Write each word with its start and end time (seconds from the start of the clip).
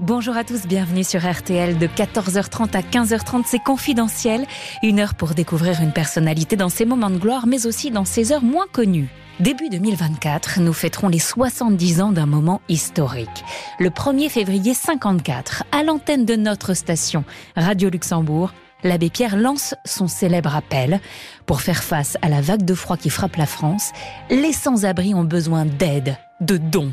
Bonjour 0.00 0.36
à 0.36 0.44
tous, 0.44 0.68
bienvenue 0.68 1.02
sur 1.02 1.28
RTL 1.28 1.76
de 1.76 1.88
14h30 1.88 2.76
à 2.76 2.82
15h30, 2.82 3.42
c'est 3.46 3.58
confidentiel, 3.58 4.46
une 4.84 5.00
heure 5.00 5.16
pour 5.16 5.30
découvrir 5.30 5.82
une 5.82 5.90
personnalité 5.90 6.54
dans 6.54 6.68
ses 6.68 6.84
moments 6.84 7.10
de 7.10 7.18
gloire 7.18 7.48
mais 7.48 7.66
aussi 7.66 7.90
dans 7.90 8.04
ses 8.04 8.30
heures 8.30 8.44
moins 8.44 8.68
connues. 8.72 9.08
Début 9.40 9.68
2024, 9.70 10.60
nous 10.60 10.72
fêterons 10.72 11.08
les 11.08 11.18
70 11.18 12.00
ans 12.00 12.12
d'un 12.12 12.26
moment 12.26 12.60
historique. 12.68 13.44
Le 13.80 13.90
1er 13.90 14.28
février 14.28 14.72
54, 14.72 15.64
à 15.72 15.82
l'antenne 15.82 16.24
de 16.24 16.36
notre 16.36 16.74
station 16.74 17.24
Radio 17.56 17.90
Luxembourg, 17.90 18.52
l'abbé 18.84 19.10
Pierre 19.10 19.36
lance 19.36 19.74
son 19.84 20.08
célèbre 20.08 20.54
appel. 20.54 21.00
Pour 21.46 21.60
faire 21.60 21.82
face 21.82 22.16
à 22.22 22.28
la 22.28 22.40
vague 22.40 22.64
de 22.64 22.74
froid 22.74 22.96
qui 22.96 23.10
frappe 23.10 23.36
la 23.36 23.46
France, 23.46 23.90
les 24.30 24.52
sans-abri 24.52 25.14
ont 25.14 25.24
besoin 25.24 25.64
d'aide, 25.64 26.16
de 26.40 26.56
dons. 26.56 26.92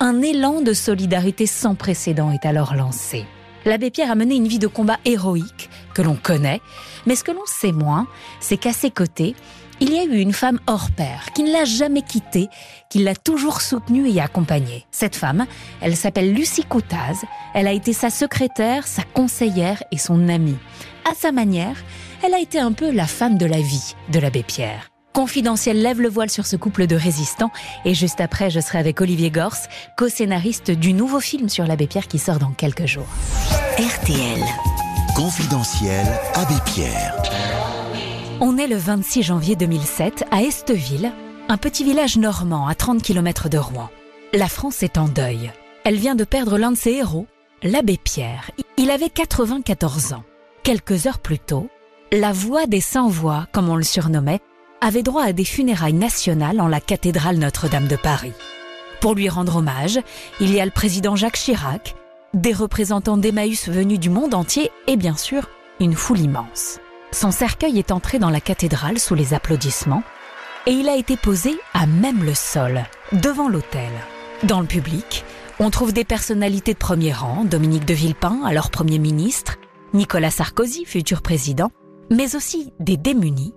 Un 0.00 0.22
élan 0.22 0.60
de 0.60 0.72
solidarité 0.72 1.46
sans 1.46 1.74
précédent 1.74 2.30
est 2.30 2.46
alors 2.46 2.74
lancé. 2.74 3.24
L'abbé 3.64 3.90
Pierre 3.90 4.12
a 4.12 4.14
mené 4.14 4.36
une 4.36 4.46
vie 4.46 4.60
de 4.60 4.68
combat 4.68 4.98
héroïque 5.04 5.68
que 5.92 6.02
l'on 6.02 6.14
connaît, 6.14 6.60
mais 7.04 7.16
ce 7.16 7.24
que 7.24 7.32
l'on 7.32 7.46
sait 7.46 7.72
moins, 7.72 8.06
c'est 8.38 8.56
qu'à 8.56 8.72
ses 8.72 8.92
côtés, 8.92 9.34
il 9.80 9.92
y 9.92 9.98
a 9.98 10.04
eu 10.04 10.18
une 10.18 10.32
femme 10.32 10.58
hors 10.66 10.90
pair 10.90 11.26
qui 11.34 11.42
ne 11.42 11.52
l'a 11.52 11.64
jamais 11.64 12.02
quitté, 12.02 12.48
qui 12.88 13.00
l'a 13.00 13.14
toujours 13.14 13.60
soutenue 13.60 14.08
et 14.08 14.20
accompagnée. 14.20 14.86
Cette 14.90 15.16
femme, 15.16 15.46
elle 15.82 15.96
s'appelle 15.96 16.32
Lucie 16.32 16.64
Coutaz. 16.64 17.24
Elle 17.54 17.66
a 17.66 17.72
été 17.72 17.92
sa 17.92 18.08
secrétaire, 18.08 18.86
sa 18.86 19.02
conseillère 19.02 19.82
et 19.92 19.98
son 19.98 20.28
amie. 20.28 20.56
À 21.08 21.14
sa 21.14 21.30
manière, 21.30 21.76
elle 22.24 22.34
a 22.34 22.40
été 22.40 22.58
un 22.58 22.72
peu 22.72 22.90
la 22.90 23.06
femme 23.06 23.38
de 23.38 23.46
la 23.46 23.60
vie 23.60 23.94
de 24.12 24.18
l'abbé 24.18 24.42
Pierre. 24.42 24.88
Confidentiel 25.12 25.80
lève 25.80 26.00
le 26.00 26.08
voile 26.08 26.30
sur 26.30 26.46
ce 26.46 26.56
couple 26.56 26.88
de 26.88 26.96
résistants 26.96 27.52
et 27.84 27.94
juste 27.94 28.20
après, 28.20 28.50
je 28.50 28.58
serai 28.58 28.78
avec 28.78 29.00
Olivier 29.00 29.30
Gors, 29.30 29.56
co-scénariste 29.96 30.72
du 30.72 30.92
nouveau 30.92 31.20
film 31.20 31.48
sur 31.48 31.64
l'abbé 31.64 31.86
Pierre 31.86 32.08
qui 32.08 32.18
sort 32.18 32.40
dans 32.40 32.50
quelques 32.50 32.86
jours. 32.86 33.06
RTL. 33.78 34.42
Confidentiel 35.14 36.04
Abbé 36.34 36.56
Pierre. 36.64 37.22
On 38.40 38.58
est 38.58 38.66
le 38.66 38.76
26 38.76 39.22
janvier 39.22 39.54
2007 39.54 40.24
à 40.32 40.42
Esteville, 40.42 41.12
un 41.48 41.56
petit 41.56 41.84
village 41.84 42.16
normand 42.16 42.66
à 42.66 42.74
30 42.74 43.00
km 43.00 43.48
de 43.48 43.58
Rouen. 43.58 43.90
La 44.34 44.48
France 44.48 44.82
est 44.82 44.98
en 44.98 45.06
deuil. 45.06 45.52
Elle 45.84 45.98
vient 45.98 46.16
de 46.16 46.24
perdre 46.24 46.58
l'un 46.58 46.72
de 46.72 46.76
ses 46.76 46.94
héros, 46.94 47.28
l'abbé 47.62 47.96
Pierre. 47.96 48.50
Il 48.76 48.90
avait 48.90 49.08
94 49.08 50.12
ans. 50.14 50.24
Quelques 50.66 51.06
heures 51.06 51.20
plus 51.20 51.38
tôt, 51.38 51.68
la 52.10 52.32
voix 52.32 52.66
des 52.66 52.80
sans-voix, 52.80 53.46
comme 53.52 53.68
on 53.68 53.76
le 53.76 53.84
surnommait, 53.84 54.40
avait 54.80 55.04
droit 55.04 55.22
à 55.22 55.32
des 55.32 55.44
funérailles 55.44 55.92
nationales 55.92 56.60
en 56.60 56.66
la 56.66 56.80
cathédrale 56.80 57.36
Notre-Dame 57.36 57.86
de 57.86 57.94
Paris. 57.94 58.32
Pour 59.00 59.14
lui 59.14 59.28
rendre 59.28 59.58
hommage, 59.58 60.00
il 60.40 60.52
y 60.52 60.60
a 60.60 60.64
le 60.64 60.72
président 60.72 61.14
Jacques 61.14 61.36
Chirac, 61.36 61.94
des 62.34 62.52
représentants 62.52 63.16
d'Emmaüs 63.16 63.68
venus 63.68 64.00
du 64.00 64.10
monde 64.10 64.34
entier 64.34 64.72
et 64.88 64.96
bien 64.96 65.16
sûr 65.16 65.48
une 65.78 65.94
foule 65.94 66.18
immense. 66.18 66.80
Son 67.12 67.30
cercueil 67.30 67.78
est 67.78 67.92
entré 67.92 68.18
dans 68.18 68.30
la 68.30 68.40
cathédrale 68.40 68.98
sous 68.98 69.14
les 69.14 69.34
applaudissements 69.34 70.02
et 70.66 70.72
il 70.72 70.88
a 70.88 70.96
été 70.96 71.16
posé 71.16 71.56
à 71.74 71.86
même 71.86 72.24
le 72.24 72.34
sol, 72.34 72.82
devant 73.12 73.48
l'autel. 73.48 73.92
Dans 74.42 74.62
le 74.62 74.66
public, 74.66 75.24
on 75.60 75.70
trouve 75.70 75.92
des 75.92 76.04
personnalités 76.04 76.72
de 76.72 76.78
premier 76.78 77.12
rang, 77.12 77.44
Dominique 77.44 77.84
de 77.84 77.94
Villepin, 77.94 78.40
alors 78.44 78.70
Premier 78.70 78.98
ministre, 78.98 79.58
Nicolas 79.96 80.30
Sarkozy, 80.30 80.84
futur 80.84 81.22
président, 81.22 81.70
mais 82.10 82.36
aussi 82.36 82.72
des 82.78 82.98
démunis, 82.98 83.54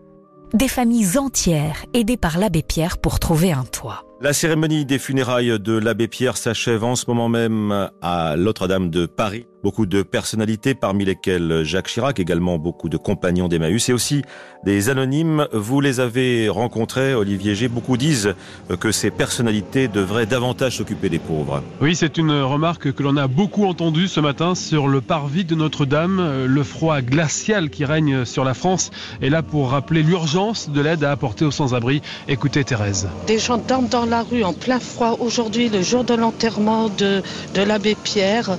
des 0.53 0.69
familles 0.69 1.17
entières 1.17 1.85
aidées 1.93 2.17
par 2.17 2.39
l'abbé 2.39 2.63
Pierre 2.63 2.97
pour 2.97 3.19
trouver 3.19 3.51
un 3.51 3.65
toit. 3.65 4.08
La 4.21 4.33
cérémonie 4.33 4.83
des 4.83 4.99
funérailles 4.99 5.57
de 5.61 5.77
l'abbé 5.77 6.09
Pierre 6.09 6.35
s'achève 6.35 6.83
en 6.83 6.97
ce 6.97 7.05
moment 7.07 7.29
même 7.29 7.89
à 8.01 8.35
Notre-Dame 8.35 8.89
de 8.89 9.05
Paris. 9.05 9.45
Beaucoup 9.61 9.85
de 9.85 10.03
personnalités, 10.03 10.73
parmi 10.73 11.03
lesquelles 11.03 11.63
Jacques 11.63 11.87
Chirac, 11.87 12.17
également 12.17 12.57
beaucoup 12.57 12.87
de 12.87 12.95
compagnons 12.95 13.49
d'Emmaüs 13.49 13.89
et 13.89 13.93
aussi 13.93 14.21
des 14.65 14.89
anonymes. 14.89 15.47
Vous 15.51 15.81
les 15.81 15.99
avez 15.99 16.47
rencontrés, 16.47 17.13
Olivier 17.13 17.55
G. 17.55 17.67
Beaucoup 17.67 17.97
disent 17.97 18.35
que 18.79 18.91
ces 18.91 19.11
personnalités 19.11 19.89
devraient 19.89 20.25
davantage 20.25 20.77
s'occuper 20.77 21.09
des 21.09 21.19
pauvres. 21.19 21.61
Oui, 21.81 21.93
c'est 21.93 22.17
une 22.17 22.31
remarque 22.31 22.93
que 22.93 23.03
l'on 23.03 23.17
a 23.17 23.27
beaucoup 23.27 23.65
entendue 23.65 24.07
ce 24.07 24.21
matin 24.21 24.55
sur 24.55 24.87
le 24.87 25.01
parvis 25.01 25.43
de 25.43 25.55
Notre-Dame. 25.55 26.45
Le 26.45 26.63
froid 26.63 27.01
glacial 27.01 27.69
qui 27.69 27.83
règne 27.83 28.23
sur 28.23 28.45
la 28.45 28.53
France 28.53 28.91
est 29.21 29.29
là 29.29 29.43
pour 29.43 29.71
rappeler 29.71 30.03
l'urgence 30.03 30.69
de 30.69 30.79
l'aide 30.79 31.03
à 31.03 31.11
apporter 31.11 31.43
aux 31.43 31.51
sans-abri. 31.51 32.01
Écoutez 32.29 32.63
Thérèse. 32.63 33.09
Des 33.27 33.39
gens 33.39 33.57
dorment 33.57 33.89
dans 33.89 34.08
la 34.09 34.23
rue 34.23 34.43
en 34.43 34.53
plein 34.53 34.79
froid 34.79 35.17
aujourd'hui, 35.19 35.69
le 35.69 35.81
jour 35.81 36.03
de 36.03 36.13
l'enterrement 36.13 36.89
de, 36.89 37.21
de 37.53 37.61
l'abbé 37.61 37.95
Pierre. 37.95 38.57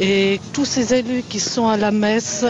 Et 0.00 0.40
tous 0.52 0.64
ces 0.64 0.94
élus 0.94 1.22
qui 1.28 1.40
sont 1.40 1.68
à 1.68 1.76
la 1.76 1.90
messe 1.90 2.44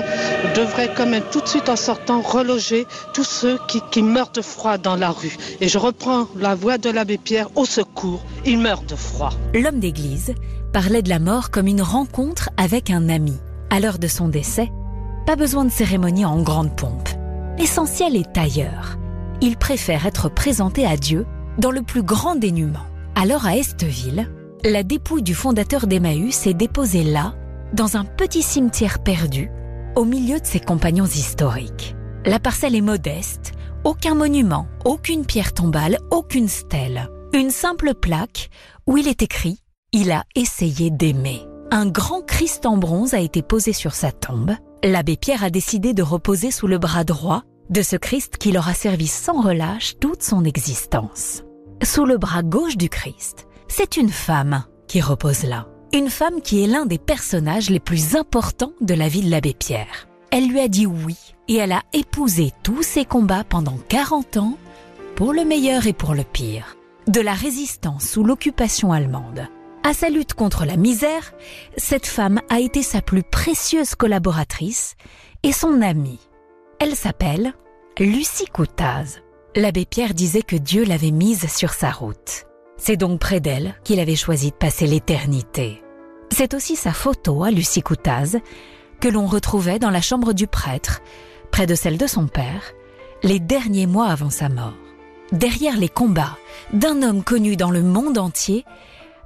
devraient 0.54 0.92
quand 0.96 1.06
même 1.06 1.24
tout 1.32 1.40
de 1.40 1.48
suite 1.48 1.68
en 1.68 1.76
sortant 1.76 2.20
reloger 2.20 2.86
tous 3.14 3.24
ceux 3.24 3.58
qui, 3.68 3.80
qui 3.90 4.02
meurent 4.02 4.32
de 4.32 4.42
froid 4.42 4.78
dans 4.78 4.96
la 4.96 5.10
rue. 5.10 5.36
Et 5.60 5.68
je 5.68 5.78
reprends 5.78 6.28
la 6.38 6.54
voix 6.54 6.78
de 6.78 6.90
l'abbé 6.90 7.18
Pierre 7.18 7.48
au 7.56 7.64
secours, 7.64 8.22
il 8.44 8.58
meurt 8.58 8.88
de 8.88 8.96
froid. 8.96 9.32
L'homme 9.54 9.80
d'église 9.80 10.34
parlait 10.72 11.02
de 11.02 11.08
la 11.08 11.18
mort 11.18 11.50
comme 11.50 11.66
une 11.66 11.82
rencontre 11.82 12.50
avec 12.56 12.90
un 12.90 13.08
ami. 13.08 13.34
À 13.70 13.80
l'heure 13.80 13.98
de 13.98 14.08
son 14.08 14.28
décès, 14.28 14.70
pas 15.26 15.36
besoin 15.36 15.64
de 15.64 15.70
cérémonie 15.70 16.24
en 16.24 16.40
grande 16.42 16.76
pompe. 16.76 17.08
L'essentiel 17.58 18.16
est 18.16 18.36
ailleurs. 18.36 18.98
Il 19.40 19.56
préfère 19.56 20.06
être 20.06 20.28
présenté 20.28 20.86
à 20.86 20.96
Dieu 20.96 21.26
dans 21.58 21.70
le 21.70 21.82
plus 21.82 22.02
grand 22.02 22.36
dénuement. 22.36 22.86
Alors 23.14 23.46
à 23.46 23.56
Esteville, 23.56 24.30
la 24.64 24.82
dépouille 24.82 25.22
du 25.22 25.34
fondateur 25.34 25.86
d'Emmaüs 25.86 26.46
est 26.46 26.54
déposée 26.54 27.04
là, 27.04 27.34
dans 27.72 27.96
un 27.96 28.04
petit 28.04 28.42
cimetière 28.42 29.02
perdu, 29.02 29.50
au 29.96 30.04
milieu 30.04 30.38
de 30.38 30.46
ses 30.46 30.60
compagnons 30.60 31.06
historiques. 31.06 31.94
La 32.24 32.38
parcelle 32.38 32.76
est 32.76 32.80
modeste, 32.80 33.52
aucun 33.84 34.14
monument, 34.14 34.66
aucune 34.84 35.24
pierre 35.24 35.52
tombale, 35.52 35.98
aucune 36.10 36.48
stèle. 36.48 37.08
Une 37.34 37.50
simple 37.50 37.94
plaque 37.94 38.50
où 38.86 38.96
il 38.96 39.08
est 39.08 39.22
écrit⁇ 39.22 39.50
Il 39.92 40.12
a 40.12 40.24
essayé 40.36 40.90
d'aimer⁇ 40.90 41.42
Un 41.72 41.86
grand 41.86 42.22
Christ 42.22 42.66
en 42.66 42.76
bronze 42.76 43.14
a 43.14 43.20
été 43.20 43.42
posé 43.42 43.72
sur 43.72 43.94
sa 43.94 44.12
tombe. 44.12 44.52
L'abbé 44.84 45.16
Pierre 45.16 45.44
a 45.44 45.50
décidé 45.50 45.94
de 45.94 46.02
reposer 46.02 46.50
sous 46.50 46.66
le 46.66 46.78
bras 46.78 47.04
droit 47.04 47.42
de 47.70 47.82
ce 47.82 47.96
Christ 47.96 48.36
qui 48.36 48.52
leur 48.52 48.68
a 48.68 48.74
servi 48.74 49.06
sans 49.06 49.40
relâche 49.40 49.98
toute 49.98 50.22
son 50.22 50.44
existence. 50.44 51.42
Sous 51.82 52.04
le 52.04 52.18
bras 52.18 52.42
gauche 52.42 52.76
du 52.76 52.88
Christ, 52.88 53.46
c'est 53.68 53.96
une 53.96 54.10
femme 54.10 54.64
qui 54.86 55.00
repose 55.00 55.44
là. 55.44 55.68
Une 55.92 56.10
femme 56.10 56.40
qui 56.42 56.62
est 56.62 56.66
l'un 56.66 56.86
des 56.86 56.98
personnages 56.98 57.70
les 57.70 57.80
plus 57.80 58.16
importants 58.16 58.72
de 58.80 58.94
la 58.94 59.08
vie 59.08 59.22
de 59.22 59.30
l'abbé 59.30 59.54
Pierre. 59.54 60.08
Elle 60.30 60.48
lui 60.48 60.60
a 60.60 60.68
dit 60.68 60.86
oui 60.86 61.16
et 61.48 61.56
elle 61.56 61.72
a 61.72 61.82
épousé 61.92 62.52
tous 62.62 62.82
ses 62.82 63.04
combats 63.04 63.44
pendant 63.44 63.78
40 63.88 64.36
ans, 64.38 64.56
pour 65.16 65.32
le 65.32 65.44
meilleur 65.44 65.86
et 65.86 65.92
pour 65.92 66.14
le 66.14 66.24
pire. 66.24 66.76
De 67.06 67.20
la 67.20 67.34
résistance 67.34 68.08
sous 68.08 68.24
l'occupation 68.24 68.92
allemande 68.92 69.48
à 69.84 69.94
sa 69.94 70.10
lutte 70.10 70.34
contre 70.34 70.64
la 70.64 70.76
misère, 70.76 71.32
cette 71.76 72.06
femme 72.06 72.40
a 72.48 72.60
été 72.60 72.82
sa 72.82 73.02
plus 73.02 73.22
précieuse 73.22 73.94
collaboratrice 73.94 74.94
et 75.42 75.52
son 75.52 75.82
amie. 75.82 76.20
Elle 76.84 76.96
s'appelle 76.96 77.54
Lucie 78.00 78.46
Coutaz. 78.46 79.20
L'abbé 79.54 79.86
Pierre 79.86 80.14
disait 80.14 80.42
que 80.42 80.56
Dieu 80.56 80.82
l'avait 80.84 81.12
mise 81.12 81.46
sur 81.46 81.74
sa 81.74 81.92
route. 81.92 82.46
C'est 82.76 82.96
donc 82.96 83.20
près 83.20 83.38
d'elle 83.38 83.76
qu'il 83.84 84.00
avait 84.00 84.16
choisi 84.16 84.50
de 84.50 84.56
passer 84.56 84.88
l'éternité. 84.88 85.80
C'est 86.32 86.54
aussi 86.54 86.74
sa 86.74 86.92
photo 86.92 87.44
à 87.44 87.52
Lucie 87.52 87.82
Coutaz 87.82 88.40
que 88.98 89.06
l'on 89.06 89.28
retrouvait 89.28 89.78
dans 89.78 89.90
la 89.90 90.00
chambre 90.00 90.32
du 90.32 90.48
prêtre, 90.48 91.02
près 91.52 91.68
de 91.68 91.76
celle 91.76 91.98
de 91.98 92.08
son 92.08 92.26
père, 92.26 92.72
les 93.22 93.38
derniers 93.38 93.86
mois 93.86 94.08
avant 94.08 94.30
sa 94.30 94.48
mort. 94.48 94.74
Derrière 95.30 95.76
les 95.76 95.88
combats 95.88 96.36
d'un 96.72 97.04
homme 97.04 97.22
connu 97.22 97.54
dans 97.54 97.70
le 97.70 97.82
monde 97.82 98.18
entier, 98.18 98.64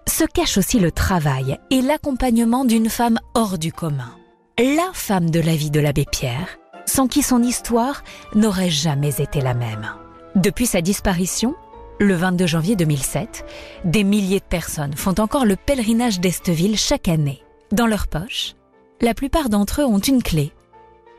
se 0.06 0.24
cache 0.24 0.58
aussi 0.58 0.78
le 0.78 0.92
travail 0.92 1.58
et 1.70 1.80
l'accompagnement 1.80 2.66
d'une 2.66 2.90
femme 2.90 3.18
hors 3.32 3.56
du 3.56 3.72
commun. 3.72 4.14
La 4.58 4.90
femme 4.92 5.30
de 5.30 5.40
la 5.40 5.56
vie 5.56 5.70
de 5.70 5.80
l'abbé 5.80 6.04
Pierre, 6.10 6.58
sans 6.86 7.08
qui 7.08 7.22
son 7.22 7.42
histoire 7.42 8.02
n'aurait 8.34 8.70
jamais 8.70 9.20
été 9.20 9.40
la 9.40 9.54
même. 9.54 9.86
Depuis 10.34 10.66
sa 10.66 10.80
disparition, 10.80 11.54
le 11.98 12.14
22 12.14 12.46
janvier 12.46 12.76
2007, 12.76 13.44
des 13.84 14.04
milliers 14.04 14.40
de 14.40 14.44
personnes 14.44 14.94
font 14.94 15.14
encore 15.18 15.44
le 15.44 15.56
pèlerinage 15.56 16.20
d'Esteville 16.20 16.76
chaque 16.76 17.08
année. 17.08 17.42
Dans 17.72 17.86
leur 17.86 18.06
poche, 18.06 18.54
la 19.00 19.14
plupart 19.14 19.48
d'entre 19.48 19.82
eux 19.82 19.86
ont 19.86 19.98
une 19.98 20.22
clé, 20.22 20.52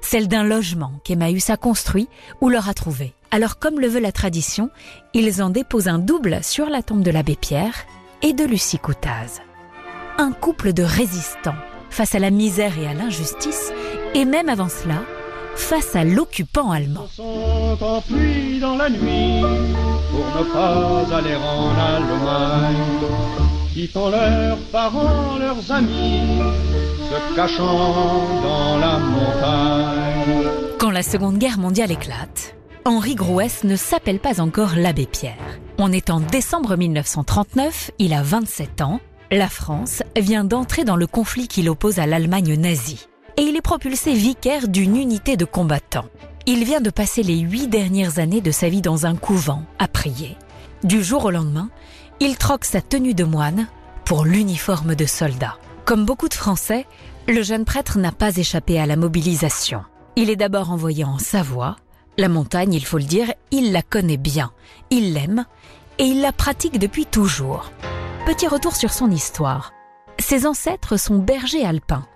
celle 0.01 0.27
d'un 0.27 0.43
logement 0.43 0.93
qu'Emmaüs 1.03 1.49
a 1.49 1.57
construit 1.57 2.07
ou 2.41 2.49
leur 2.49 2.69
a 2.69 2.73
trouvé. 2.73 3.13
Alors 3.31 3.59
comme 3.59 3.79
le 3.79 3.87
veut 3.87 3.99
la 3.99 4.11
tradition, 4.11 4.69
ils 5.13 5.41
en 5.41 5.49
déposent 5.49 5.87
un 5.87 5.99
double 5.99 6.43
sur 6.43 6.69
la 6.69 6.81
tombe 6.81 7.03
de 7.03 7.11
l'abbé 7.11 7.35
Pierre 7.35 7.85
et 8.21 8.33
de 8.33 8.45
Lucie 8.45 8.79
Coutaz. 8.79 9.41
Un 10.17 10.31
couple 10.31 10.73
de 10.73 10.83
résistants 10.83 11.55
face 11.89 12.15
à 12.15 12.19
la 12.19 12.31
misère 12.31 12.77
et 12.79 12.87
à 12.87 12.93
l'injustice, 12.93 13.71
et 14.13 14.25
même 14.25 14.49
avant 14.49 14.69
cela, 14.69 15.01
face 15.57 15.95
à 15.95 16.03
l'occupant 16.03 16.71
allemand. 16.71 17.07
sont 17.13 17.77
en 17.81 18.01
pluie 18.01 18.59
dans 18.59 18.75
la 18.75 18.89
nuit 18.89 19.41
pour 20.11 20.25
ne 20.25 20.53
pas 20.53 21.17
aller 21.17 21.35
en 21.35 21.69
Allemagne. 21.77 22.77
quittant 23.73 24.09
leurs 24.09 24.57
parents, 24.71 25.37
leurs 25.39 25.71
amis, 25.71 26.39
se 27.09 27.35
cachant 27.35 28.41
dans 28.41 28.77
la 28.77 28.99
montagne. 28.99 30.47
Quand 30.79 30.91
la 30.91 31.03
Seconde 31.03 31.37
Guerre 31.37 31.57
mondiale 31.57 31.91
éclate, 31.91 32.55
Henri 32.85 33.15
Grouès 33.15 33.63
ne 33.63 33.75
s'appelle 33.75 34.19
pas 34.19 34.39
encore 34.39 34.75
l'abbé 34.77 35.05
Pierre. 35.05 35.59
On 35.77 35.91
est 35.91 36.09
en 36.09 36.19
décembre 36.19 36.77
1939, 36.77 37.91
il 37.99 38.13
a 38.13 38.23
27 38.23 38.81
ans, 38.81 38.99
la 39.29 39.49
France 39.49 40.03
vient 40.15 40.45
d'entrer 40.45 40.85
dans 40.85 40.95
le 40.95 41.05
conflit 41.05 41.47
qui 41.47 41.61
l'oppose 41.61 41.99
à 41.99 42.05
l'Allemagne 42.05 42.55
nazie. 42.55 43.07
Et 43.37 43.43
il 43.43 43.55
est 43.55 43.61
propulsé 43.61 44.13
vicaire 44.13 44.67
d'une 44.67 44.97
unité 44.97 45.37
de 45.37 45.45
combattants. 45.45 46.09
Il 46.47 46.63
vient 46.63 46.81
de 46.81 46.89
passer 46.89 47.21
les 47.21 47.37
huit 47.37 47.67
dernières 47.67 48.17
années 48.17 48.41
de 48.41 48.51
sa 48.51 48.67
vie 48.67 48.81
dans 48.81 49.05
un 49.05 49.15
couvent, 49.15 49.63
à 49.77 49.87
prier. 49.87 50.35
Du 50.83 51.03
jour 51.03 51.25
au 51.25 51.31
lendemain, 51.31 51.69
il 52.19 52.37
troque 52.37 52.65
sa 52.65 52.81
tenue 52.81 53.13
de 53.13 53.23
moine 53.23 53.67
pour 54.05 54.25
l'uniforme 54.25 54.95
de 54.95 55.05
soldat. 55.05 55.57
Comme 55.85 56.05
beaucoup 56.05 56.29
de 56.29 56.33
Français, 56.33 56.87
le 57.27 57.43
jeune 57.43 57.65
prêtre 57.65 57.99
n'a 57.99 58.11
pas 58.11 58.35
échappé 58.37 58.79
à 58.79 58.85
la 58.85 58.95
mobilisation. 58.95 59.83
Il 60.15 60.31
est 60.31 60.35
d'abord 60.35 60.71
envoyé 60.71 61.03
en 61.03 61.19
Savoie. 61.19 61.75
La 62.17 62.29
montagne, 62.29 62.73
il 62.73 62.85
faut 62.85 62.97
le 62.97 63.03
dire, 63.03 63.31
il 63.51 63.71
la 63.71 63.83
connaît 63.83 64.17
bien. 64.17 64.51
Il 64.89 65.13
l'aime 65.13 65.45
et 65.99 66.05
il 66.05 66.21
la 66.21 66.31
pratique 66.31 66.79
depuis 66.79 67.05
toujours. 67.05 67.71
Petit 68.25 68.47
retour 68.47 68.75
sur 68.75 68.93
son 68.93 69.11
histoire. 69.11 69.73
Ses 70.17 70.47
ancêtres 70.47 70.97
sont 70.97 71.19
bergers 71.19 71.65
alpins. 71.65 72.07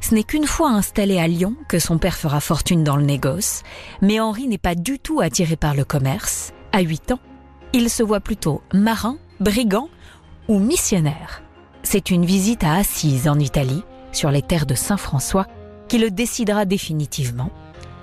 Ce 0.00 0.14
n'est 0.14 0.24
qu'une 0.24 0.46
fois 0.46 0.70
installé 0.70 1.18
à 1.18 1.28
Lyon 1.28 1.54
que 1.68 1.78
son 1.78 1.98
père 1.98 2.16
fera 2.16 2.40
fortune 2.40 2.84
dans 2.84 2.96
le 2.96 3.04
négoce, 3.04 3.62
mais 4.02 4.20
Henri 4.20 4.48
n'est 4.48 4.58
pas 4.58 4.74
du 4.74 4.98
tout 4.98 5.20
attiré 5.20 5.56
par 5.56 5.74
le 5.74 5.84
commerce. 5.84 6.52
À 6.72 6.80
8 6.80 7.12
ans, 7.12 7.20
il 7.72 7.90
se 7.90 8.02
voit 8.02 8.20
plutôt 8.20 8.62
marin, 8.72 9.18
brigand 9.40 9.88
ou 10.48 10.58
missionnaire. 10.58 11.42
C'est 11.82 12.10
une 12.10 12.24
visite 12.24 12.64
à 12.64 12.74
Assise 12.74 13.28
en 13.28 13.38
Italie, 13.38 13.82
sur 14.12 14.30
les 14.30 14.42
terres 14.42 14.66
de 14.66 14.74
Saint-François, 14.74 15.46
qui 15.88 15.98
le 15.98 16.10
décidera 16.10 16.64
définitivement. 16.64 17.50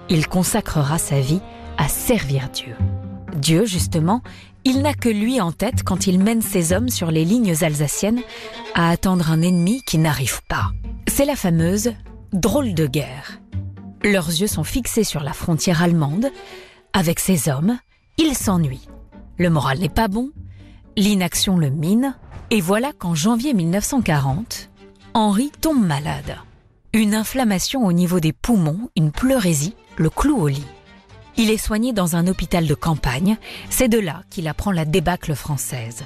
Il 0.10 0.28
consacrera 0.28 0.98
sa 0.98 1.20
vie 1.20 1.42
à 1.78 1.88
servir 1.88 2.50
Dieu. 2.50 2.76
Dieu, 3.36 3.66
justement, 3.66 4.22
il 4.64 4.82
n'a 4.82 4.94
que 4.94 5.10
lui 5.10 5.40
en 5.42 5.52
tête 5.52 5.84
quand 5.84 6.08
il 6.08 6.20
mène 6.20 6.42
ses 6.42 6.74
hommes 6.74 6.90
sur 6.90 7.12
les 7.12 7.26
lignes 7.26 7.54
alsaciennes 7.62 8.22
à 8.74 8.90
attendre 8.90 9.30
un 9.30 9.42
ennemi 9.42 9.84
qui 9.84 9.98
n'arrive 9.98 10.42
pas. 10.48 10.72
C'est 11.08 11.26
la 11.26 11.36
fameuse 11.36 11.94
drôle 12.34 12.74
de 12.74 12.88
guerre. 12.88 13.40
Leurs 14.04 14.30
yeux 14.30 14.48
sont 14.48 14.64
fixés 14.64 15.04
sur 15.04 15.24
la 15.24 15.34
frontière 15.34 15.82
allemande. 15.82 16.32
Avec 16.94 17.20
ses 17.20 17.50
hommes, 17.50 17.78
ils 18.18 18.36
s'ennuient. 18.36 18.88
Le 19.38 19.50
moral 19.50 19.80
n'est 19.80 19.90
pas 19.90 20.08
bon, 20.08 20.32
l'inaction 20.96 21.58
le 21.58 21.70
mine, 21.70 22.16
et 22.52 22.62
voilà 22.62 22.94
qu'en 22.94 23.16
janvier 23.16 23.54
1940, 23.54 24.70
Henri 25.14 25.52
tombe 25.62 25.86
malade. 25.86 26.38
Une 26.94 27.16
inflammation 27.16 27.86
au 27.86 27.92
niveau 27.92 28.20
des 28.20 28.34
poumons, 28.34 28.90
une 28.96 29.12
pleurésie, 29.12 29.76
le 29.98 30.10
cloue 30.10 30.38
au 30.38 30.48
lit. 30.48 30.66
Il 31.38 31.52
est 31.52 31.58
soigné 31.58 31.92
dans 31.92 32.16
un 32.16 32.28
hôpital 32.28 32.66
de 32.66 32.74
campagne. 32.74 33.38
C'est 33.70 33.90
de 33.90 34.00
là 34.00 34.24
qu'il 34.30 34.48
apprend 34.48 34.72
la 34.72 34.86
débâcle 34.86 35.36
française. 35.36 36.04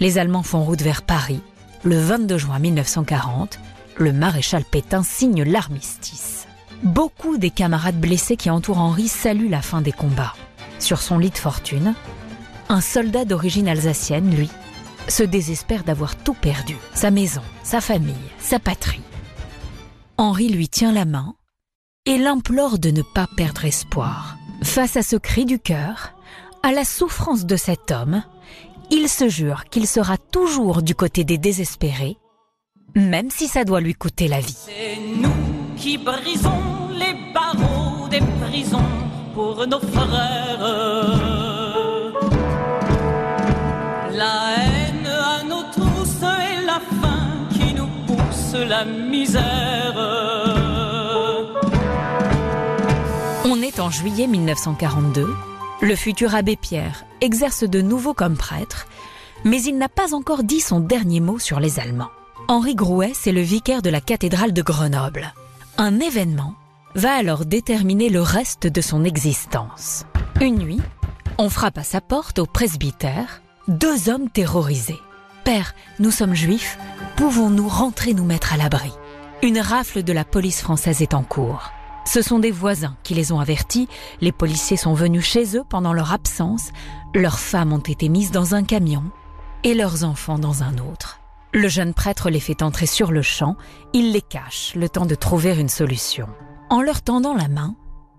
Les 0.00 0.18
Allemands 0.18 0.42
font 0.42 0.64
route 0.64 0.82
vers 0.82 1.02
Paris. 1.02 1.40
Le 1.84 1.98
22 1.98 2.38
juin 2.38 2.58
1940, 2.58 3.60
le 3.96 4.12
maréchal 4.12 4.64
Pétain 4.64 5.02
signe 5.02 5.42
l'armistice. 5.42 6.46
Beaucoup 6.82 7.38
des 7.38 7.50
camarades 7.50 8.00
blessés 8.00 8.36
qui 8.36 8.50
entourent 8.50 8.80
Henri 8.80 9.08
saluent 9.08 9.48
la 9.48 9.62
fin 9.62 9.80
des 9.80 9.92
combats. 9.92 10.34
Sur 10.78 11.00
son 11.00 11.18
lit 11.18 11.30
de 11.30 11.38
fortune, 11.38 11.94
un 12.68 12.80
soldat 12.80 13.24
d'origine 13.24 13.68
alsacienne, 13.68 14.34
lui, 14.34 14.50
se 15.08 15.22
désespère 15.22 15.84
d'avoir 15.84 16.16
tout 16.16 16.34
perdu. 16.34 16.76
Sa 16.94 17.10
maison, 17.10 17.42
sa 17.62 17.80
famille, 17.80 18.14
sa 18.38 18.58
patrie. 18.58 19.02
Henri 20.16 20.48
lui 20.48 20.68
tient 20.68 20.92
la 20.92 21.04
main 21.04 21.34
et 22.06 22.18
l'implore 22.18 22.78
de 22.78 22.90
ne 22.90 23.02
pas 23.02 23.26
perdre 23.36 23.64
espoir. 23.64 24.36
Face 24.62 24.96
à 24.96 25.02
ce 25.02 25.16
cri 25.16 25.44
du 25.44 25.58
cœur, 25.58 26.14
à 26.62 26.72
la 26.72 26.84
souffrance 26.84 27.44
de 27.44 27.56
cet 27.56 27.90
homme, 27.90 28.22
il 28.90 29.08
se 29.08 29.28
jure 29.28 29.64
qu'il 29.66 29.86
sera 29.86 30.16
toujours 30.18 30.82
du 30.82 30.94
côté 30.94 31.24
des 31.24 31.38
désespérés, 31.38 32.16
même 32.94 33.30
si 33.30 33.48
ça 33.48 33.64
doit 33.64 33.80
lui 33.80 33.94
coûter 33.94 34.28
la 34.28 34.40
vie. 34.40 34.56
C'est 34.56 34.98
nous 35.16 35.30
qui 35.76 35.98
brisons 35.98 36.88
les 36.92 37.14
barreaux 37.32 38.08
des 38.08 38.20
prisons 38.40 38.78
pour 39.34 39.66
nos 39.66 39.80
frères. 39.80 40.58
La 44.12 44.54
haine 44.58 45.06
à 45.06 45.42
et 45.42 46.64
la 46.64 46.80
faim 47.00 47.48
qui 47.52 47.74
nous 47.74 47.88
pousse 48.06 48.54
la 48.54 48.84
misère. 48.84 49.98
On 53.44 53.60
est 53.60 53.80
en 53.80 53.90
juillet 53.90 54.26
1942. 54.26 55.28
Le 55.82 55.96
futur 55.96 56.34
abbé 56.34 56.56
Pierre 56.56 57.04
exerce 57.20 57.64
de 57.64 57.82
nouveau 57.82 58.14
comme 58.14 58.36
prêtre, 58.36 58.86
mais 59.44 59.60
il 59.62 59.76
n'a 59.76 59.88
pas 59.88 60.14
encore 60.14 60.44
dit 60.44 60.60
son 60.60 60.80
dernier 60.80 61.20
mot 61.20 61.38
sur 61.38 61.60
les 61.60 61.80
Allemands. 61.80 62.10
Henri 62.46 62.74
Grouès 62.74 63.26
est 63.26 63.32
le 63.32 63.40
vicaire 63.40 63.80
de 63.80 63.88
la 63.88 64.02
cathédrale 64.02 64.52
de 64.52 64.60
Grenoble. 64.60 65.32
Un 65.78 65.98
événement 65.98 66.54
va 66.94 67.14
alors 67.14 67.46
déterminer 67.46 68.10
le 68.10 68.20
reste 68.20 68.66
de 68.66 68.80
son 68.82 69.02
existence. 69.04 70.04
Une 70.42 70.58
nuit, 70.58 70.80
on 71.38 71.48
frappe 71.48 71.78
à 71.78 71.82
sa 71.82 72.02
porte 72.02 72.38
au 72.38 72.44
presbytère, 72.44 73.40
deux 73.66 74.10
hommes 74.10 74.28
terrorisés. 74.28 75.00
Père, 75.44 75.74
nous 75.98 76.10
sommes 76.10 76.34
juifs, 76.34 76.76
pouvons-nous 77.16 77.66
rentrer 77.66 78.12
nous 78.12 78.26
mettre 78.26 78.52
à 78.52 78.58
l'abri? 78.58 78.92
Une 79.42 79.58
rafle 79.58 80.02
de 80.02 80.12
la 80.12 80.24
police 80.24 80.60
française 80.60 81.00
est 81.00 81.14
en 81.14 81.22
cours. 81.22 81.72
Ce 82.04 82.20
sont 82.20 82.40
des 82.40 82.50
voisins 82.50 82.96
qui 83.04 83.14
les 83.14 83.32
ont 83.32 83.40
avertis, 83.40 83.88
les 84.20 84.32
policiers 84.32 84.76
sont 84.76 84.92
venus 84.92 85.24
chez 85.24 85.56
eux 85.56 85.64
pendant 85.66 85.94
leur 85.94 86.12
absence, 86.12 86.72
leurs 87.14 87.38
femmes 87.38 87.72
ont 87.72 87.78
été 87.78 88.10
mises 88.10 88.32
dans 88.32 88.54
un 88.54 88.64
camion 88.64 89.04
et 89.62 89.72
leurs 89.72 90.04
enfants 90.04 90.38
dans 90.38 90.62
un 90.62 90.76
autre. 90.76 91.20
Le 91.54 91.68
jeune 91.68 91.94
prêtre 91.94 92.30
les 92.30 92.40
fait 92.40 92.62
entrer 92.62 92.86
sur 92.86 93.12
le 93.12 93.22
champ, 93.22 93.56
il 93.92 94.10
les 94.10 94.20
cache, 94.20 94.72
le 94.74 94.88
temps 94.88 95.06
de 95.06 95.14
trouver 95.14 95.56
une 95.56 95.68
solution. 95.68 96.26
En 96.68 96.82
leur 96.82 97.00
tendant 97.00 97.32
la 97.32 97.46
main, 97.46 97.76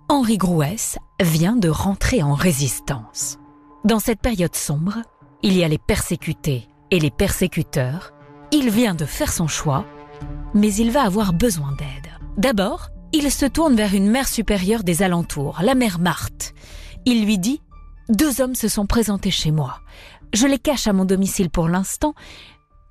Henri 0.08 0.38
Grouès 0.38 0.98
vient 1.22 1.58
de 1.58 1.68
rentrer 1.68 2.24
en 2.24 2.34
résistance. 2.34 3.38
Dans 3.84 4.00
cette 4.00 4.22
période 4.22 4.56
sombre, 4.56 5.00
il 5.44 5.52
y 5.58 5.66
a 5.66 5.68
les 5.68 5.78
persécutés 5.78 6.70
et 6.92 7.00
les 7.02 7.12
persécuteurs. 7.12 8.14
Il 8.54 8.70
vient 8.70 8.96
de 8.96 9.04
faire 9.04 9.34
son 9.34 9.50
choix, 9.50 9.86
mais 10.54 10.74
il 10.74 10.92
va 10.92 11.04
avoir 11.04 11.34
besoin 11.34 11.74
d'aide. 11.74 12.14
D'abord, 12.38 12.88
il 13.12 13.30
se 13.30 13.46
tourne 13.46 13.76
vers 13.76 13.94
une 13.94 14.10
mère 14.10 14.30
supérieure 14.30 14.86
des 14.86 15.04
alentours, 15.04 15.60
la 15.62 15.76
mère 15.76 16.00
Marthe. 16.00 16.54
Il 17.04 17.26
lui 17.26 17.38
dit 17.38 17.62
Deux 18.08 18.40
hommes 18.40 18.56
se 18.56 18.70
sont 18.70 18.86
présentés 18.86 19.32
chez 19.32 19.52
moi. 19.52 19.82
Je 20.34 20.48
les 20.48 20.60
cache 20.60 20.88
à 20.88 20.94
mon 20.94 21.06
domicile 21.06 21.50
pour 21.50 21.70
l'instant, 21.70 22.14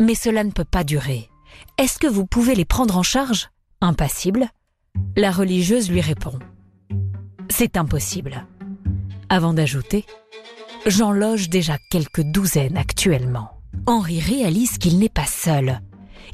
mais 0.00 0.14
cela 0.14 0.44
ne 0.44 0.50
peut 0.50 0.64
pas 0.64 0.84
durer. 0.84 1.28
Est-ce 1.78 1.98
que 1.98 2.06
vous 2.06 2.26
pouvez 2.26 2.54
les 2.54 2.64
prendre 2.64 2.96
en 2.96 3.02
charge? 3.02 3.50
Impassible. 3.80 4.48
La 5.16 5.30
religieuse 5.30 5.90
lui 5.90 6.00
répond 6.00 6.38
C'est 7.48 7.76
impossible. 7.76 8.46
Avant 9.28 9.54
d'ajouter 9.54 10.04
J'en 10.86 11.12
loge 11.12 11.48
déjà 11.48 11.78
quelques 11.90 12.22
douzaines 12.22 12.76
actuellement. 12.76 13.50
Henri 13.86 14.20
réalise 14.20 14.78
qu'il 14.78 14.98
n'est 14.98 15.08
pas 15.08 15.26
seul. 15.26 15.80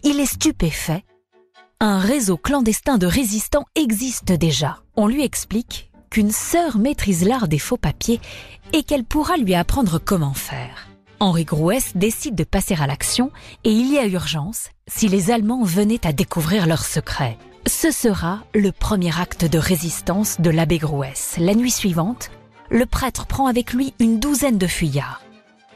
Il 0.03 0.21
est 0.21 0.27
stupéfait 0.27 1.05
un 1.83 1.99
réseau 1.99 2.37
clandestin 2.37 2.99
de 2.99 3.07
résistants 3.07 3.65
existe 3.75 4.33
déjà. 4.33 4.83
On 4.97 5.07
lui 5.07 5.25
explique 5.25 5.91
qu'une 6.11 6.31
sœur 6.31 6.77
maîtrise 6.77 7.27
l'art 7.27 7.49
des 7.49 7.59
faux 7.59 7.79
papiers 7.79 8.21
et 8.75 8.83
qu'elle 8.83 9.05
pourra 9.05 9.39
lui 9.39 9.55
apprendre 9.55 9.99
comment 9.99 10.35
faire. 10.35 10.90
Henri 11.23 11.45
Grouès 11.45 11.95
décide 11.97 12.35
de 12.35 12.45
passer 12.45 12.75
à 12.81 12.87
l'action 12.87 13.31
et 13.65 13.71
il 13.71 13.93
y 13.93 13.99
a 13.99 14.07
urgence 14.07 14.71
si 14.89 15.07
les 15.07 15.31
Allemands 15.31 15.65
venaient 15.65 16.07
à 16.07 16.15
découvrir 16.15 16.67
leurs 16.67 16.87
secrets. 16.87 17.37
Ce 17.67 17.91
sera 17.91 18.43
le 18.55 18.73
premier 18.73 19.21
acte 19.21 19.45
de 19.45 19.59
résistance 19.59 20.41
de 20.41 20.49
l'abbé 20.49 20.79
Grouès. 20.79 21.37
La 21.37 21.55
nuit 21.55 21.71
suivante, 21.71 22.31
le 22.71 22.87
prêtre 22.87 23.27
prend 23.27 23.49
avec 23.49 23.75
lui 23.75 23.93
une 24.01 24.19
douzaine 24.19 24.57
de 24.57 24.67
fuyards. 24.67 25.21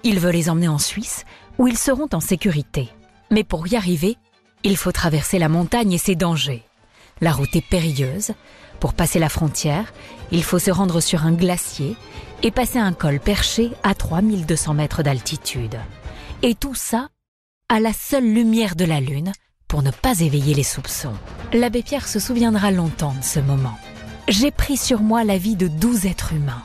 Il 0.03 0.19
veut 0.19 0.31
les 0.31 0.49
emmener 0.49 0.69
en 0.69 0.79
Suisse 0.79 1.27
où 1.59 1.69
ils 1.69 1.77
seront 1.77 2.09
en 2.15 2.21
sécurité. 2.21 2.89
Mais 3.31 3.45
pour 3.45 3.67
y 3.67 3.77
arriver, 3.77 4.17
il 4.63 4.79
faut 4.79 4.93
traverser 4.93 5.39
la 5.39 5.51
montagne 5.51 5.93
et 5.93 5.99
ses 5.99 6.15
dangers. 6.15 6.63
La 7.21 7.33
route 7.33 7.55
est 7.55 7.69
périlleuse. 7.69 8.33
Pour 8.81 8.95
passer 8.95 9.19
la 9.19 9.29
frontière, 9.29 9.93
il 10.31 10.43
faut 10.45 10.59
se 10.59 10.71
rendre 10.71 11.01
sur 11.01 11.25
un 11.25 11.33
glacier 11.33 11.97
et 12.43 12.51
passer 12.51 12.79
un 12.79 12.93
col 12.93 13.21
perché 13.21 13.71
à 13.83 13.95
3200 13.95 14.75
mètres 14.75 15.03
d'altitude. 15.03 15.79
Et 16.43 16.55
tout 16.55 16.75
ça 16.75 17.09
à 17.69 17.81
la 17.81 17.93
seule 17.93 18.27
lumière 18.27 18.77
de 18.77 18.85
la 18.85 19.01
lune 19.01 19.33
pour 19.69 19.83
ne 19.83 19.91
pas 19.91 20.21
éveiller 20.21 20.55
les 20.55 20.63
soupçons. 20.63 21.15
L'abbé 21.53 21.83
Pierre 21.83 22.07
se 22.07 22.21
souviendra 22.21 22.71
longtemps 22.71 23.15
de 23.19 23.25
ce 23.25 23.41
moment. 23.41 23.77
J'ai 24.29 24.51
pris 24.51 24.77
sur 24.77 25.01
moi 25.01 25.25
la 25.25 25.39
vie 25.39 25.57
de 25.57 25.69
douze 25.69 26.07
êtres 26.07 26.33
humains. 26.33 26.63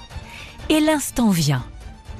Et 0.69 0.79
l'instant 0.79 1.29
vient 1.29 1.65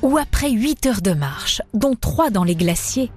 où 0.02 0.18
après 0.18 0.50
huit 0.50 0.86
heures 0.86 1.02
de 1.02 1.12
marche, 1.12 1.62
dont 1.74 1.96
trois 1.96 2.30
dans 2.30 2.44
les 2.44 2.56
glaciers, 2.56 3.12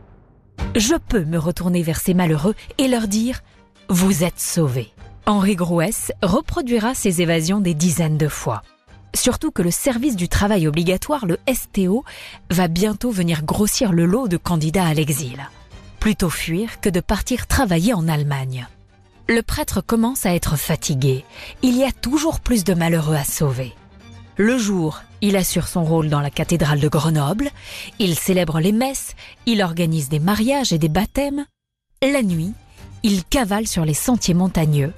Je 0.74 0.94
peux 0.94 1.24
me 1.24 1.38
retourner 1.38 1.82
vers 1.82 2.00
ces 2.00 2.14
malheureux 2.14 2.54
et 2.78 2.88
leur 2.88 3.08
dire⁇ 3.08 3.36
Vous 3.88 4.22
êtes 4.24 4.40
sauvés!⁇ 4.40 4.92
Henri 5.24 5.54
Grouès 5.54 6.10
reproduira 6.20 6.94
ces 6.94 7.22
évasions 7.22 7.60
des 7.60 7.74
dizaines 7.74 8.18
de 8.18 8.26
fois. 8.26 8.62
Surtout 9.14 9.52
que 9.52 9.62
le 9.62 9.70
service 9.70 10.16
du 10.16 10.28
travail 10.28 10.66
obligatoire, 10.66 11.26
le 11.26 11.38
STO, 11.52 12.04
va 12.50 12.66
bientôt 12.66 13.10
venir 13.10 13.44
grossir 13.44 13.92
le 13.92 14.04
lot 14.04 14.26
de 14.26 14.36
candidats 14.36 14.86
à 14.86 14.94
l'exil. 14.94 15.48
Plutôt 16.00 16.30
fuir 16.30 16.80
que 16.80 16.88
de 16.88 16.98
partir 16.98 17.46
travailler 17.46 17.94
en 17.94 18.08
Allemagne. 18.08 18.66
Le 19.28 19.42
prêtre 19.42 19.80
commence 19.80 20.26
à 20.26 20.34
être 20.34 20.56
fatigué. 20.56 21.24
Il 21.62 21.76
y 21.76 21.84
a 21.84 21.92
toujours 21.92 22.40
plus 22.40 22.64
de 22.64 22.74
malheureux 22.74 23.14
à 23.14 23.24
sauver. 23.24 23.72
Le 24.36 24.58
jour, 24.58 25.02
il 25.20 25.36
assure 25.36 25.68
son 25.68 25.84
rôle 25.84 26.08
dans 26.08 26.20
la 26.20 26.30
cathédrale 26.30 26.80
de 26.80 26.88
Grenoble, 26.88 27.50
il 28.00 28.18
célèbre 28.18 28.58
les 28.58 28.72
messes, 28.72 29.14
il 29.46 29.62
organise 29.62 30.08
des 30.08 30.18
mariages 30.18 30.72
et 30.72 30.78
des 30.78 30.88
baptêmes. 30.88 31.44
La 32.02 32.22
nuit, 32.22 32.54
il 33.02 33.24
cavale 33.24 33.66
sur 33.66 33.84
les 33.84 33.94
sentiers 33.94 34.34
montagneux, 34.34 34.92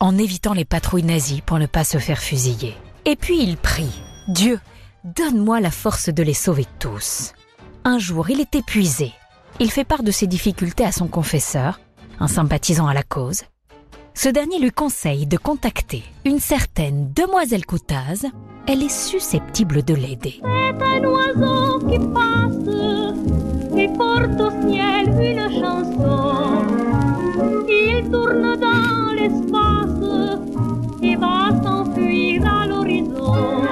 en 0.00 0.16
évitant 0.16 0.54
les 0.54 0.64
patrouilles 0.64 1.02
nazies 1.02 1.42
pour 1.42 1.58
ne 1.58 1.66
pas 1.66 1.84
se 1.84 1.98
faire 1.98 2.18
fusiller. 2.18 2.74
Et 3.04 3.16
puis 3.16 3.42
il 3.42 3.56
prie, 3.56 3.92
Dieu, 4.28 4.60
donne-moi 5.04 5.60
la 5.60 5.70
force 5.70 6.08
de 6.08 6.22
les 6.22 6.34
sauver 6.34 6.66
tous. 6.78 7.32
Un 7.84 7.98
jour, 7.98 8.30
il 8.30 8.40
est 8.40 8.54
épuisé. 8.54 9.12
Il 9.60 9.70
fait 9.70 9.84
part 9.84 10.02
de 10.02 10.10
ses 10.10 10.26
difficultés 10.26 10.84
à 10.84 10.92
son 10.92 11.08
confesseur, 11.08 11.80
un 12.20 12.28
sympathisant 12.28 12.86
à 12.86 12.94
la 12.94 13.02
cause. 13.02 13.42
Ce 14.14 14.28
dernier 14.28 14.58
lui 14.58 14.72
conseille 14.72 15.26
de 15.26 15.36
contacter 15.36 16.02
une 16.24 16.40
certaine 16.40 17.12
demoiselle 17.12 17.64
Coutaz. 17.64 18.26
Elle 18.66 18.82
est 18.82 18.88
susceptible 18.88 19.84
de 19.84 19.94
l'aider. 19.94 20.40
C'est 20.42 20.84
un 20.84 21.04
oiseau 21.04 21.78
qui 21.88 21.98
passe 21.98 22.58
et 23.76 23.88
porte 23.96 24.40
au 24.40 24.68
ciel 24.68 25.08
une 25.22 25.60
chanson. 25.60 26.77
Il 27.68 28.10
tourne 28.10 28.56
dans 28.56 29.12
l'espace 29.14 30.48
et 31.02 31.16
va 31.16 31.50
s'enfuir 31.62 32.46
à 32.46 32.66
l'horizon. 32.66 33.62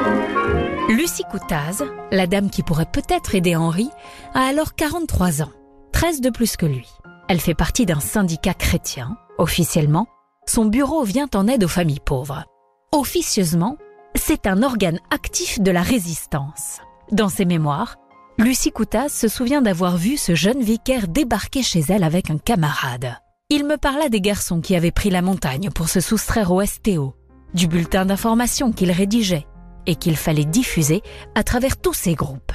Lucie 0.90 1.24
Coutaz, 1.30 1.82
la 2.10 2.26
dame 2.26 2.50
qui 2.50 2.62
pourrait 2.62 2.90
peut-être 2.92 3.34
aider 3.34 3.56
Henri, 3.56 3.90
a 4.34 4.42
alors 4.46 4.74
43 4.74 5.42
ans, 5.42 5.52
13 5.92 6.20
de 6.20 6.30
plus 6.30 6.56
que 6.56 6.66
lui. 6.66 6.88
Elle 7.28 7.40
fait 7.40 7.54
partie 7.54 7.86
d'un 7.86 8.00
syndicat 8.00 8.54
chrétien. 8.54 9.16
Officiellement, 9.38 10.06
son 10.46 10.66
bureau 10.66 11.02
vient 11.02 11.28
en 11.34 11.48
aide 11.48 11.64
aux 11.64 11.68
familles 11.68 12.00
pauvres. 12.04 12.44
Officieusement, 12.92 13.78
c'est 14.14 14.46
un 14.46 14.62
organe 14.62 15.00
actif 15.10 15.60
de 15.60 15.70
la 15.70 15.82
résistance. 15.82 16.80
Dans 17.12 17.28
ses 17.28 17.44
mémoires, 17.44 17.96
Lucie 18.38 18.72
Coutaz 18.72 19.08
se 19.08 19.28
souvient 19.28 19.62
d'avoir 19.62 19.96
vu 19.96 20.16
ce 20.16 20.34
jeune 20.34 20.60
vicaire 20.60 21.08
débarquer 21.08 21.62
chez 21.62 21.80
elle 21.88 22.04
avec 22.04 22.30
un 22.30 22.38
camarade. 22.38 23.16
Il 23.48 23.64
me 23.64 23.76
parla 23.76 24.08
des 24.08 24.20
garçons 24.20 24.60
qui 24.60 24.74
avaient 24.74 24.90
pris 24.90 25.08
la 25.08 25.22
montagne 25.22 25.70
pour 25.70 25.88
se 25.88 26.00
soustraire 26.00 26.50
au 26.50 26.64
STO, 26.66 27.14
du 27.54 27.68
bulletin 27.68 28.04
d'information 28.04 28.72
qu'il 28.72 28.90
rédigeait 28.90 29.46
et 29.86 29.94
qu'il 29.94 30.16
fallait 30.16 30.44
diffuser 30.44 31.00
à 31.36 31.44
travers 31.44 31.76
tous 31.76 31.94
ces 31.94 32.16
groupes. 32.16 32.50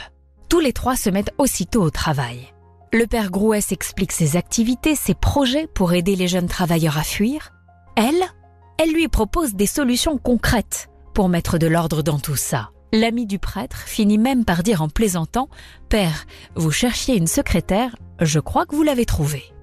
Tous 0.49 0.59
les 0.59 0.73
trois 0.73 0.97
se 0.97 1.09
mettent 1.09 1.31
aussitôt 1.37 1.81
au 1.81 1.91
travail. 1.91 2.49
Le 2.91 3.07
père 3.07 3.31
Grouès 3.31 3.71
explique 3.71 4.11
ses 4.11 4.35
activités, 4.35 4.95
ses 4.95 5.13
projets 5.13 5.65
pour 5.65 5.93
aider 5.93 6.17
les 6.17 6.27
jeunes 6.27 6.49
travailleurs 6.49 6.97
à 6.97 7.03
fuir. 7.03 7.53
Elle, 7.95 8.25
elle 8.77 8.91
lui 8.91 9.07
propose 9.07 9.55
des 9.55 9.67
solutions 9.67 10.17
concrètes 10.17 10.89
pour 11.13 11.29
mettre 11.29 11.57
de 11.57 11.67
l'ordre 11.67 12.01
dans 12.01 12.19
tout 12.19 12.35
ça. 12.35 12.71
L'ami 12.91 13.25
du 13.25 13.39
prêtre 13.39 13.77
finit 13.77 14.17
même 14.17 14.43
par 14.43 14.61
dire 14.61 14.81
en 14.81 14.89
plaisantant 14.89 15.47
Père, 15.87 16.25
vous 16.55 16.71
cherchiez 16.71 17.15
une 17.15 17.27
secrétaire, 17.27 17.95
je 18.19 18.41
crois 18.41 18.65
que 18.65 18.75
vous 18.75 18.83
l'avez 18.83 19.05
trouvée. 19.05 19.53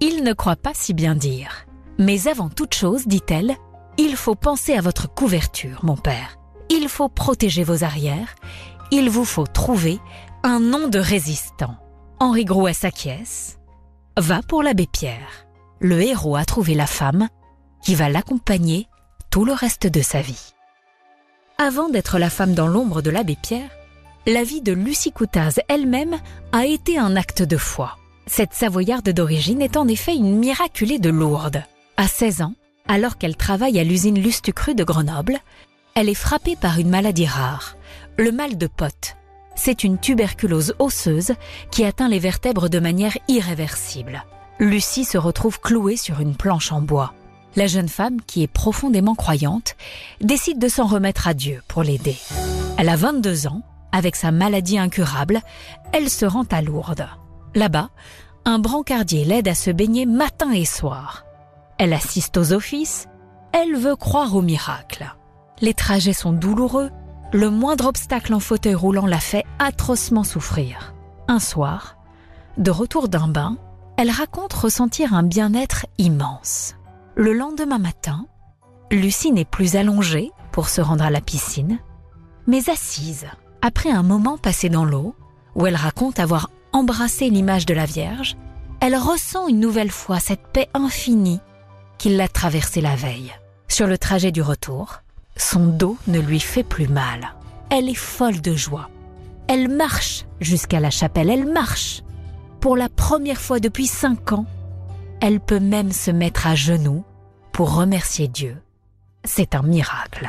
Il 0.00 0.22
ne 0.22 0.32
croit 0.32 0.56
pas 0.56 0.72
si 0.74 0.94
bien 0.94 1.14
dire. 1.14 1.66
Mais 1.98 2.28
avant 2.28 2.48
toute 2.48 2.74
chose, 2.74 3.06
dit-elle, 3.06 3.56
il 3.96 4.16
faut 4.16 4.34
penser 4.34 4.74
à 4.74 4.80
votre 4.80 5.12
couverture, 5.12 5.80
mon 5.84 5.96
père. 5.96 6.38
Il 6.68 6.88
faut 6.88 7.08
protéger 7.08 7.62
vos 7.62 7.84
arrières. 7.84 8.34
Il 8.90 9.10
vous 9.10 9.24
faut 9.24 9.46
trouver 9.46 10.00
un 10.42 10.60
nom 10.60 10.88
de 10.88 10.98
résistant. 10.98 11.76
Henri 12.20 12.44
Grouet 12.44 12.74
s'acquiesce. 12.74 13.58
Va 14.18 14.40
pour 14.42 14.62
l'abbé 14.62 14.86
Pierre. 14.86 15.46
Le 15.80 16.00
héros 16.00 16.36
a 16.36 16.44
trouvé 16.44 16.74
la 16.74 16.86
femme 16.86 17.28
qui 17.82 17.94
va 17.94 18.08
l'accompagner 18.08 18.88
tout 19.30 19.44
le 19.44 19.52
reste 19.52 19.86
de 19.86 20.00
sa 20.00 20.20
vie. 20.20 20.54
Avant 21.58 21.88
d'être 21.88 22.18
la 22.18 22.30
femme 22.30 22.54
dans 22.54 22.66
l'ombre 22.66 23.02
de 23.02 23.10
l'abbé 23.10 23.36
Pierre, 23.40 23.70
la 24.26 24.42
vie 24.42 24.62
de 24.62 24.72
Lucie 24.72 25.12
Coutaz 25.12 25.60
elle-même 25.68 26.18
a 26.52 26.66
été 26.66 26.98
un 26.98 27.14
acte 27.16 27.42
de 27.42 27.56
foi. 27.56 27.96
Cette 28.26 28.54
Savoyarde 28.54 29.10
d'origine 29.10 29.60
est 29.60 29.76
en 29.76 29.86
effet 29.86 30.14
une 30.14 30.38
miraculée 30.38 30.98
de 30.98 31.10
Lourdes. 31.10 31.62
À 31.96 32.08
16 32.08 32.42
ans, 32.42 32.54
alors 32.88 33.18
qu'elle 33.18 33.36
travaille 33.36 33.78
à 33.78 33.84
l'usine 33.84 34.18
Lustucru 34.18 34.74
de 34.74 34.82
Grenoble, 34.82 35.38
elle 35.94 36.08
est 36.08 36.14
frappée 36.14 36.56
par 36.56 36.78
une 36.78 36.88
maladie 36.88 37.26
rare, 37.26 37.76
le 38.16 38.32
mal 38.32 38.56
de 38.56 38.66
Potte. 38.66 39.16
C'est 39.54 39.84
une 39.84 39.98
tuberculose 39.98 40.74
osseuse 40.78 41.34
qui 41.70 41.84
atteint 41.84 42.08
les 42.08 42.18
vertèbres 42.18 42.68
de 42.68 42.80
manière 42.80 43.16
irréversible. 43.28 44.24
Lucie 44.58 45.04
se 45.04 45.18
retrouve 45.18 45.60
clouée 45.60 45.96
sur 45.96 46.20
une 46.20 46.34
planche 46.34 46.72
en 46.72 46.80
bois. 46.80 47.12
La 47.56 47.66
jeune 47.66 47.88
femme, 47.88 48.20
qui 48.26 48.42
est 48.42 48.48
profondément 48.48 49.14
croyante, 49.14 49.76
décide 50.20 50.58
de 50.58 50.68
s'en 50.68 50.86
remettre 50.86 51.28
à 51.28 51.34
Dieu 51.34 51.62
pour 51.68 51.82
l'aider. 51.82 52.16
Elle 52.78 52.88
a 52.88 52.96
22 52.96 53.46
ans, 53.46 53.62
avec 53.92 54.16
sa 54.16 54.32
maladie 54.32 54.78
incurable, 54.78 55.40
elle 55.92 56.10
se 56.10 56.24
rend 56.24 56.44
à 56.50 56.62
Lourdes. 56.62 57.06
Là-bas, 57.54 57.90
un 58.44 58.58
brancardier 58.58 59.24
l'aide 59.24 59.48
à 59.48 59.54
se 59.54 59.70
baigner 59.70 60.06
matin 60.06 60.52
et 60.52 60.64
soir. 60.64 61.24
Elle 61.78 61.92
assiste 61.92 62.36
aux 62.36 62.52
offices, 62.52 63.08
elle 63.52 63.76
veut 63.76 63.96
croire 63.96 64.34
au 64.34 64.42
miracle. 64.42 65.06
Les 65.60 65.74
trajets 65.74 66.12
sont 66.12 66.32
douloureux, 66.32 66.90
le 67.32 67.50
moindre 67.50 67.86
obstacle 67.86 68.34
en 68.34 68.40
fauteuil 68.40 68.74
roulant 68.74 69.06
la 69.06 69.18
fait 69.18 69.44
atrocement 69.58 70.24
souffrir. 70.24 70.94
Un 71.28 71.38
soir, 71.38 71.96
de 72.58 72.70
retour 72.70 73.08
d'un 73.08 73.28
bain, 73.28 73.56
elle 73.96 74.10
raconte 74.10 74.52
ressentir 74.52 75.14
un 75.14 75.22
bien-être 75.22 75.86
immense. 75.98 76.74
Le 77.14 77.32
lendemain 77.32 77.78
matin, 77.78 78.26
Lucie 78.90 79.32
n'est 79.32 79.44
plus 79.44 79.76
allongée 79.76 80.32
pour 80.52 80.68
se 80.68 80.80
rendre 80.80 81.04
à 81.04 81.10
la 81.10 81.20
piscine, 81.20 81.78
mais 82.46 82.68
assise, 82.68 83.26
après 83.62 83.90
un 83.90 84.02
moment 84.02 84.36
passé 84.36 84.68
dans 84.68 84.84
l'eau, 84.84 85.14
où 85.54 85.66
elle 85.66 85.76
raconte 85.76 86.18
avoir 86.18 86.50
embrassé 86.74 87.30
l'image 87.30 87.64
de 87.64 87.72
la 87.72 87.86
Vierge, 87.86 88.36
elle 88.80 88.96
ressent 88.96 89.48
une 89.48 89.60
nouvelle 89.60 89.92
fois 89.92 90.20
cette 90.20 90.46
paix 90.52 90.68
infinie 90.74 91.40
qui 91.96 92.10
l'a 92.10 92.28
traversée 92.28 92.80
la 92.80 92.96
veille. 92.96 93.32
Sur 93.68 93.86
le 93.86 93.96
trajet 93.96 94.32
du 94.32 94.42
retour, 94.42 95.00
son 95.36 95.66
dos 95.66 95.96
ne 96.08 96.20
lui 96.20 96.40
fait 96.40 96.64
plus 96.64 96.88
mal. 96.88 97.34
Elle 97.70 97.88
est 97.88 97.94
folle 97.94 98.40
de 98.40 98.54
joie. 98.54 98.90
Elle 99.48 99.68
marche 99.68 100.26
jusqu'à 100.40 100.80
la 100.80 100.90
chapelle, 100.90 101.30
elle 101.30 101.50
marche. 101.50 102.02
Pour 102.60 102.76
la 102.76 102.88
première 102.88 103.40
fois 103.40 103.60
depuis 103.60 103.86
cinq 103.86 104.32
ans, 104.32 104.46
elle 105.20 105.40
peut 105.40 105.60
même 105.60 105.92
se 105.92 106.10
mettre 106.10 106.46
à 106.46 106.54
genoux 106.54 107.04
pour 107.52 107.74
remercier 107.74 108.26
Dieu. 108.26 108.56
C'est 109.22 109.54
un 109.54 109.62
miracle. 109.62 110.28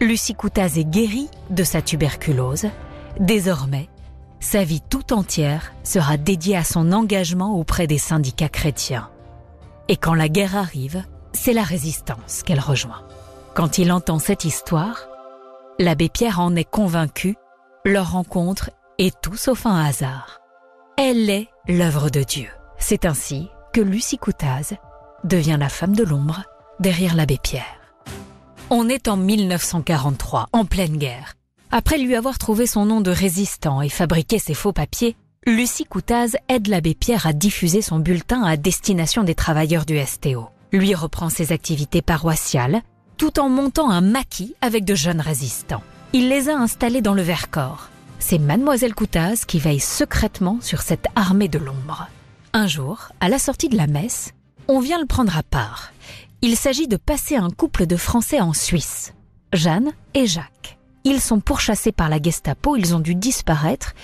Lucie 0.00 0.34
Coutaz 0.34 0.78
est 0.78 0.84
guérie 0.84 1.28
de 1.50 1.64
sa 1.64 1.82
tuberculose. 1.82 2.66
Désormais, 3.20 3.88
sa 4.40 4.64
vie 4.64 4.80
tout 4.80 5.12
entière 5.12 5.72
sera 5.82 6.16
dédiée 6.16 6.56
à 6.56 6.64
son 6.64 6.92
engagement 6.92 7.56
auprès 7.56 7.86
des 7.86 7.98
syndicats 7.98 8.48
chrétiens. 8.48 9.10
Et 9.88 9.96
quand 9.96 10.14
la 10.14 10.28
guerre 10.28 10.56
arrive, 10.56 11.02
c'est 11.32 11.52
la 11.52 11.62
résistance 11.62 12.42
qu'elle 12.42 12.60
rejoint. 12.60 13.02
Quand 13.54 13.78
il 13.78 13.90
entend 13.90 14.18
cette 14.18 14.44
histoire, 14.44 15.08
l'abbé 15.78 16.08
Pierre 16.08 16.40
en 16.40 16.54
est 16.56 16.68
convaincu, 16.68 17.36
leur 17.84 18.12
rencontre 18.12 18.70
est 18.98 19.18
tout 19.20 19.36
sauf 19.36 19.66
un 19.66 19.84
hasard. 19.84 20.40
Elle 20.96 21.30
est 21.30 21.48
l'œuvre 21.66 22.10
de 22.10 22.22
Dieu. 22.22 22.48
C'est 22.78 23.04
ainsi 23.04 23.48
que 23.72 23.80
Lucie 23.80 24.18
Coutaz 24.18 24.74
devient 25.24 25.56
la 25.58 25.68
femme 25.68 25.96
de 25.96 26.04
l'ombre 26.04 26.42
derrière 26.80 27.14
l'abbé 27.14 27.38
Pierre. 27.42 27.64
On 28.70 28.88
est 28.88 29.08
en 29.08 29.16
1943, 29.16 30.48
en 30.52 30.64
pleine 30.64 30.96
guerre. 30.96 31.37
Après 31.70 31.98
lui 31.98 32.14
avoir 32.14 32.38
trouvé 32.38 32.66
son 32.66 32.86
nom 32.86 33.02
de 33.02 33.10
résistant 33.10 33.82
et 33.82 33.90
fabriqué 33.90 34.38
ses 34.38 34.54
faux 34.54 34.72
papiers, 34.72 35.16
Lucie 35.46 35.84
Coutaz 35.84 36.36
aide 36.48 36.66
l'abbé 36.66 36.94
Pierre 36.94 37.26
à 37.26 37.34
diffuser 37.34 37.82
son 37.82 37.98
bulletin 37.98 38.42
à 38.42 38.56
destination 38.56 39.22
des 39.22 39.34
travailleurs 39.34 39.84
du 39.84 39.98
STO. 40.00 40.48
Lui 40.72 40.94
reprend 40.94 41.28
ses 41.28 41.52
activités 41.52 42.02
paroissiales, 42.02 42.82
tout 43.18 43.38
en 43.38 43.50
montant 43.50 43.90
un 43.90 44.00
maquis 44.00 44.54
avec 44.62 44.84
de 44.84 44.94
jeunes 44.94 45.20
résistants. 45.20 45.82
Il 46.14 46.28
les 46.30 46.48
a 46.48 46.56
installés 46.56 47.02
dans 47.02 47.14
le 47.14 47.22
Vercors. 47.22 47.90
C'est 48.18 48.38
mademoiselle 48.38 48.94
Coutaz 48.94 49.44
qui 49.46 49.58
veille 49.58 49.80
secrètement 49.80 50.58
sur 50.62 50.80
cette 50.80 51.06
armée 51.16 51.48
de 51.48 51.58
l'ombre. 51.58 52.08
Un 52.54 52.66
jour, 52.66 53.08
à 53.20 53.28
la 53.28 53.38
sortie 53.38 53.68
de 53.68 53.76
la 53.76 53.86
messe, 53.86 54.32
on 54.68 54.80
vient 54.80 54.98
le 54.98 55.06
prendre 55.06 55.36
à 55.36 55.42
part. 55.42 55.92
Il 56.40 56.56
s'agit 56.56 56.88
de 56.88 56.96
passer 56.96 57.36
un 57.36 57.50
couple 57.50 57.86
de 57.86 57.96
Français 57.96 58.40
en 58.40 58.54
Suisse, 58.54 59.12
Jeanne 59.52 59.92
et 60.14 60.26
Jacques. 60.26 60.77
Ils 61.04 61.20
sont 61.20 61.40
pourchassés 61.40 61.92
par 61.92 62.08
la 62.08 62.20
Gestapo, 62.20 62.76
ils 62.76 62.94
ont 62.94 63.00
dû 63.00 63.14
disparaître 63.14 63.94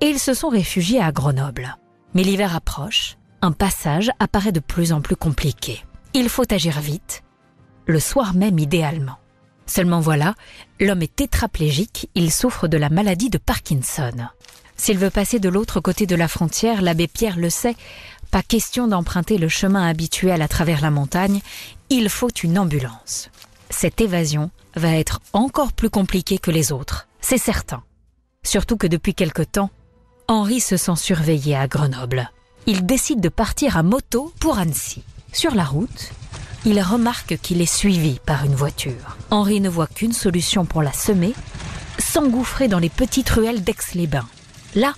et 0.00 0.06
ils 0.06 0.18
se 0.18 0.34
sont 0.34 0.48
réfugiés 0.48 1.00
à 1.00 1.12
Grenoble. 1.12 1.76
Mais 2.14 2.22
l'hiver 2.22 2.54
approche 2.54 3.16
un 3.40 3.52
passage 3.52 4.10
apparaît 4.18 4.52
de 4.52 4.60
plus 4.60 4.92
en 4.92 5.00
plus 5.00 5.14
compliqué. 5.14 5.84
Il 6.12 6.28
faut 6.28 6.52
agir 6.52 6.80
vite, 6.80 7.22
le 7.86 8.00
soir 8.00 8.34
même 8.34 8.58
idéalement. 8.58 9.18
Seulement 9.66 10.00
voilà, 10.00 10.34
l'homme 10.80 11.02
est 11.02 11.14
tétraplégique, 11.14 12.10
il 12.14 12.32
souffre 12.32 12.66
de 12.66 12.76
la 12.76 12.88
maladie 12.88 13.30
de 13.30 13.38
Parkinson. 13.38 14.28
S'il 14.76 14.98
veut 14.98 15.10
passer 15.10 15.38
de 15.38 15.48
l'autre 15.48 15.80
côté 15.80 16.06
de 16.06 16.16
la 16.16 16.28
frontière, 16.28 16.82
l'abbé 16.82 17.06
Pierre 17.06 17.38
le 17.38 17.50
sait, 17.50 17.76
pas 18.30 18.42
question 18.42 18.88
d'emprunter 18.88 19.38
le 19.38 19.48
chemin 19.48 19.86
habituel 19.86 20.42
à 20.42 20.48
travers 20.48 20.80
la 20.80 20.90
montagne, 20.90 21.40
il 21.90 22.08
faut 22.08 22.30
une 22.30 22.58
ambulance. 22.58 23.30
Cette 23.70 24.00
évasion 24.00 24.50
va 24.78 24.96
être 24.96 25.20
encore 25.32 25.72
plus 25.72 25.90
compliquée 25.90 26.38
que 26.38 26.50
les 26.50 26.72
autres, 26.72 27.08
c'est 27.20 27.38
certain. 27.38 27.82
Surtout 28.42 28.76
que 28.76 28.86
depuis 28.86 29.14
quelque 29.14 29.42
temps, 29.42 29.70
Henri 30.28 30.60
se 30.60 30.76
sent 30.76 30.96
surveillé 30.96 31.56
à 31.56 31.68
Grenoble. 31.68 32.30
Il 32.66 32.86
décide 32.86 33.20
de 33.20 33.28
partir 33.28 33.76
à 33.76 33.82
moto 33.82 34.32
pour 34.40 34.58
Annecy. 34.58 35.02
Sur 35.32 35.54
la 35.54 35.64
route, 35.64 36.10
il 36.64 36.80
remarque 36.80 37.38
qu'il 37.38 37.62
est 37.62 37.66
suivi 37.66 38.20
par 38.24 38.44
une 38.44 38.54
voiture. 38.54 39.16
Henri 39.30 39.60
ne 39.60 39.68
voit 39.68 39.86
qu'une 39.86 40.12
solution 40.12 40.64
pour 40.64 40.82
la 40.82 40.92
semer, 40.92 41.34
s'engouffrer 41.98 42.68
dans 42.68 42.78
les 42.78 42.90
petites 42.90 43.30
ruelles 43.30 43.62
d'Aix-les-Bains. 43.62 44.28
Là, 44.74 44.94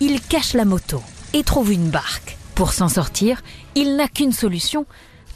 il 0.00 0.20
cache 0.20 0.54
la 0.54 0.64
moto 0.64 1.02
et 1.32 1.44
trouve 1.44 1.72
une 1.72 1.90
barque. 1.90 2.36
Pour 2.54 2.72
s'en 2.72 2.88
sortir, 2.88 3.42
il 3.74 3.96
n'a 3.96 4.08
qu'une 4.08 4.32
solution, 4.32 4.86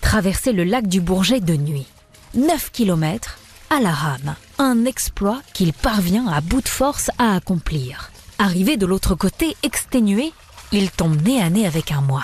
traverser 0.01 0.53
le 0.53 0.65
lac 0.65 0.87
du 0.87 1.01
Bourget 1.01 1.41
de 1.41 1.57
nuit. 1.57 1.87
9 2.35 2.71
kilomètres 2.71 3.39
à 3.71 3.81
la 3.81 3.93
rame. 3.93 4.35
Un 4.59 4.85
exploit 4.85 5.41
qu'il 5.53 5.73
parvient 5.73 6.27
à 6.29 6.41
bout 6.41 6.61
de 6.61 6.69
force 6.69 7.11
à 7.19 7.35
accomplir. 7.35 8.11
Arrivé 8.39 8.77
de 8.77 8.87
l'autre 8.87 9.15
côté, 9.15 9.57
exténué, 9.63 10.33
il 10.73 10.91
tombe 10.91 11.21
nez 11.23 11.43
à 11.43 11.51
nez 11.51 11.67
avec 11.67 11.93
un 11.93 12.01
moine. 12.01 12.23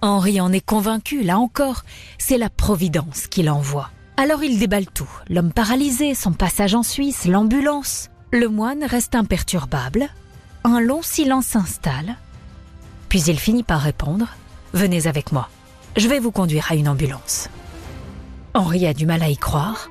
Henri 0.00 0.40
en 0.40 0.52
est 0.52 0.64
convaincu, 0.64 1.22
là 1.22 1.38
encore, 1.38 1.82
c'est 2.18 2.38
la 2.38 2.50
Providence 2.50 3.26
qui 3.26 3.42
l'envoie. 3.42 3.90
Alors 4.16 4.44
il 4.44 4.58
déballe 4.58 4.86
tout, 4.86 5.08
l'homme 5.28 5.52
paralysé, 5.52 6.14
son 6.14 6.32
passage 6.32 6.74
en 6.74 6.82
Suisse, 6.82 7.24
l'ambulance. 7.24 8.10
Le 8.30 8.48
moine 8.48 8.84
reste 8.84 9.14
imperturbable. 9.14 10.08
Un 10.62 10.80
long 10.80 11.02
silence 11.02 11.46
s'installe. 11.46 12.16
Puis 13.08 13.22
il 13.22 13.38
finit 13.38 13.62
par 13.62 13.80
répondre⁇ 13.80 14.26
Venez 14.72 15.06
avec 15.06 15.32
moi, 15.32 15.48
je 15.96 16.08
vais 16.08 16.20
vous 16.20 16.32
conduire 16.32 16.70
à 16.70 16.74
une 16.74 16.88
ambulance. 16.88 17.48
Henri 18.54 18.86
a 18.86 18.94
du 18.94 19.06
mal 19.06 19.22
à 19.22 19.28
y 19.28 19.36
croire, 19.36 19.90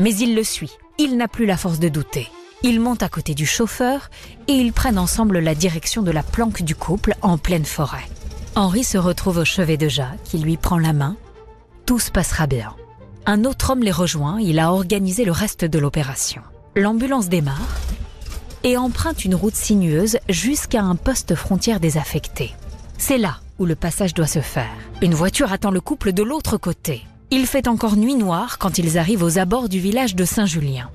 mais 0.00 0.14
il 0.16 0.34
le 0.34 0.42
suit. 0.42 0.72
Il 0.98 1.16
n'a 1.16 1.28
plus 1.28 1.46
la 1.46 1.56
force 1.56 1.78
de 1.78 1.88
douter. 1.88 2.28
Ils 2.62 2.80
montent 2.80 3.02
à 3.02 3.08
côté 3.08 3.34
du 3.34 3.46
chauffeur 3.46 4.10
et 4.48 4.52
ils 4.54 4.72
prennent 4.72 4.98
ensemble 4.98 5.38
la 5.38 5.54
direction 5.54 6.02
de 6.02 6.10
la 6.10 6.22
planque 6.22 6.62
du 6.62 6.74
couple 6.74 7.14
en 7.22 7.38
pleine 7.38 7.64
forêt. 7.64 8.08
Henri 8.56 8.82
se 8.82 8.98
retrouve 8.98 9.38
au 9.38 9.44
chevet 9.44 9.76
de 9.76 9.88
Jacques, 9.88 10.22
qui 10.24 10.38
lui 10.38 10.56
prend 10.56 10.78
la 10.78 10.92
main. 10.92 11.16
Tout 11.86 11.98
se 11.98 12.10
passera 12.10 12.46
bien. 12.46 12.74
Un 13.26 13.44
autre 13.44 13.70
homme 13.70 13.82
les 13.82 13.92
rejoint, 13.92 14.40
il 14.40 14.58
a 14.58 14.72
organisé 14.72 15.24
le 15.24 15.32
reste 15.32 15.64
de 15.64 15.78
l'opération. 15.78 16.42
L'ambulance 16.74 17.28
démarre 17.28 17.78
et 18.62 18.76
emprunte 18.76 19.24
une 19.24 19.34
route 19.34 19.54
sinueuse 19.54 20.18
jusqu'à 20.28 20.82
un 20.82 20.96
poste 20.96 21.34
frontière 21.34 21.80
désaffecté. 21.80 22.54
C'est 22.98 23.18
là 23.18 23.38
où 23.58 23.66
le 23.66 23.76
passage 23.76 24.14
doit 24.14 24.26
se 24.26 24.40
faire. 24.40 24.70
Une 25.00 25.14
voiture 25.14 25.52
attend 25.52 25.70
le 25.70 25.80
couple 25.80 26.12
de 26.12 26.22
l'autre 26.22 26.58
côté. 26.58 27.04
Il 27.32 27.46
fait 27.46 27.68
encore 27.68 27.96
nuit 27.96 28.16
noire 28.16 28.58
quand 28.58 28.78
ils 28.78 28.98
arrivent 28.98 29.22
aux 29.22 29.38
abords 29.38 29.68
du 29.68 29.78
village 29.78 30.16
de 30.16 30.24
Saint-Julien. 30.24 30.90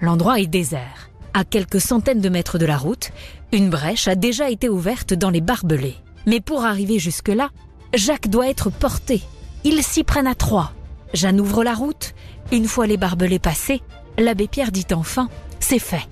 L'endroit 0.00 0.40
est 0.40 0.48
désert. 0.48 1.10
À 1.32 1.44
quelques 1.44 1.80
centaines 1.80 2.20
de 2.20 2.28
mètres 2.28 2.58
de 2.58 2.66
la 2.66 2.76
route, 2.76 3.12
une 3.52 3.70
brèche 3.70 4.08
a 4.08 4.16
déjà 4.16 4.50
été 4.50 4.68
ouverte 4.68 5.14
dans 5.14 5.30
les 5.30 5.40
barbelés. 5.40 5.94
Mais 6.26 6.40
pour 6.40 6.64
arriver 6.64 6.98
jusque-là, 6.98 7.50
Jacques 7.94 8.28
doit 8.28 8.48
être 8.48 8.68
porté. 8.68 9.22
Ils 9.62 9.84
s'y 9.84 10.02
prennent 10.02 10.26
à 10.26 10.34
trois. 10.34 10.72
Jeanne 11.14 11.40
ouvre 11.40 11.62
la 11.62 11.74
route. 11.74 12.14
Une 12.50 12.66
fois 12.66 12.88
les 12.88 12.96
barbelés 12.96 13.38
passés, 13.38 13.80
l'abbé 14.18 14.48
Pierre 14.48 14.72
dit 14.72 14.86
enfin 14.92 15.28
C'est 15.60 15.78
fait. 15.78 16.08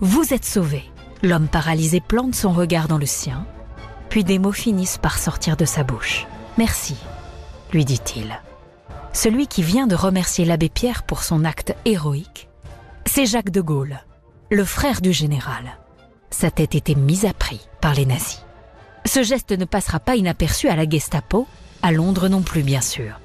Vous 0.00 0.32
êtes 0.32 0.44
sauvé. 0.44 0.84
L'homme 1.24 1.48
paralysé 1.48 2.00
plante 2.00 2.36
son 2.36 2.52
regard 2.52 2.86
dans 2.86 2.98
le 2.98 3.06
sien, 3.06 3.44
puis 4.10 4.22
des 4.22 4.38
mots 4.38 4.52
finissent 4.52 4.98
par 4.98 5.18
sortir 5.18 5.56
de 5.56 5.64
sa 5.64 5.82
bouche. 5.82 6.28
Merci, 6.56 6.94
lui 7.72 7.84
dit-il. 7.84 8.38
Celui 9.12 9.46
qui 9.46 9.62
vient 9.62 9.86
de 9.86 9.94
remercier 9.94 10.44
l'abbé 10.44 10.68
Pierre 10.68 11.02
pour 11.02 11.22
son 11.22 11.44
acte 11.44 11.74
héroïque, 11.84 12.48
c'est 13.06 13.26
Jacques 13.26 13.50
de 13.50 13.60
Gaulle, 13.60 14.00
le 14.50 14.64
frère 14.64 15.00
du 15.00 15.12
général. 15.12 15.78
Sa 16.30 16.50
tête 16.50 16.74
était 16.74 16.94
mise 16.94 17.24
à 17.24 17.32
prix 17.32 17.68
par 17.80 17.94
les 17.94 18.06
nazis. 18.06 18.44
Ce 19.06 19.22
geste 19.22 19.52
ne 19.52 19.64
passera 19.64 20.00
pas 20.00 20.16
inaperçu 20.16 20.68
à 20.68 20.76
la 20.76 20.88
Gestapo, 20.88 21.46
à 21.82 21.92
Londres 21.92 22.28
non 22.28 22.42
plus 22.42 22.62
bien 22.62 22.82
sûr. 22.82 23.20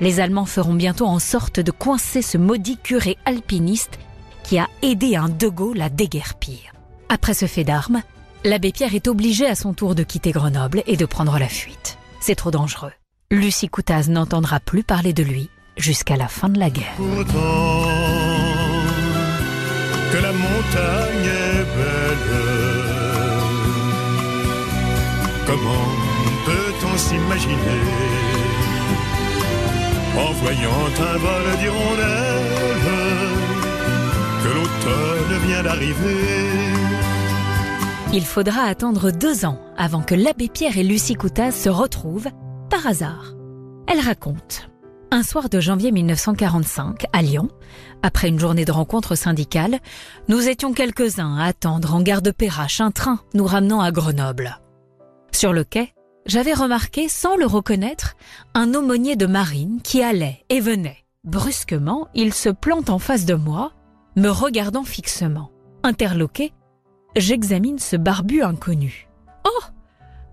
Les 0.00 0.20
Allemands 0.20 0.46
feront 0.46 0.74
bientôt 0.74 1.06
en 1.06 1.18
sorte 1.18 1.60
de 1.60 1.70
coincer 1.70 2.22
ce 2.22 2.38
maudit 2.38 2.78
curé 2.78 3.16
alpiniste 3.24 3.98
qui 4.44 4.58
a 4.58 4.68
aidé 4.82 5.16
un 5.16 5.28
De 5.28 5.48
Gaulle 5.48 5.82
à 5.82 5.88
déguerpir. 5.88 6.72
Après 7.08 7.34
ce 7.34 7.46
fait 7.46 7.64
d'armes, 7.64 8.02
l'abbé 8.44 8.72
Pierre 8.72 8.94
est 8.94 9.08
obligé 9.08 9.46
à 9.46 9.54
son 9.54 9.74
tour 9.74 9.94
de 9.94 10.02
quitter 10.02 10.32
Grenoble 10.32 10.82
et 10.86 10.96
de 10.96 11.06
prendre 11.06 11.38
la 11.38 11.48
fuite. 11.48 11.98
C'est 12.20 12.34
trop 12.34 12.50
dangereux. 12.50 12.92
Lucie 13.30 13.68
Coutaz 13.68 14.08
n'entendra 14.08 14.60
plus 14.60 14.84
parler 14.84 15.12
de 15.12 15.22
lui 15.22 15.50
jusqu'à 15.76 16.16
la 16.16 16.28
fin 16.28 16.48
de 16.48 16.58
la 16.58 16.70
guerre. 16.70 16.94
Pourtant, 16.96 17.88
que 20.12 20.18
la 20.18 20.32
montagne 20.32 21.26
est 21.26 21.64
belle. 21.76 22.54
Comment 25.46 25.88
peut-on 26.46 26.96
s'imaginer 26.96 27.82
en 30.16 30.32
voyant 30.32 30.86
un 30.98 31.18
vol 31.18 31.58
d'hirondelles 31.58 32.84
que 34.42 34.48
l'automne 34.48 35.46
vient 35.46 35.62
d'arriver? 35.62 36.20
Il 38.12 38.24
faudra 38.24 38.62
attendre 38.62 39.10
deux 39.10 39.44
ans 39.44 39.58
avant 39.76 40.02
que 40.02 40.14
l'abbé 40.14 40.48
Pierre 40.48 40.78
et 40.78 40.84
Lucie 40.84 41.14
Coutaz 41.14 41.50
se 41.50 41.68
retrouvent 41.68 42.28
par 42.68 42.86
hasard. 42.86 43.34
Elle 43.86 44.00
raconte. 44.00 44.68
Un 45.10 45.22
soir 45.22 45.48
de 45.48 45.60
janvier 45.60 45.92
1945, 45.92 47.06
à 47.12 47.22
Lyon, 47.22 47.48
après 48.02 48.28
une 48.28 48.40
journée 48.40 48.64
de 48.64 48.72
rencontres 48.72 49.14
syndicales, 49.14 49.78
nous 50.28 50.48
étions 50.48 50.72
quelques-uns 50.72 51.36
à 51.36 51.44
attendre 51.44 51.94
en 51.94 52.02
gare 52.02 52.22
de 52.22 52.32
Perrache 52.32 52.80
un 52.80 52.90
train 52.90 53.20
nous 53.32 53.46
ramenant 53.46 53.80
à 53.80 53.92
Grenoble. 53.92 54.58
Sur 55.30 55.52
le 55.52 55.62
quai, 55.62 55.94
j'avais 56.26 56.54
remarqué, 56.54 57.08
sans 57.08 57.36
le 57.36 57.46
reconnaître, 57.46 58.16
un 58.54 58.74
aumônier 58.74 59.14
de 59.14 59.26
marine 59.26 59.80
qui 59.82 60.02
allait 60.02 60.44
et 60.48 60.60
venait. 60.60 61.04
Brusquement, 61.22 62.08
il 62.14 62.34
se 62.34 62.48
plante 62.48 62.90
en 62.90 62.98
face 62.98 63.24
de 63.24 63.34
moi, 63.34 63.72
me 64.16 64.30
regardant 64.30 64.84
fixement. 64.84 65.50
Interloqué, 65.82 66.52
j'examine 67.14 67.78
ce 67.78 67.96
barbu 67.96 68.42
inconnu. 68.42 69.08
Oh 69.44 69.64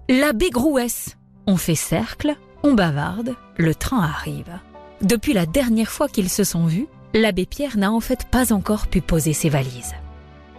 L'abbé 0.10 0.50
Grouès 0.50 1.17
On 1.47 1.58
fait 1.58 1.75
cercle, 1.75 2.36
on 2.63 2.73
bavarde, 2.73 3.36
le 3.58 3.73
train 3.73 4.01
arrive. 4.01 4.60
Depuis 5.01 5.34
la 5.34 5.45
dernière 5.45 5.89
fois 5.89 6.08
qu'ils 6.08 6.30
se 6.30 6.43
sont 6.43 6.65
vus, 6.65 6.88
l'abbé 7.13 7.45
Pierre 7.45 7.77
n'a 7.77 7.91
en 7.91 7.99
fait 7.99 8.25
pas 8.25 8.54
encore 8.54 8.88
pu 8.88 9.01
poser 9.01 9.34
ses 9.34 9.49
valises. 9.49 9.95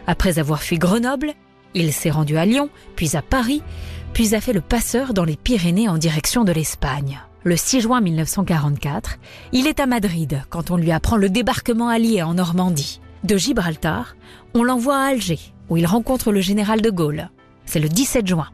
Après 0.07 0.39
avoir 0.39 0.63
fui 0.63 0.79
Grenoble, 0.79 1.33
il 1.75 1.93
s'est 1.93 2.11
rendu 2.11 2.37
à 2.37 2.45
Lyon, 2.45 2.69
puis 2.97 3.17
à 3.17 3.23
Paris, 3.23 3.63
puis 4.13 4.35
a 4.35 4.41
fait 4.41 4.53
le 4.53 4.61
passeur 4.61 5.15
dans 5.15 5.25
les 5.25 5.37
Pyrénées 5.37 5.89
en 5.89 5.99
direction 5.99 6.45
de 6.45 6.53
l'Espagne. 6.53 7.21
Le 7.45 7.57
6 7.57 7.81
juin 7.81 8.01
1944, 8.01 9.19
il 9.53 9.67
est 9.67 9.81
à 9.81 9.87
Madrid 9.87 10.43
quand 10.51 10.71
on 10.71 10.77
lui 10.77 10.93
apprend 10.93 11.17
le 11.17 11.29
débarquement 11.29 11.89
allié 11.89 12.23
en 12.23 12.35
Normandie. 12.35 13.01
De 13.25 13.37
Gibraltar, 13.37 14.17
on 14.55 14.65
l'envoie 14.65 14.97
à 14.97 15.07
Alger, 15.07 15.39
où 15.69 15.77
il 15.77 15.87
rencontre 15.87 16.33
le 16.33 16.41
général 16.41 16.83
de 16.83 16.91
Gaulle. 16.91 17.31
C'est 17.65 17.81
le 17.81 17.89
17 17.89 18.27
juin. 18.27 18.49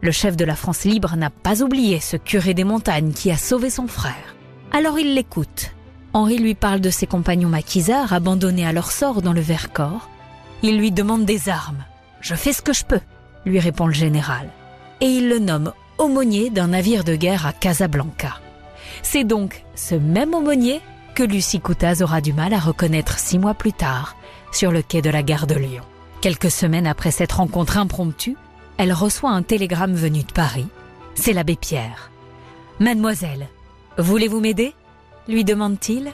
Le 0.00 0.12
chef 0.12 0.36
de 0.36 0.44
la 0.44 0.54
France 0.54 0.84
libre 0.84 1.16
n'a 1.16 1.30
pas 1.30 1.62
oublié 1.62 1.98
ce 2.00 2.16
curé 2.16 2.54
des 2.54 2.64
montagnes 2.64 3.12
qui 3.12 3.30
a 3.30 3.36
sauvé 3.36 3.68
son 3.68 3.88
frère. 3.88 4.36
Alors 4.72 4.98
il 4.98 5.14
l'écoute. 5.14 5.72
Henri 6.12 6.38
lui 6.38 6.54
parle 6.54 6.80
de 6.80 6.90
ses 6.90 7.06
compagnons 7.06 7.48
maquisards 7.48 8.12
abandonnés 8.12 8.66
à 8.66 8.72
leur 8.72 8.92
sort 8.92 9.22
dans 9.22 9.32
le 9.32 9.40
Vercors. 9.40 10.08
Il 10.62 10.78
lui 10.78 10.92
demande 10.92 11.24
des 11.24 11.48
armes. 11.48 11.84
Je 12.20 12.34
fais 12.34 12.52
ce 12.52 12.62
que 12.62 12.72
je 12.72 12.84
peux, 12.84 13.00
lui 13.44 13.58
répond 13.58 13.86
le 13.86 13.92
général. 13.92 14.48
Et 15.00 15.06
il 15.06 15.28
le 15.28 15.38
nomme 15.38 15.72
aumônier 15.98 16.50
d'un 16.50 16.68
navire 16.68 17.04
de 17.04 17.16
guerre 17.16 17.46
à 17.46 17.52
Casablanca. 17.52 18.40
C'est 19.02 19.24
donc 19.24 19.64
ce 19.74 19.94
même 19.94 20.34
aumônier 20.34 20.80
que 21.14 21.22
Lucie 21.22 21.60
Coutaz 21.60 22.02
aura 22.02 22.20
du 22.20 22.32
mal 22.32 22.54
à 22.54 22.58
reconnaître 22.58 23.18
six 23.18 23.38
mois 23.38 23.54
plus 23.54 23.72
tard, 23.72 24.16
sur 24.52 24.70
le 24.70 24.82
quai 24.82 25.02
de 25.02 25.10
la 25.10 25.22
gare 25.22 25.46
de 25.46 25.56
Lyon. 25.56 25.82
Quelques 26.20 26.50
semaines 26.50 26.86
après 26.86 27.10
cette 27.10 27.32
rencontre 27.32 27.78
impromptue, 27.78 28.36
elle 28.78 28.92
reçoit 28.92 29.30
un 29.30 29.42
télégramme 29.42 29.94
venu 29.94 30.22
de 30.22 30.32
Paris. 30.32 30.68
C'est 31.14 31.32
l'abbé 31.32 31.56
Pierre. 31.56 32.10
Mademoiselle, 32.80 33.48
voulez-vous 33.98 34.40
m'aider? 34.40 34.74
lui 35.28 35.44
demande-t-il. 35.44 36.12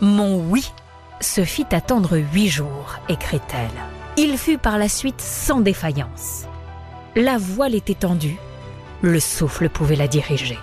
Mon 0.00 0.38
oui 0.48 0.70
se 1.20 1.44
fit 1.44 1.66
attendre 1.72 2.18
huit 2.18 2.48
jours, 2.48 2.96
écrit-elle. 3.08 3.70
Il 4.16 4.36
fut 4.36 4.58
par 4.58 4.78
la 4.78 4.88
suite 4.88 5.20
sans 5.20 5.60
défaillance. 5.60 6.44
La 7.16 7.38
voile 7.38 7.74
était 7.74 7.94
tendue, 7.94 8.36
le 9.02 9.20
souffle 9.20 9.68
pouvait 9.68 9.96
la 9.96 10.08
diriger. 10.08 10.58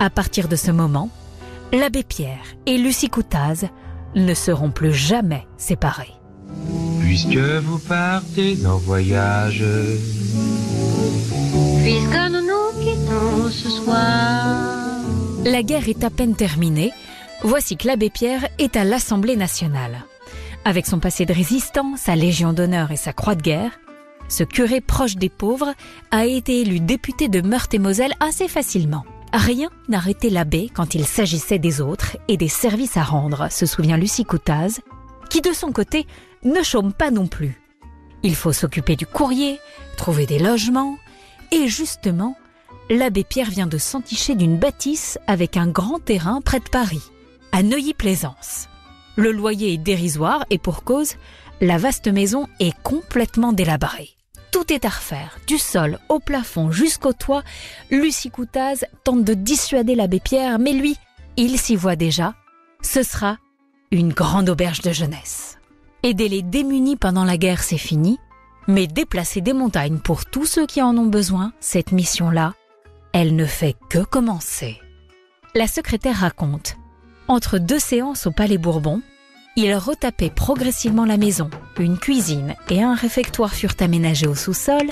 À 0.00 0.10
partir 0.10 0.48
de 0.48 0.56
ce 0.56 0.70
moment, 0.70 1.10
l'abbé 1.72 2.02
Pierre 2.02 2.44
et 2.66 2.78
Lucie 2.78 3.08
Coutaz 3.08 3.68
ne 4.14 4.34
seront 4.34 4.70
plus 4.70 4.92
jamais 4.92 5.46
séparés. 5.56 6.12
Puisque 7.00 7.36
vous 7.36 7.78
partez 7.78 8.58
en 8.66 8.78
voyage, 8.78 9.64
Puisque 11.84 12.30
nous 12.32 12.80
quittons 12.82 13.50
ce 13.50 13.68
soir. 13.68 15.02
La 15.44 15.62
guerre 15.62 15.86
est 15.86 16.02
à 16.02 16.08
peine 16.08 16.34
terminée. 16.34 16.92
Voici 17.42 17.76
que 17.76 17.86
l'abbé 17.86 18.08
Pierre 18.08 18.48
est 18.58 18.74
à 18.76 18.84
l'Assemblée 18.84 19.36
nationale. 19.36 20.06
Avec 20.64 20.86
son 20.86 20.98
passé 20.98 21.26
de 21.26 21.34
résistant, 21.34 21.94
sa 21.98 22.16
légion 22.16 22.54
d'honneur 22.54 22.90
et 22.90 22.96
sa 22.96 23.12
croix 23.12 23.34
de 23.34 23.42
guerre, 23.42 23.78
ce 24.28 24.44
curé 24.44 24.80
proche 24.80 25.16
des 25.16 25.28
pauvres 25.28 25.74
a 26.10 26.24
été 26.24 26.62
élu 26.62 26.80
député 26.80 27.28
de 27.28 27.42
Meurthe-et-Moselle 27.42 28.14
assez 28.18 28.48
facilement. 28.48 29.04
Rien 29.34 29.68
n'arrêtait 29.90 30.30
l'abbé 30.30 30.70
quand 30.72 30.94
il 30.94 31.04
s'agissait 31.04 31.58
des 31.58 31.82
autres 31.82 32.16
et 32.28 32.38
des 32.38 32.48
services 32.48 32.96
à 32.96 33.02
rendre, 33.02 33.52
se 33.52 33.66
souvient 33.66 33.98
Lucie 33.98 34.24
Coutaz, 34.24 34.80
qui 35.28 35.42
de 35.42 35.52
son 35.52 35.70
côté 35.70 36.06
ne 36.44 36.62
chôme 36.62 36.94
pas 36.94 37.10
non 37.10 37.26
plus. 37.26 37.60
Il 38.22 38.34
faut 38.34 38.54
s'occuper 38.54 38.96
du 38.96 39.04
courrier, 39.04 39.58
trouver 39.98 40.24
des 40.24 40.38
logements, 40.38 40.96
et 41.50 41.68
justement, 41.68 42.36
l'abbé 42.90 43.24
Pierre 43.24 43.50
vient 43.50 43.66
de 43.66 43.78
s'enticher 43.78 44.34
d'une 44.34 44.58
bâtisse 44.58 45.18
avec 45.26 45.56
un 45.56 45.66
grand 45.66 45.98
terrain 45.98 46.40
près 46.40 46.60
de 46.60 46.68
Paris, 46.68 47.02
à 47.52 47.62
Neuilly-Plaisance. 47.62 48.68
Le 49.16 49.30
loyer 49.30 49.74
est 49.74 49.78
dérisoire 49.78 50.44
et 50.50 50.58
pour 50.58 50.84
cause, 50.84 51.14
la 51.60 51.78
vaste 51.78 52.08
maison 52.08 52.48
est 52.60 52.74
complètement 52.82 53.52
délabrée. 53.52 54.10
Tout 54.50 54.72
est 54.72 54.84
à 54.84 54.88
refaire, 54.88 55.38
du 55.46 55.58
sol 55.58 55.98
au 56.08 56.20
plafond 56.20 56.70
jusqu'au 56.70 57.12
toit. 57.12 57.42
Lucie 57.90 58.30
Coutaz 58.30 58.84
tente 59.02 59.24
de 59.24 59.34
dissuader 59.34 59.94
l'abbé 59.94 60.20
Pierre, 60.20 60.58
mais 60.58 60.72
lui, 60.72 60.96
il 61.36 61.58
s'y 61.58 61.74
voit 61.74 61.96
déjà. 61.96 62.34
Ce 62.82 63.02
sera 63.02 63.38
une 63.90 64.12
grande 64.12 64.48
auberge 64.48 64.80
de 64.80 64.92
jeunesse. 64.92 65.58
Aider 66.02 66.28
les 66.28 66.42
démunis 66.42 66.96
pendant 66.96 67.24
la 67.24 67.36
guerre, 67.36 67.62
c'est 67.62 67.78
fini. 67.78 68.18
Mais 68.66 68.86
déplacer 68.86 69.40
des 69.40 69.52
montagnes 69.52 69.98
pour 69.98 70.24
tous 70.24 70.46
ceux 70.46 70.66
qui 70.66 70.80
en 70.80 70.96
ont 70.96 71.06
besoin, 71.06 71.52
cette 71.60 71.92
mission-là, 71.92 72.54
elle 73.12 73.36
ne 73.36 73.44
fait 73.44 73.76
que 73.90 73.98
commencer. 73.98 74.80
La 75.54 75.66
secrétaire 75.66 76.16
raconte. 76.16 76.76
Entre 77.28 77.58
deux 77.58 77.78
séances 77.78 78.26
au 78.26 78.32
Palais 78.32 78.58
Bourbon, 78.58 79.02
il 79.56 79.74
retapait 79.76 80.30
progressivement 80.30 81.04
la 81.04 81.16
maison. 81.16 81.48
Une 81.78 81.98
cuisine 81.98 82.54
et 82.70 82.82
un 82.82 82.94
réfectoire 82.94 83.54
furent 83.54 83.76
aménagés 83.78 84.26
au 84.26 84.34
sous-sol, 84.34 84.90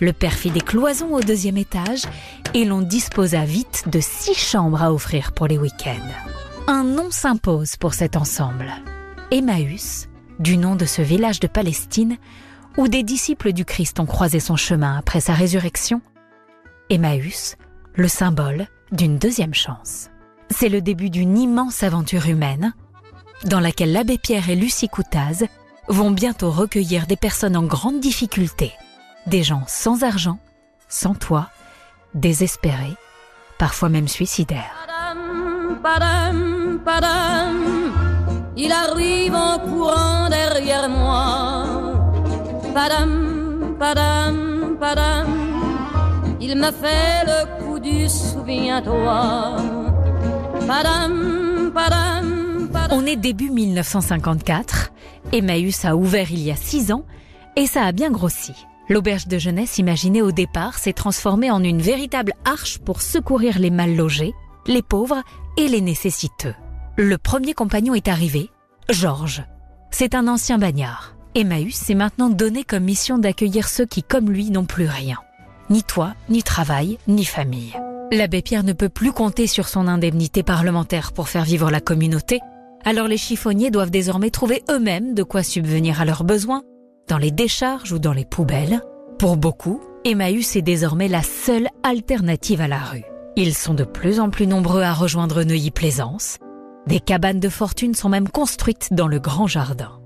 le 0.00 0.12
père 0.12 0.36
des 0.52 0.60
cloisons 0.60 1.14
au 1.14 1.20
deuxième 1.20 1.56
étage 1.56 2.02
et 2.52 2.64
l'on 2.64 2.82
disposa 2.82 3.44
vite 3.44 3.84
de 3.86 4.00
six 4.00 4.34
chambres 4.34 4.82
à 4.82 4.92
offrir 4.92 5.32
pour 5.32 5.46
les 5.46 5.56
week-ends. 5.56 5.96
Un 6.66 6.84
nom 6.84 7.10
s'impose 7.10 7.76
pour 7.76 7.94
cet 7.94 8.16
ensemble. 8.16 8.70
Emmaüs, 9.30 10.08
du 10.38 10.58
nom 10.58 10.76
de 10.76 10.84
ce 10.84 11.00
village 11.00 11.40
de 11.40 11.46
Palestine 11.46 12.18
où 12.76 12.88
des 12.88 13.02
disciples 13.02 13.52
du 13.52 13.64
Christ 13.64 14.00
ont 14.00 14.06
croisé 14.06 14.40
son 14.40 14.56
chemin 14.56 14.96
après 14.96 15.20
sa 15.20 15.34
résurrection. 15.34 16.00
Emmaüs, 16.90 17.56
le 17.94 18.08
symbole 18.08 18.66
d'une 18.90 19.18
deuxième 19.18 19.54
chance. 19.54 20.08
C'est 20.50 20.68
le 20.68 20.80
début 20.80 21.10
d'une 21.10 21.38
immense 21.38 21.82
aventure 21.82 22.26
humaine 22.26 22.74
dans 23.44 23.60
laquelle 23.60 23.92
l'abbé 23.92 24.18
Pierre 24.18 24.50
et 24.50 24.56
Lucie 24.56 24.88
Coutaz 24.88 25.46
vont 25.88 26.10
bientôt 26.10 26.50
recueillir 26.50 27.06
des 27.06 27.16
personnes 27.16 27.56
en 27.56 27.64
grande 27.64 28.00
difficulté, 28.00 28.72
des 29.26 29.42
gens 29.42 29.64
sans 29.66 30.04
argent, 30.04 30.38
sans 30.88 31.14
toit, 31.14 31.48
désespérés, 32.14 32.96
parfois 33.58 33.88
même 33.88 34.08
suicidaires. 34.08 34.86
Padam, 42.74 43.78
il 46.40 46.56
m'a 46.56 46.72
fait 46.72 47.24
le 47.26 47.62
coup 47.62 47.78
du. 47.78 48.06
On 52.90 53.06
est 53.06 53.16
début 53.16 53.50
1954, 53.50 54.92
Emmaüs 55.32 55.84
a 55.84 55.96
ouvert 55.96 56.30
il 56.30 56.40
y 56.40 56.50
a 56.50 56.56
six 56.56 56.92
ans 56.92 57.04
et 57.56 57.66
ça 57.66 57.84
a 57.84 57.92
bien 57.92 58.10
grossi. 58.10 58.52
L'auberge 58.88 59.28
de 59.28 59.38
jeunesse 59.38 59.78
imaginée 59.78 60.22
au 60.22 60.32
départ 60.32 60.78
s'est 60.78 60.92
transformée 60.92 61.50
en 61.50 61.62
une 61.62 61.80
véritable 61.80 62.32
arche 62.44 62.78
pour 62.78 63.00
secourir 63.00 63.58
les 63.58 63.70
mal 63.70 63.94
logés, 63.94 64.34
les 64.66 64.82
pauvres 64.82 65.22
et 65.56 65.68
les 65.68 65.80
nécessiteux. 65.80 66.54
Le 66.96 67.16
premier 67.18 67.54
compagnon 67.54 67.94
est 67.94 68.08
arrivé, 68.08 68.50
Georges. 68.88 69.44
C'est 69.90 70.14
un 70.14 70.26
ancien 70.28 70.58
bagnard. 70.58 71.11
Emmaüs 71.34 71.74
s'est 71.74 71.94
maintenant 71.94 72.28
donné 72.28 72.62
comme 72.62 72.84
mission 72.84 73.18
d'accueillir 73.18 73.68
ceux 73.68 73.86
qui, 73.86 74.02
comme 74.02 74.30
lui, 74.30 74.50
n'ont 74.50 74.66
plus 74.66 74.86
rien. 74.86 75.16
Ni 75.70 75.82
toit, 75.82 76.14
ni 76.28 76.42
travail, 76.42 76.98
ni 77.08 77.24
famille. 77.24 77.74
L'abbé 78.10 78.42
Pierre 78.42 78.64
ne 78.64 78.74
peut 78.74 78.90
plus 78.90 79.12
compter 79.12 79.46
sur 79.46 79.68
son 79.68 79.88
indemnité 79.88 80.42
parlementaire 80.42 81.12
pour 81.12 81.30
faire 81.30 81.44
vivre 81.44 81.70
la 81.70 81.80
communauté, 81.80 82.40
alors 82.84 83.08
les 83.08 83.16
chiffonniers 83.16 83.70
doivent 83.70 83.90
désormais 83.90 84.28
trouver 84.28 84.62
eux-mêmes 84.70 85.14
de 85.14 85.22
quoi 85.22 85.42
subvenir 85.42 86.00
à 86.00 86.04
leurs 86.04 86.24
besoins, 86.24 86.62
dans 87.08 87.16
les 87.16 87.30
décharges 87.30 87.92
ou 87.92 87.98
dans 87.98 88.12
les 88.12 88.26
poubelles. 88.26 88.82
Pour 89.18 89.38
beaucoup, 89.38 89.80
Emmaüs 90.04 90.56
est 90.56 90.62
désormais 90.62 91.08
la 91.08 91.22
seule 91.22 91.68
alternative 91.84 92.60
à 92.60 92.68
la 92.68 92.80
rue. 92.80 93.04
Ils 93.36 93.54
sont 93.54 93.72
de 93.72 93.84
plus 93.84 94.20
en 94.20 94.28
plus 94.28 94.46
nombreux 94.46 94.82
à 94.82 94.92
rejoindre 94.92 95.42
Neuilly-Plaisance. 95.42 96.36
Des 96.86 97.00
cabanes 97.00 97.40
de 97.40 97.48
fortune 97.48 97.94
sont 97.94 98.10
même 98.10 98.28
construites 98.28 98.88
dans 98.90 99.08
le 99.08 99.20
grand 99.20 99.46
jardin. 99.46 100.01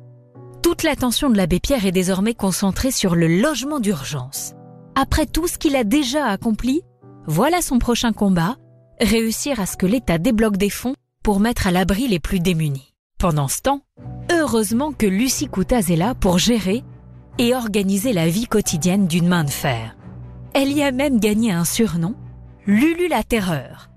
Toute 0.67 0.83
l'attention 0.83 1.31
de 1.31 1.37
l'abbé 1.37 1.61
Pierre 1.61 1.87
est 1.87 1.93
désormais 1.93 2.35
concentrée 2.35 2.91
sur 2.91 3.15
le 3.15 3.29
logement 3.29 3.79
d'urgence. 3.79 4.55
Après 4.97 5.25
tout 5.25 5.47
ce 5.47 5.59
qu'il 5.59 5.77
a 5.77 5.85
déjà 5.85 6.27
accompli, 6.27 6.83
voilà 7.29 7.63
son 7.63 7.79
prochain 7.79 8.13
combat, 8.13 8.57
réussir 9.01 9.61
à 9.61 9.67
ce 9.67 9.77
que 9.77 9.87
l'État 9.87 10.19
débloque 10.19 10.57
des 10.57 10.69
fonds 10.69 10.97
pour 11.23 11.39
mettre 11.39 11.69
à 11.69 11.71
l'abri 11.71 12.09
les 12.09 12.19
plus 12.19 12.41
démunis. 12.41 12.95
Pendant 13.17 13.47
ce 13.47 13.63
temps, 13.63 13.83
heureusement 14.33 14.91
que 14.91 15.07
Lucie 15.07 15.47
Coutaz 15.47 15.89
est 15.89 15.97
là 15.97 16.17
pour 16.17 16.41
gérer 16.41 16.83
et 17.39 17.55
organiser 17.55 18.13
la 18.13 18.29
vie 18.29 18.49
quotidienne 18.49 19.07
d'une 19.07 19.29
main 19.29 19.45
de 19.45 19.51
fer. 19.51 19.97
Elle 20.53 20.73
y 20.73 20.83
a 20.83 20.91
même 20.91 21.21
gagné 21.21 21.53
un 21.53 21.65
surnom, 21.65 22.17
Lulu 22.67 23.07
la 23.07 23.23
Terreur, 23.23 23.89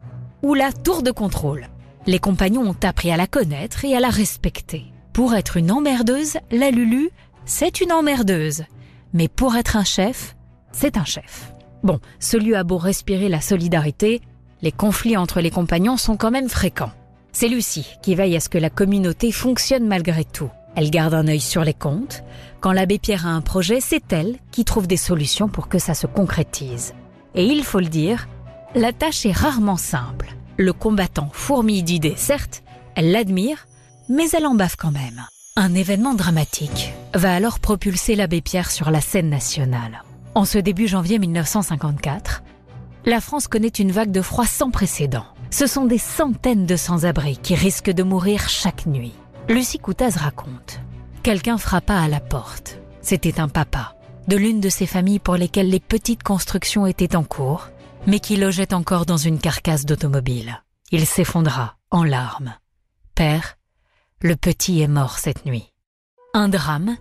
ou 0.43 0.53
la 0.53 0.71
Tour 0.71 1.01
de 1.01 1.09
Contrôle. 1.09 1.67
Les 2.05 2.19
compagnons 2.19 2.69
ont 2.69 2.77
appris 2.83 3.09
à 3.09 3.17
la 3.17 3.25
connaître 3.25 3.85
et 3.85 3.95
à 3.95 3.99
la 3.99 4.09
respecter. 4.09 4.85
Pour 5.19 5.35
être 5.35 5.57
une 5.57 5.69
emmerdeuse, 5.69 6.37
la 6.49 6.71
Lulu, 6.71 7.09
c'est 7.43 7.81
une 7.81 7.91
emmerdeuse. 7.91 8.63
Mais 9.11 9.27
pour 9.27 9.57
être 9.57 9.75
un 9.75 9.83
chef, 9.83 10.37
c'est 10.71 10.95
un 10.95 11.03
chef. 11.03 11.51
Bon, 11.83 11.99
ce 12.21 12.37
lieu 12.37 12.55
a 12.55 12.63
beau 12.63 12.77
respirer 12.77 13.27
la 13.27 13.41
solidarité, 13.41 14.21
les 14.61 14.71
conflits 14.71 15.17
entre 15.17 15.41
les 15.41 15.51
compagnons 15.51 15.97
sont 15.97 16.15
quand 16.15 16.31
même 16.31 16.47
fréquents. 16.47 16.93
C'est 17.33 17.49
Lucie 17.49 17.97
qui 18.01 18.15
veille 18.15 18.37
à 18.37 18.39
ce 18.39 18.47
que 18.47 18.57
la 18.57 18.69
communauté 18.69 19.33
fonctionne 19.33 19.85
malgré 19.85 20.23
tout. 20.23 20.49
Elle 20.77 20.89
garde 20.89 21.13
un 21.13 21.27
œil 21.27 21.41
sur 21.41 21.65
les 21.65 21.73
comptes. 21.73 22.23
Quand 22.61 22.71
l'abbé 22.71 22.97
Pierre 22.97 23.27
a 23.27 23.31
un 23.31 23.41
projet, 23.41 23.81
c'est 23.81 24.13
elle 24.13 24.37
qui 24.51 24.63
trouve 24.63 24.87
des 24.87 24.95
solutions 24.95 25.49
pour 25.49 25.67
que 25.67 25.79
ça 25.79 25.95
se 25.95 26.07
concrétise. 26.07 26.93
Et 27.35 27.43
il 27.43 27.65
faut 27.65 27.81
le 27.81 27.87
dire, 27.87 28.29
la 28.73 28.93
tâche 28.93 29.25
est 29.25 29.35
rarement 29.35 29.75
simple. 29.75 30.29
Le 30.55 30.71
combattant 30.71 31.29
fourmille 31.33 31.83
d'idées, 31.83 32.15
certes, 32.15 32.63
elle 32.95 33.11
l'admire, 33.11 33.67
mais 34.09 34.29
elle 34.31 34.47
en 34.47 34.55
bave 34.55 34.75
quand 34.77 34.91
même. 34.91 35.25
Un 35.55 35.73
événement 35.75 36.13
dramatique 36.13 36.93
va 37.13 37.33
alors 37.33 37.59
propulser 37.59 38.15
l'abbé 38.15 38.41
Pierre 38.41 38.71
sur 38.71 38.91
la 38.91 39.01
scène 39.01 39.29
nationale. 39.29 40.03
En 40.35 40.45
ce 40.45 40.57
début 40.57 40.87
janvier 40.87 41.19
1954, 41.19 42.43
la 43.05 43.21
France 43.21 43.47
connaît 43.47 43.67
une 43.67 43.91
vague 43.91 44.11
de 44.11 44.21
froid 44.21 44.45
sans 44.45 44.71
précédent. 44.71 45.25
Ce 45.51 45.67
sont 45.67 45.85
des 45.85 45.97
centaines 45.97 46.65
de 46.65 46.75
sans-abri 46.75 47.37
qui 47.37 47.55
risquent 47.55 47.91
de 47.91 48.03
mourir 48.03 48.49
chaque 48.49 48.85
nuit. 48.85 49.13
Lucie 49.47 49.79
Coutaz 49.79 50.15
raconte. 50.15 50.79
Quelqu'un 51.23 51.57
frappa 51.57 51.95
à 51.95 52.07
la 52.07 52.19
porte. 52.19 52.79
C'était 53.01 53.39
un 53.39 53.47
papa, 53.47 53.95
de 54.27 54.37
l'une 54.37 54.59
de 54.59 54.69
ces 54.69 54.85
familles 54.85 55.19
pour 55.19 55.35
lesquelles 55.35 55.69
les 55.69 55.79
petites 55.79 56.23
constructions 56.23 56.85
étaient 56.85 57.15
en 57.15 57.23
cours, 57.23 57.69
mais 58.05 58.19
qui 58.19 58.37
logeait 58.37 58.73
encore 58.73 59.05
dans 59.05 59.17
une 59.17 59.39
carcasse 59.39 59.85
d'automobile. 59.85 60.61
Il 60.91 61.05
s'effondra, 61.05 61.77
en 61.91 62.03
larmes. 62.03 62.55
Père, 63.15 63.57
le 64.21 64.35
petit 64.35 64.81
est 64.81 64.87
mort 64.87 65.17
cette 65.17 65.45
nuit. 65.45 65.71
Un 66.33 66.49
drame 66.49 66.97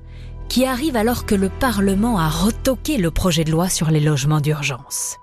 qui 0.48 0.64
arrive 0.64 0.96
alors 0.96 1.26
que 1.26 1.34
le 1.34 1.48
Parlement 1.48 2.18
a 2.18 2.28
retoqué 2.28 2.96
le 2.96 3.10
projet 3.10 3.44
de 3.44 3.50
loi 3.50 3.68
sur 3.68 3.90
les 3.90 4.00
logements 4.00 4.40
d'urgence. 4.40 5.16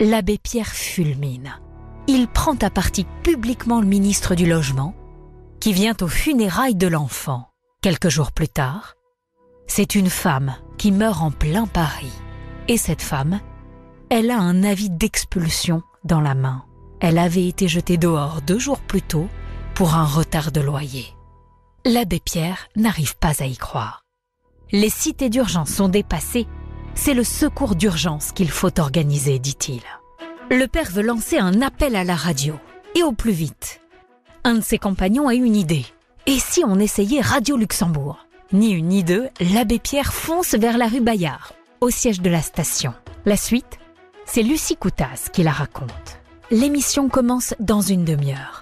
L'abbé 0.00 0.38
Pierre 0.38 0.72
fulmine. 0.72 1.60
Il 2.08 2.26
prend 2.26 2.56
à 2.62 2.70
partie 2.70 3.06
publiquement 3.22 3.80
le 3.80 3.86
ministre 3.86 4.34
du 4.34 4.46
Logement, 4.46 4.94
qui 5.60 5.72
vient 5.72 5.94
aux 6.00 6.08
funérailles 6.08 6.74
de 6.74 6.88
l'enfant. 6.88 7.48
Quelques 7.82 8.08
jours 8.08 8.32
plus 8.32 8.48
tard, 8.48 8.94
c'est 9.68 9.94
une 9.94 10.10
femme 10.10 10.56
qui 10.78 10.90
meurt 10.90 11.22
en 11.22 11.30
plein 11.30 11.66
Paris. 11.66 12.12
Et 12.66 12.76
cette 12.76 13.02
femme, 13.02 13.40
elle 14.10 14.30
a 14.30 14.38
un 14.38 14.64
avis 14.64 14.90
d'expulsion 14.90 15.82
dans 16.04 16.20
la 16.20 16.34
main. 16.34 16.64
Elle 17.00 17.18
avait 17.18 17.46
été 17.46 17.68
jetée 17.68 17.96
dehors 17.96 18.42
deux 18.42 18.58
jours 18.58 18.80
plus 18.80 19.02
tôt 19.02 19.28
pour 19.74 19.94
un 19.94 20.04
retard 20.04 20.52
de 20.52 20.60
loyer. 20.60 21.06
L'abbé 21.84 22.20
Pierre 22.20 22.68
n'arrive 22.76 23.16
pas 23.16 23.42
à 23.42 23.46
y 23.46 23.56
croire. 23.56 24.04
Les 24.70 24.90
cités 24.90 25.30
d'urgence 25.30 25.70
sont 25.70 25.88
dépassées. 25.88 26.46
C'est 26.94 27.14
le 27.14 27.24
secours 27.24 27.74
d'urgence 27.74 28.32
qu'il 28.32 28.50
faut 28.50 28.78
organiser, 28.80 29.38
dit-il. 29.38 29.82
Le 30.50 30.66
père 30.66 30.90
veut 30.90 31.02
lancer 31.02 31.38
un 31.38 31.62
appel 31.62 31.96
à 31.96 32.04
la 32.04 32.14
radio, 32.14 32.58
et 32.94 33.02
au 33.02 33.12
plus 33.12 33.32
vite. 33.32 33.80
Un 34.44 34.54
de 34.54 34.60
ses 34.60 34.78
compagnons 34.78 35.28
a 35.28 35.34
une 35.34 35.56
idée. 35.56 35.86
Et 36.26 36.38
si 36.38 36.62
on 36.64 36.78
essayait 36.78 37.20
Radio 37.20 37.56
Luxembourg? 37.56 38.26
Ni 38.52 38.70
une 38.72 38.88
ni 38.88 39.02
deux, 39.02 39.28
l'abbé 39.40 39.78
Pierre 39.78 40.12
fonce 40.12 40.54
vers 40.54 40.76
la 40.76 40.86
rue 40.86 41.00
Bayard, 41.00 41.54
au 41.80 41.90
siège 41.90 42.20
de 42.20 42.28
la 42.28 42.42
station. 42.42 42.92
La 43.24 43.36
suite, 43.36 43.78
c'est 44.26 44.42
Lucie 44.42 44.76
Coutas 44.76 45.30
qui 45.32 45.42
la 45.42 45.52
raconte. 45.52 46.20
L'émission 46.50 47.08
commence 47.08 47.54
dans 47.60 47.80
une 47.80 48.04
demi-heure. 48.04 48.61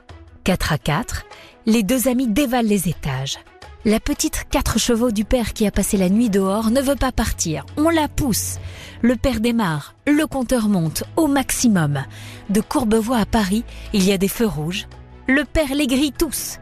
4 0.51 0.73
à 0.73 0.79
4, 0.79 1.27
les 1.67 1.85
deux 1.85 2.09
amis 2.09 2.27
dévalent 2.27 2.69
les 2.69 2.89
étages. 2.89 3.39
La 3.85 4.01
petite 4.01 4.47
quatre 4.51 4.81
chevaux 4.81 5.13
du 5.13 5.25
père 5.25 5.53
qui 5.53 5.65
a 5.65 5.71
passé 5.71 5.97
la 5.97 6.09
nuit 6.09 6.29
dehors 6.29 6.73
ne 6.73 6.81
veut 6.81 6.97
pas 6.97 7.13
partir. 7.13 7.65
On 7.77 7.89
la 7.89 8.09
pousse. 8.09 8.57
Le 9.01 9.15
père 9.15 9.39
démarre. 9.39 9.95
Le 10.09 10.27
compteur 10.27 10.67
monte 10.67 11.05
au 11.15 11.29
maximum. 11.29 12.03
De 12.49 12.61
Courbevoie 12.61 13.19
à 13.19 13.27
Paris, 13.27 13.63
il 13.93 14.03
y 14.03 14.11
a 14.11 14.19
des 14.19 14.27
feux 14.27 14.49
rouges. 14.49 14.89
Le 15.29 15.45
père 15.45 15.73
les 15.73 15.87
grille 15.87 16.11
tous. 16.19 16.59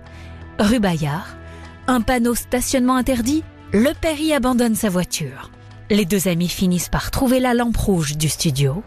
Rue 0.58 0.80
Bayard, 0.80 1.38
un 1.86 2.02
panneau 2.02 2.34
stationnement 2.34 2.96
interdit. 2.96 3.42
Le 3.72 3.94
père 3.98 4.20
y 4.20 4.34
abandonne 4.34 4.74
sa 4.74 4.90
voiture. 4.90 5.50
Les 5.88 6.04
deux 6.04 6.28
amis 6.28 6.48
finissent 6.48 6.90
par 6.90 7.10
trouver 7.10 7.40
la 7.40 7.54
lampe 7.54 7.78
rouge 7.78 8.18
du 8.18 8.28
studio. 8.28 8.82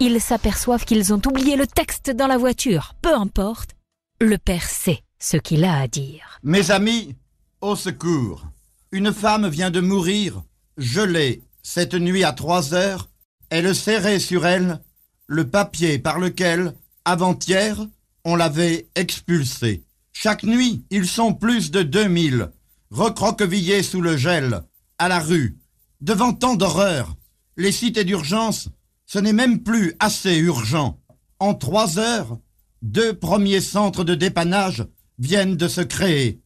Ils 0.00 0.20
s'aperçoivent 0.20 0.84
qu'ils 0.84 1.14
ont 1.14 1.22
oublié 1.24 1.54
le 1.54 1.68
texte 1.68 2.10
dans 2.10 2.26
la 2.26 2.36
voiture. 2.36 2.94
Peu 3.00 3.14
importe. 3.14 3.76
Le 4.22 4.36
père 4.36 4.68
sait 4.68 5.02
ce 5.18 5.38
qu'il 5.38 5.64
a 5.64 5.80
à 5.80 5.88
dire. 5.88 6.38
Mes 6.42 6.70
amis, 6.70 7.16
au 7.62 7.74
secours. 7.74 8.44
Une 8.92 9.14
femme 9.14 9.48
vient 9.48 9.70
de 9.70 9.80
mourir, 9.80 10.42
gelée, 10.76 11.42
cette 11.62 11.94
nuit 11.94 12.22
à 12.22 12.32
trois 12.32 12.74
heures. 12.74 13.08
Elle 13.48 13.74
serrait 13.74 14.18
sur 14.18 14.44
elle 14.44 14.82
le 15.26 15.48
papier 15.48 15.98
par 15.98 16.18
lequel, 16.18 16.74
avant-hier, 17.06 17.86
on 18.26 18.36
l'avait 18.36 18.88
expulsée. 18.94 19.84
Chaque 20.12 20.42
nuit, 20.42 20.84
ils 20.90 21.08
sont 21.08 21.32
plus 21.32 21.70
de 21.70 21.82
deux 21.82 22.08
mille, 22.08 22.50
recroquevillés 22.90 23.82
sous 23.82 24.02
le 24.02 24.18
gel, 24.18 24.60
à 24.98 25.08
la 25.08 25.20
rue. 25.20 25.56
Devant 26.02 26.34
tant 26.34 26.56
d'horreurs, 26.56 27.16
les 27.56 27.72
cités 27.72 28.04
d'urgence, 28.04 28.68
ce 29.06 29.18
n'est 29.18 29.32
même 29.32 29.62
plus 29.62 29.94
assez 29.98 30.36
urgent. 30.36 30.98
En 31.38 31.54
trois 31.54 31.98
heures, 31.98 32.36
deux 32.82 33.14
premiers 33.14 33.60
centres 33.60 34.04
de 34.04 34.14
dépannage 34.14 34.86
viennent 35.18 35.56
de 35.56 35.68
se 35.68 35.80
créer. 35.80 36.40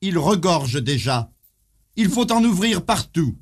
Ils 0.00 0.18
regorgent 0.18 0.82
déjà. 0.82 1.30
Il 1.96 2.08
faut 2.08 2.30
en 2.32 2.42
ouvrir 2.44 2.84
partout. 2.84 3.36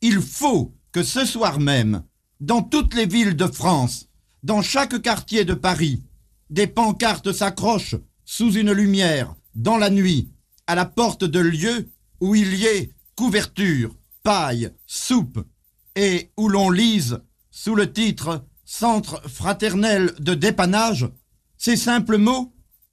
Il 0.00 0.20
faut 0.20 0.74
que 0.92 1.02
ce 1.02 1.24
soir 1.24 1.60
même, 1.60 2.02
dans 2.40 2.62
toutes 2.62 2.94
les 2.94 3.06
villes 3.06 3.36
de 3.36 3.46
France, 3.46 4.08
dans 4.42 4.62
chaque 4.62 5.00
quartier 5.02 5.44
de 5.44 5.54
Paris, 5.54 6.02
des 6.50 6.66
pancartes 6.66 7.32
s'accrochent 7.32 7.96
sous 8.24 8.52
une 8.52 8.72
lumière, 8.72 9.34
dans 9.54 9.76
la 9.76 9.90
nuit, 9.90 10.30
à 10.66 10.74
la 10.74 10.84
porte 10.84 11.24
de 11.24 11.40
lieux 11.40 11.90
où 12.20 12.34
il 12.34 12.54
y 12.54 12.66
ait 12.66 12.92
couverture, 13.16 13.94
paille, 14.22 14.70
soupe, 14.86 15.44
et 15.96 16.30
où 16.36 16.48
l'on 16.48 16.70
lise, 16.70 17.20
sous 17.50 17.74
le 17.74 17.92
titre 17.92 18.44
Centre 18.64 19.26
fraternel 19.26 20.12
de 20.20 20.34
dépannage, 20.34 21.08
ces 21.58 21.76
simples 21.76 22.16
mots 22.16 22.52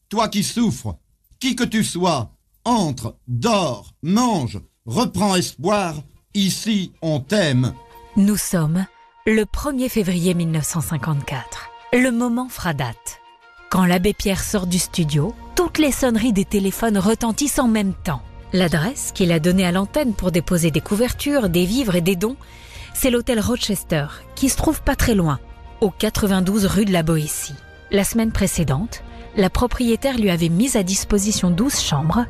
Toi 0.09 0.27
qui 0.27 0.43
souffres, 0.43 0.97
qui 1.39 1.55
que 1.55 1.63
tu 1.63 1.83
sois, 1.83 2.31
entre, 2.65 3.17
dors, 3.27 3.93
mange, 4.01 4.59
reprends 4.85 5.35
espoir, 5.35 5.95
ici 6.33 6.91
on 7.01 7.19
t'aime. 7.19 7.73
Nous 8.17 8.37
sommes 8.37 8.85
le 9.27 9.43
1er 9.43 9.89
février 9.89 10.33
1954. 10.33 11.69
Le 11.93 12.11
moment 12.11 12.49
fera 12.49 12.73
date. 12.73 13.21
Quand 13.69 13.85
l'abbé 13.85 14.13
Pierre 14.13 14.43
sort 14.43 14.67
du 14.67 14.79
studio, 14.79 15.33
toutes 15.55 15.77
les 15.77 15.91
sonneries 15.91 16.33
des 16.33 16.45
téléphones 16.45 16.97
retentissent 16.97 17.59
en 17.59 17.67
même 17.67 17.93
temps. 17.93 18.21
L'adresse 18.53 19.11
qu'il 19.13 19.31
a 19.31 19.39
donnée 19.39 19.65
à 19.65 19.71
l'antenne 19.71 20.13
pour 20.13 20.31
déposer 20.31 20.71
des 20.71 20.81
couvertures, 20.81 21.49
des 21.49 21.65
vivres 21.65 21.95
et 21.95 22.01
des 22.01 22.15
dons, 22.15 22.37
c'est 22.93 23.09
l'hôtel 23.09 23.39
Rochester, 23.39 24.05
qui 24.35 24.49
se 24.49 24.57
trouve 24.57 24.81
pas 24.81 24.95
très 24.95 25.15
loin, 25.15 25.39
au 25.81 25.89
92 25.89 26.65
rue 26.65 26.85
de 26.85 26.93
la 26.93 27.03
Boétie. 27.03 27.55
La 27.91 28.03
semaine 28.03 28.31
précédente, 28.31 29.03
la 29.35 29.49
propriétaire 29.49 30.17
lui 30.17 30.29
avait 30.29 30.49
mis 30.49 30.75
à 30.75 30.83
disposition 30.83 31.51
12 31.51 31.79
chambres. 31.79 32.25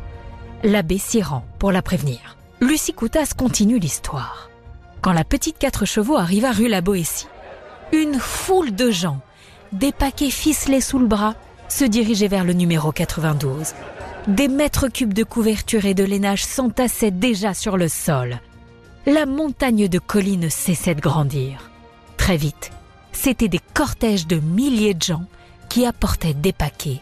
L'abbé 0.63 0.97
s'y 0.97 1.21
rend 1.21 1.45
pour 1.59 1.71
la 1.71 1.81
prévenir. 1.81 2.35
Lucie 2.59 2.93
Coutas 2.93 3.33
continue 3.37 3.79
l'histoire. 3.79 4.49
Quand 5.01 5.13
la 5.13 5.23
petite 5.23 5.57
quatre 5.57 5.85
chevaux 5.85 6.17
arriva 6.17 6.51
rue 6.51 6.67
la 6.67 6.81
Boétie, 6.81 7.27
une 7.93 8.15
foule 8.15 8.73
de 8.73 8.91
gens, 8.91 9.19
des 9.71 9.91
paquets 9.91 10.29
ficelés 10.29 10.81
sous 10.81 10.99
le 10.99 11.07
bras, 11.07 11.35
se 11.69 11.85
dirigeaient 11.85 12.27
vers 12.27 12.43
le 12.43 12.53
numéro 12.53 12.91
92. 12.91 13.73
Des 14.27 14.47
mètres 14.47 14.87
cubes 14.87 15.13
de 15.13 15.23
couverture 15.23 15.85
et 15.85 15.93
de 15.93 16.03
lainage 16.03 16.43
s'entassaient 16.43 17.11
déjà 17.11 17.53
sur 17.53 17.77
le 17.77 17.87
sol. 17.87 18.39
La 19.05 19.25
montagne 19.25 19.87
de 19.87 19.99
collines 19.99 20.49
cessait 20.49 20.95
de 20.95 21.01
grandir. 21.01 21.69
Très 22.17 22.37
vite, 22.37 22.71
c'était 23.11 23.47
des 23.47 23.61
cortèges 23.73 24.27
de 24.27 24.37
milliers 24.37 24.95
de 24.95 25.03
gens 25.03 25.25
qui 25.69 25.86
apportaient 25.86 26.34
des 26.34 26.54
paquets, 26.54 27.01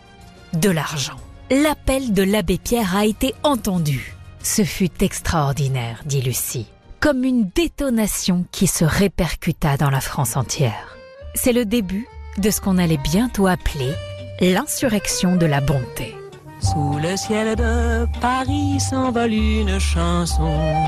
de 0.53 0.69
l'argent. 0.69 1.17
L'appel 1.49 2.13
de 2.13 2.23
l'abbé 2.23 2.57
Pierre 2.57 2.95
a 2.95 3.05
été 3.05 3.35
entendu. 3.43 4.15
Ce 4.41 4.63
fut 4.63 5.03
extraordinaire, 5.03 6.01
dit 6.05 6.21
Lucie, 6.21 6.67
comme 6.99 7.23
une 7.23 7.49
détonation 7.55 8.45
qui 8.51 8.67
se 8.67 8.85
répercuta 8.85 9.77
dans 9.77 9.89
la 9.89 10.01
France 10.01 10.35
entière. 10.35 10.97
C'est 11.35 11.53
le 11.53 11.65
début 11.65 12.07
de 12.37 12.49
ce 12.49 12.61
qu'on 12.61 12.77
allait 12.77 12.97
bientôt 12.97 13.47
appeler 13.47 13.93
l'insurrection 14.41 15.35
de 15.35 15.45
la 15.45 15.61
bonté. 15.61 16.15
Sous 16.59 16.97
le 17.01 17.17
ciel 17.17 17.55
de 17.55 18.05
Paris 18.19 18.79
s'envole 18.79 19.33
une 19.33 19.79
chanson. 19.79 20.85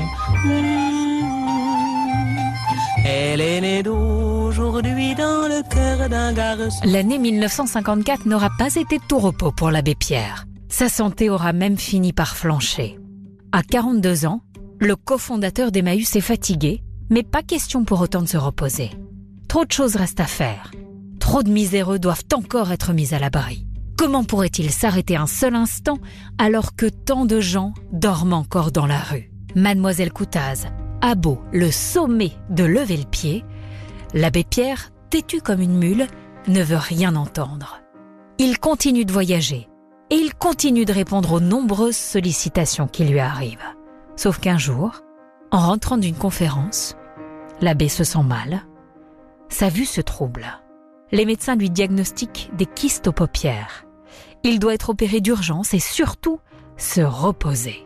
Elle 3.04 3.40
est 3.40 3.60
née 3.60 3.82
L'année 6.84 7.18
1954 7.18 8.26
n'aura 8.26 8.50
pas 8.58 8.74
été 8.74 8.98
tout 9.08 9.18
repos 9.18 9.52
pour 9.52 9.70
l'abbé 9.70 9.94
Pierre. 9.94 10.46
Sa 10.68 10.88
santé 10.88 11.30
aura 11.30 11.52
même 11.52 11.78
fini 11.78 12.12
par 12.12 12.36
flancher. 12.36 12.98
À 13.52 13.62
42 13.62 14.26
ans, 14.26 14.42
le 14.78 14.96
cofondateur 14.96 15.72
d'Emmaüs 15.72 16.16
est 16.16 16.20
fatigué, 16.20 16.82
mais 17.08 17.22
pas 17.22 17.42
question 17.42 17.84
pour 17.84 18.00
autant 18.00 18.20
de 18.20 18.28
se 18.28 18.36
reposer. 18.36 18.90
Trop 19.48 19.64
de 19.64 19.72
choses 19.72 19.96
restent 19.96 20.20
à 20.20 20.26
faire. 20.26 20.70
Trop 21.20 21.42
de 21.42 21.50
miséreux 21.50 21.98
doivent 21.98 22.24
encore 22.34 22.72
être 22.72 22.92
mis 22.92 23.14
à 23.14 23.18
l'abri. 23.18 23.66
Comment 23.96 24.24
pourrait-il 24.24 24.70
s'arrêter 24.70 25.16
un 25.16 25.26
seul 25.26 25.54
instant 25.54 25.98
alors 26.36 26.76
que 26.76 26.86
tant 26.86 27.24
de 27.24 27.40
gens 27.40 27.72
dorment 27.92 28.34
encore 28.34 28.72
dans 28.72 28.86
la 28.86 28.98
rue? 28.98 29.30
Mademoiselle 29.54 30.12
Coutaz 30.12 30.66
a 31.00 31.14
beau 31.14 31.40
le 31.52 31.70
sommet 31.70 32.32
de 32.50 32.64
lever 32.64 32.96
le 32.96 33.04
pied, 33.04 33.44
l'abbé 34.14 34.44
Pierre, 34.44 34.90
têtu 35.10 35.40
comme 35.40 35.60
une 35.60 35.78
mule, 35.78 36.06
ne 36.48 36.62
veut 36.62 36.76
rien 36.76 37.16
entendre. 37.16 37.80
Il 38.38 38.58
continue 38.58 39.04
de 39.04 39.12
voyager 39.12 39.68
et 40.10 40.14
il 40.14 40.34
continue 40.34 40.84
de 40.84 40.92
répondre 40.92 41.32
aux 41.32 41.40
nombreuses 41.40 41.96
sollicitations 41.96 42.86
qui 42.86 43.04
lui 43.04 43.18
arrivent. 43.18 43.58
Sauf 44.14 44.38
qu'un 44.38 44.58
jour, 44.58 45.00
en 45.50 45.58
rentrant 45.58 45.98
d'une 45.98 46.16
conférence, 46.16 46.96
l'abbé 47.60 47.88
se 47.88 48.04
sent 48.04 48.22
mal. 48.22 48.62
Sa 49.48 49.68
vue 49.68 49.84
se 49.84 50.00
trouble. 50.00 50.46
Les 51.12 51.24
médecins 51.24 51.56
lui 51.56 51.70
diagnostiquent 51.70 52.50
des 52.56 52.66
kystes 52.66 53.08
aux 53.08 53.12
paupières. 53.12 53.84
Il 54.42 54.58
doit 54.58 54.74
être 54.74 54.90
opéré 54.90 55.20
d'urgence 55.20 55.74
et 55.74 55.78
surtout 55.78 56.40
se 56.76 57.00
reposer. 57.00 57.84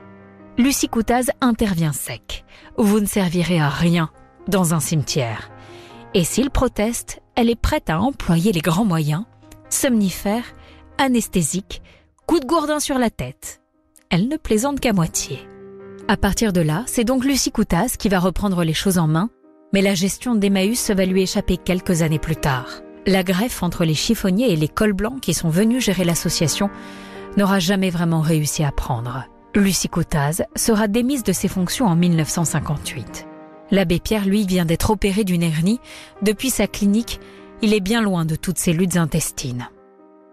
Lucie 0.59 0.89
Coutaz 0.89 1.31
intervient 1.41 1.93
sec. 1.93 2.45
Vous 2.77 3.01
ne 3.01 3.07
servirez 3.07 3.61
à 3.61 3.69
rien 3.69 4.11
dans 4.49 4.75
un 4.75 4.81
cimetière. 4.81 5.50
Et 6.13 6.25
s'il 6.25 6.51
proteste, 6.51 7.23
elle 7.37 7.51
est 7.51 7.61
prête 7.61 7.89
à 7.89 8.01
employer 8.01 8.51
les 8.53 8.61
grands 8.61 8.85
moyens, 8.85 9.25
somnifères, 9.69 10.55
anesthésiques, 10.99 11.83
coup 12.27 12.41
de 12.41 12.47
gourdin 12.47 12.81
sur 12.81 12.99
la 12.99 13.11
tête. 13.11 13.61
Elle 14.11 14.27
ne 14.27 14.37
plaisante 14.37 14.81
qu'à 14.81 14.93
moitié. 14.93 15.39
À 16.09 16.17
partir 16.17 16.53
de 16.53 16.61
là, 16.61 16.83
c'est 16.87 17.05
donc 17.05 17.25
Lucie 17.25 17.53
Coutaz 17.53 17.97
qui 17.97 18.09
va 18.09 18.19
reprendre 18.19 18.65
les 18.65 18.75
choses 18.75 18.99
en 18.99 19.07
main, 19.07 19.31
mais 19.73 19.83
la 19.83 19.95
gestion 19.95 20.35
d'Emmaüs 20.35 20.91
va 20.91 21.05
lui 21.05 21.23
échapper 21.23 21.57
quelques 21.57 22.03
années 22.03 22.19
plus 22.19 22.35
tard. 22.35 22.81
La 23.07 23.23
greffe 23.23 23.63
entre 23.63 23.85
les 23.85 23.95
chiffonniers 23.95 24.53
et 24.53 24.57
les 24.57 24.69
cols 24.69 24.93
blancs 24.93 25.21
qui 25.21 25.33
sont 25.33 25.49
venus 25.49 25.85
gérer 25.85 26.05
l'association 26.05 26.71
n'aura 27.37 27.61
jamais 27.61 27.91
vraiment 27.91 28.21
réussi 28.21 28.65
à 28.65 28.73
prendre. 28.73 29.27
Lucie 29.55 29.91
sera 30.57 30.89
démise 30.89 31.23
de 31.23 31.33
ses 31.33 31.49
fonctions 31.49 31.87
en 31.87 31.95
1958. 31.95 33.30
L'abbé 33.71 34.01
Pierre, 34.01 34.27
lui, 34.27 34.47
vient 34.47 34.65
d'être 34.65 34.91
opéré 34.91 35.25
d'une 35.25 35.43
hernie 35.43 35.81
depuis 36.23 36.51
sa 36.51 36.67
clinique 36.67 37.21
il 37.63 37.75
est 37.75 37.81
bien 37.81 38.01
loin 38.01 38.25
de 38.25 38.37
toutes 38.37 38.59
ces 38.59 38.73
luttes 38.73 38.97
intestines. 38.97 39.69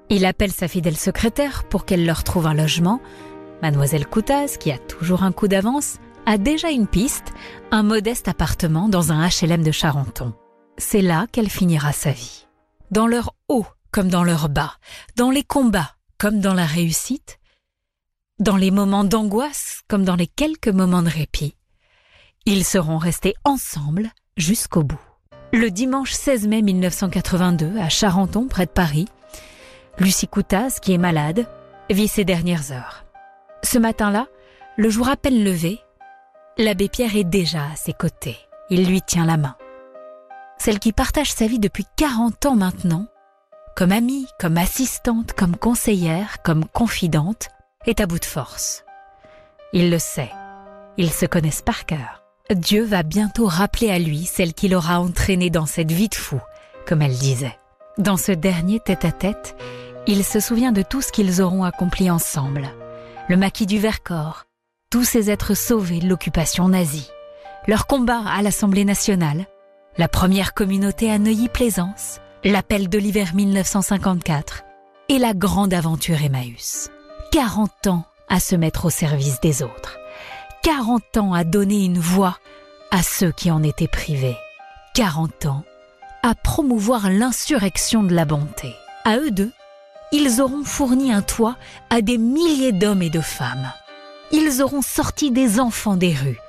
Il 0.10 0.26
appelle 0.26 0.52
sa 0.52 0.70
fidèle 0.70 0.96
secrétaire 0.96 1.66
pour 1.66 1.86
qu'elle 1.86 2.06
leur 2.06 2.24
trouve 2.24 2.48
un 2.48 2.54
logement. 2.54 3.02
Mademoiselle 3.62 4.08
Coutaz, 4.08 4.58
qui 4.58 4.72
a 4.72 4.78
toujours 4.78 5.24
un 5.24 5.34
coup 5.34 5.50
d'avance, 5.50 5.98
a 6.26 6.38
déjà 6.38 6.70
une 6.70 6.88
piste, 6.88 7.34
un 7.72 7.84
modeste 7.84 8.30
appartement 8.30 8.88
dans 8.88 9.12
un 9.12 9.28
HLM 9.28 9.64
de 9.64 9.72
Charenton. 9.72 10.34
C'est 10.78 11.02
là 11.02 11.28
qu'elle 11.32 11.50
finira 11.50 11.92
sa 11.92 12.12
vie. 12.12 12.48
Dans 12.92 13.08
leur 13.08 13.34
haut 13.50 13.66
comme 13.92 14.10
dans 14.10 14.24
leur 14.24 14.48
bas, 14.48 14.74
dans 15.16 15.32
les 15.32 15.44
combats 15.44 15.96
comme 16.18 16.40
dans 16.40 16.54
la 16.54 16.66
réussite, 16.66 17.40
dans 18.40 18.56
les 18.56 18.72
moments 18.72 19.04
d'angoisse 19.04 19.82
comme 19.90 20.06
dans 20.06 20.16
les 20.16 20.28
quelques 20.28 20.68
moments 20.68 21.04
de 21.04 21.10
répit. 21.10 21.57
Ils 22.50 22.64
seront 22.64 22.98
restés 22.98 23.36
ensemble 23.44 24.10
jusqu'au 24.38 24.82
bout. 24.82 25.02
Le 25.52 25.70
dimanche 25.70 26.14
16 26.14 26.48
mai 26.48 26.62
1982, 26.62 27.78
à 27.78 27.90
Charenton, 27.90 28.48
près 28.48 28.66
de 28.66 28.72
Paris, 28.72 29.10
Lucie 30.00 30.30
Coutaz, 30.30 30.80
qui 30.82 30.94
est 30.94 30.98
malade, 30.98 31.46
vit 31.90 32.08
ses 32.08 32.24
dernières 32.24 32.72
heures. 32.72 33.04
Ce 33.64 33.78
matin-là, 33.78 34.28
le 34.78 34.90
jour 34.90 35.10
à 35.10 35.18
peine 35.18 35.44
levé, 35.44 35.82
l'abbé 36.58 36.88
Pierre 36.88 37.18
est 37.18 37.26
déjà 37.26 37.64
à 37.66 37.76
ses 37.76 37.92
côtés. 37.92 38.38
Il 38.70 38.88
lui 38.88 39.02
tient 39.02 39.26
la 39.26 39.36
main. 39.36 39.58
Celle 40.58 40.80
qui 40.80 40.94
partage 40.94 41.34
sa 41.34 41.48
vie 41.48 41.60
depuis 41.60 41.86
40 41.98 42.46
ans 42.46 42.56
maintenant, 42.56 43.08
comme 43.76 43.92
amie, 43.92 44.26
comme 44.40 44.58
assistante, 44.58 45.34
comme 45.34 45.58
conseillère, 45.58 46.42
comme 46.44 46.64
confidente, 46.64 47.50
est 47.86 48.00
à 48.00 48.06
bout 48.06 48.20
de 48.20 48.26
force. 48.26 48.86
Il 49.74 49.92
le 49.92 50.00
sait. 50.00 50.32
Ils 50.96 51.12
se 51.12 51.26
connaissent 51.26 51.62
par 51.62 51.86
cœur. 51.86 52.24
Dieu 52.56 52.86
va 52.86 53.04
bientôt 53.04 53.46
rappeler 53.46 53.90
à 53.90 54.00
lui 54.00 54.24
celle 54.24 54.54
qu'il 54.54 54.74
aura 54.74 55.02
entraînée 55.02 55.50
dans 55.50 55.66
cette 55.66 55.92
vie 55.92 56.08
de 56.08 56.16
fou, 56.16 56.40
comme 56.86 57.02
elle 57.02 57.18
disait. 57.18 57.58
Dans 57.98 58.16
ce 58.16 58.32
dernier 58.32 58.80
tête-à-tête, 58.80 59.56
il 60.08 60.24
se 60.24 60.40
souvient 60.40 60.72
de 60.72 60.82
tout 60.82 61.02
ce 61.02 61.12
qu'ils 61.12 61.42
auront 61.42 61.66
accompli 61.66 62.10
ensemble. 62.10 62.70
Le 63.28 63.36
maquis 63.36 63.66
du 63.66 63.80
Vercors, 63.80 64.46
tous 64.90 65.04
ces 65.04 65.30
êtres 65.30 65.56
sauvés 65.56 66.00
de 66.00 66.08
l'occupation 66.08 66.70
nazie, 66.70 67.10
leur 67.68 67.86
combat 67.86 68.22
à 68.26 68.42
l'Assemblée 68.42 68.86
nationale, 68.86 69.46
la 69.98 70.08
première 70.08 70.54
communauté 70.54 71.12
à 71.12 71.18
Neuilly-Plaisance, 71.18 72.22
l'appel 72.46 72.88
de 72.88 72.98
l'hiver 72.98 73.36
1954 73.36 74.64
et 75.10 75.20
la 75.20 75.34
grande 75.34 75.74
aventure 75.74 76.22
Emmaüs. 76.24 76.90
40 77.34 77.88
ans 77.88 78.06
à 78.30 78.40
se 78.40 78.56
mettre 78.56 78.86
au 78.86 78.90
service 78.90 79.42
des 79.42 79.64
autres. 79.64 79.98
40 80.68 81.16
ans 81.16 81.34
à 81.34 81.46
donner 81.46 81.86
une 81.86 81.98
voix 81.98 82.40
à 82.92 83.02
ceux 83.02 83.32
qui 83.32 83.52
en 83.52 83.64
étaient 83.64 83.88
privés. 83.88 84.36
40 84.96 85.46
ans 85.46 85.64
à 86.24 86.36
promouvoir 86.36 87.10
l'insurrection 87.10 88.04
de 88.04 88.14
la 88.14 88.26
bonté. 88.26 88.76
À 89.06 89.16
eux 89.16 89.32
deux, 89.32 89.54
ils 90.12 90.42
auront 90.42 90.66
fourni 90.66 91.14
un 91.14 91.22
toit 91.22 91.56
à 91.90 92.02
des 92.02 92.18
milliers 92.18 92.74
d'hommes 92.74 93.02
et 93.02 93.10
de 93.10 93.22
femmes. 93.22 93.72
Ils 94.34 94.62
auront 94.62 94.82
sorti 94.82 95.32
des 95.32 95.62
enfants 95.62 95.96
des 95.96 96.14
rues. 96.14 96.42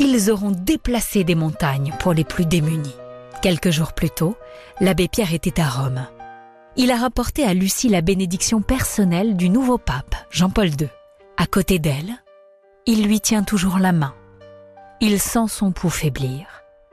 Ils 0.00 0.32
auront 0.32 0.50
déplacé 0.50 1.22
des 1.22 1.36
montagnes 1.36 1.94
pour 2.00 2.12
les 2.12 2.24
plus 2.24 2.46
démunis. 2.46 2.96
Quelques 3.40 3.70
jours 3.70 3.92
plus 3.92 4.10
tôt, 4.10 4.36
l'abbé 4.80 5.06
Pierre 5.06 5.32
était 5.32 5.60
à 5.60 5.68
Rome. 5.68 6.08
Il 6.74 6.90
a 6.90 6.96
rapporté 6.96 7.44
à 7.44 7.54
Lucie 7.54 7.88
la 7.88 8.00
bénédiction 8.00 8.62
personnelle 8.62 9.36
du 9.36 9.48
nouveau 9.48 9.78
pape, 9.78 10.16
Jean-Paul 10.32 10.70
II. 10.70 10.88
À 11.36 11.46
côté 11.46 11.78
d'elle, 11.78 12.20
il 12.90 13.04
lui 13.04 13.20
tient 13.20 13.44
toujours 13.44 13.78
la 13.78 13.92
main. 13.92 14.14
Il 15.00 15.20
sent 15.20 15.46
son 15.46 15.70
pouls 15.70 15.90
faiblir, 15.90 16.46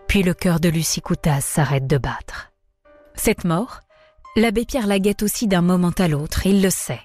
puis 0.07 0.21
le 0.21 0.35
cœur 0.35 0.59
de 0.59 0.69
Lucie 0.69 1.01
Coutaz 1.01 1.41
s'arrête 1.41 1.87
de 1.87 1.97
battre. 1.97 2.51
Cette 3.15 3.45
mort, 3.45 3.81
L'abbé 4.35 4.65
Pierre 4.65 4.85
la 4.85 4.99
guette 4.99 5.23
aussi 5.23 5.47
d'un 5.47 5.63
moment 5.63 5.93
à 5.97 6.07
l'autre, 6.07 6.45
il 6.45 6.61
le 6.61 6.69
sait. 6.69 7.01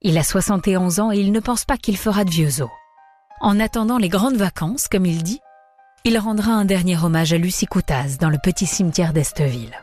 Il 0.00 0.16
a 0.16 0.22
71 0.22 1.00
ans 1.00 1.10
et 1.10 1.18
il 1.18 1.32
ne 1.32 1.40
pense 1.40 1.64
pas 1.64 1.76
qu'il 1.76 1.96
fera 1.96 2.22
de 2.22 2.30
vieux 2.30 2.62
os. 2.62 2.70
En 3.40 3.58
attendant 3.58 3.98
les 3.98 4.08
grandes 4.08 4.36
vacances, 4.36 4.86
comme 4.86 5.04
il 5.04 5.24
dit, 5.24 5.40
il 6.04 6.16
rendra 6.16 6.52
un 6.52 6.64
dernier 6.64 6.96
hommage 6.96 7.32
à 7.32 7.38
Lucie 7.38 7.66
Coutaz 7.66 8.18
dans 8.20 8.30
le 8.30 8.38
petit 8.38 8.66
cimetière 8.66 9.12
d'Esteville. 9.12 9.76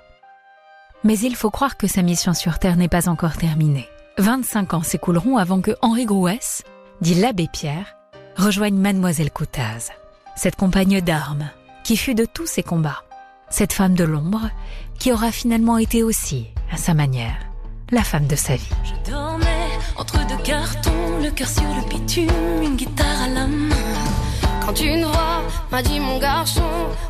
Mais 1.03 1.19
il 1.19 1.35
faut 1.35 1.49
croire 1.49 1.75
que 1.75 1.87
sa 1.87 2.01
mission 2.01 2.33
sur 2.33 2.59
Terre 2.59 2.77
n'est 2.77 2.87
pas 2.87 3.09
encore 3.09 3.35
terminée. 3.35 3.89
25 4.17 4.75
ans 4.75 4.83
s'écouleront 4.83 5.35
avant 5.35 5.59
que 5.59 5.75
Henri 5.81 6.05
Grouès, 6.05 6.63
dit 7.01 7.15
l'abbé 7.15 7.49
Pierre, 7.51 7.98
rejoigne 8.39 8.77
Mademoiselle 8.77 9.31
Coutaz, 9.31 9.91
cette 10.35 10.55
compagne 10.55 11.01
d'armes 11.01 11.49
qui 11.83 11.97
fut 11.97 12.15
de 12.15 12.25
tous 12.25 12.47
ses 12.47 12.63
combats, 12.63 13.03
cette 13.49 13.73
femme 13.73 13.95
de 13.95 14.05
l'ombre 14.05 14.49
qui 14.97 15.11
aura 15.11 15.31
finalement 15.31 15.77
été 15.77 16.03
aussi 16.03 16.47
à 16.71 16.77
sa 16.77 16.93
manière, 16.93 17.37
la 17.91 18.03
femme 18.03 18.27
de 18.27 18.37
sa 18.37 18.55
vie. 18.55 18.69
Je 18.83 19.11
dormais 19.11 19.67
entre 19.97 20.25
deux 20.27 20.41
cartons, 20.43 21.19
le 21.21 21.31
cœur 21.31 21.49
sur 21.49 21.63
le 21.63 21.89
bitume, 21.89 22.63
une 22.63 22.77
guitare 22.77 23.23
à 23.23 23.27
la 23.27 23.47
main. 23.47 23.75
Quand 24.65 24.79
une 24.79 25.03
voix 25.03 25.43
m'a 25.71 25.81
dit 25.81 25.99
mon 25.99 26.17
garçon, 26.19 26.63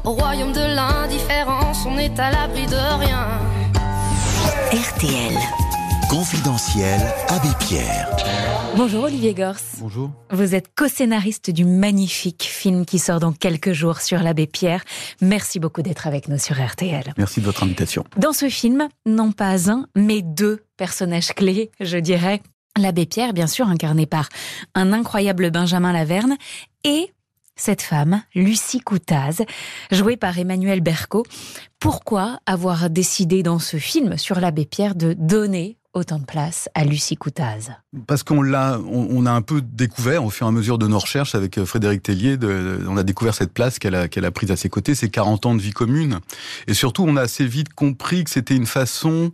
au 0.04 0.12
royaume 0.14 0.54
de 0.54 0.76
l'indifférence, 0.76 1.86
on 1.86 1.98
est 2.00 2.20
à 2.20 2.32
l'abri 2.32 2.66
de 2.66 3.00
rien. 3.00 3.28
RTL. 4.72 5.69
Confidentiel 6.10 7.00
Abbé 7.28 7.50
Pierre. 7.60 8.10
Bonjour 8.76 9.04
Olivier 9.04 9.36
Gors. 9.36 9.60
Bonjour. 9.80 10.10
Vous 10.32 10.56
êtes 10.56 10.74
co-scénariste 10.76 11.52
du 11.52 11.66
magnifique 11.66 12.42
film 12.42 12.84
qui 12.84 12.98
sort 12.98 13.20
dans 13.20 13.32
quelques 13.32 13.74
jours 13.74 14.02
sur 14.02 14.18
l'abbé 14.24 14.48
Pierre. 14.48 14.84
Merci 15.22 15.60
beaucoup 15.60 15.84
d'être 15.84 16.08
avec 16.08 16.28
nous 16.28 16.40
sur 16.40 16.60
RTL. 16.60 17.14
Merci 17.16 17.42
de 17.42 17.46
votre 17.46 17.62
invitation. 17.62 18.06
Dans 18.18 18.34
ce 18.34 18.50
film, 18.50 18.90
non 19.06 19.32
pas 19.32 19.70
un, 19.70 19.86
mais 19.96 20.24
deux 20.24 20.64
personnages 20.78 21.32
clés, 21.36 21.70
je 21.80 22.00
dirais. 22.00 22.42
L'abbé 22.76 23.06
Pierre, 23.06 23.34
bien 23.34 23.48
sûr, 23.48 23.68
incarné 23.68 24.08
par 24.08 24.30
un 24.74 24.92
incroyable 24.94 25.52
Benjamin 25.52 25.94
Laverne, 25.94 26.38
et 26.86 27.14
cette 27.56 27.82
femme, 27.84 28.24
Lucie 28.34 28.80
Coutaz, 28.80 29.44
jouée 29.92 30.18
par 30.18 30.40
Emmanuel 30.40 30.82
Berco. 30.82 31.24
Pourquoi 31.78 32.40
avoir 32.48 32.90
décidé 32.90 33.44
dans 33.44 33.60
ce 33.60 33.78
film 33.78 34.18
sur 34.18 34.40
l'abbé 34.40 34.66
Pierre 34.66 34.96
de 34.96 35.14
donner 35.14 35.79
autant 35.94 36.20
de 36.20 36.26
place 36.26 36.70
à 36.76 36.86
Lucie 36.86 37.18
Coutaz 37.18 37.72
Parce 38.06 38.24
qu'on 38.24 38.42
l'a, 38.42 38.80
on, 38.80 39.26
a 39.26 39.32
un 39.32 39.42
peu 39.42 39.62
découvert 39.62 40.24
au 40.24 40.30
fur 40.30 40.46
et 40.46 40.50
à 40.50 40.52
mesure 40.52 40.78
de 40.78 40.88
nos 40.88 41.00
recherches 41.00 41.36
avec 41.36 41.58
euh, 41.58 41.66
Frédéric 41.66 42.04
Tellier, 42.04 42.38
on 42.88 42.98
a 42.98 43.04
découvert 43.04 43.34
cette 43.34 43.54
place 43.54 43.80
qu'elle 43.80 43.96
a, 43.96 44.32
prise 44.32 44.52
à 44.52 44.56
ses 44.56 44.70
côtés, 44.70 44.94
ces 44.94 45.10
40 45.10 45.48
ans 45.48 45.56
de 45.56 45.62
vie 45.62 45.72
commune. 45.72 46.20
Et 46.68 46.74
surtout, 46.74 47.06
on 47.08 47.16
a 47.16 47.22
assez 47.22 47.46
vite 47.46 47.74
compris 47.74 48.24
que 48.24 48.30
c'était 48.30 48.56
une 48.56 48.68
façon 48.68 49.32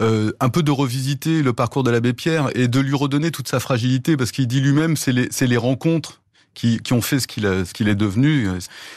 euh, 0.00 0.32
un 0.40 0.48
peu 0.48 0.62
de 0.62 0.72
revisiter 0.72 1.42
le 1.42 1.52
parcours 1.52 1.84
de 1.84 1.90
l'abbé 1.90 2.12
Pierre 2.12 2.50
et 2.54 2.66
de 2.66 2.80
lui 2.80 2.94
redonner 2.94 3.30
toute 3.30 3.48
sa 3.48 3.60
fragilité, 3.60 4.16
parce 4.16 4.32
qu'il 4.32 4.48
dit 4.48 4.60
lui-même, 4.60 4.96
c'est 4.96 5.46
les 5.46 5.56
rencontres 5.56 6.23
qui, 6.54 6.78
qui 6.78 6.92
ont 6.92 7.02
fait 7.02 7.20
ce 7.20 7.26
qu'il 7.26 7.88
est 7.88 7.94
devenu. 7.94 8.48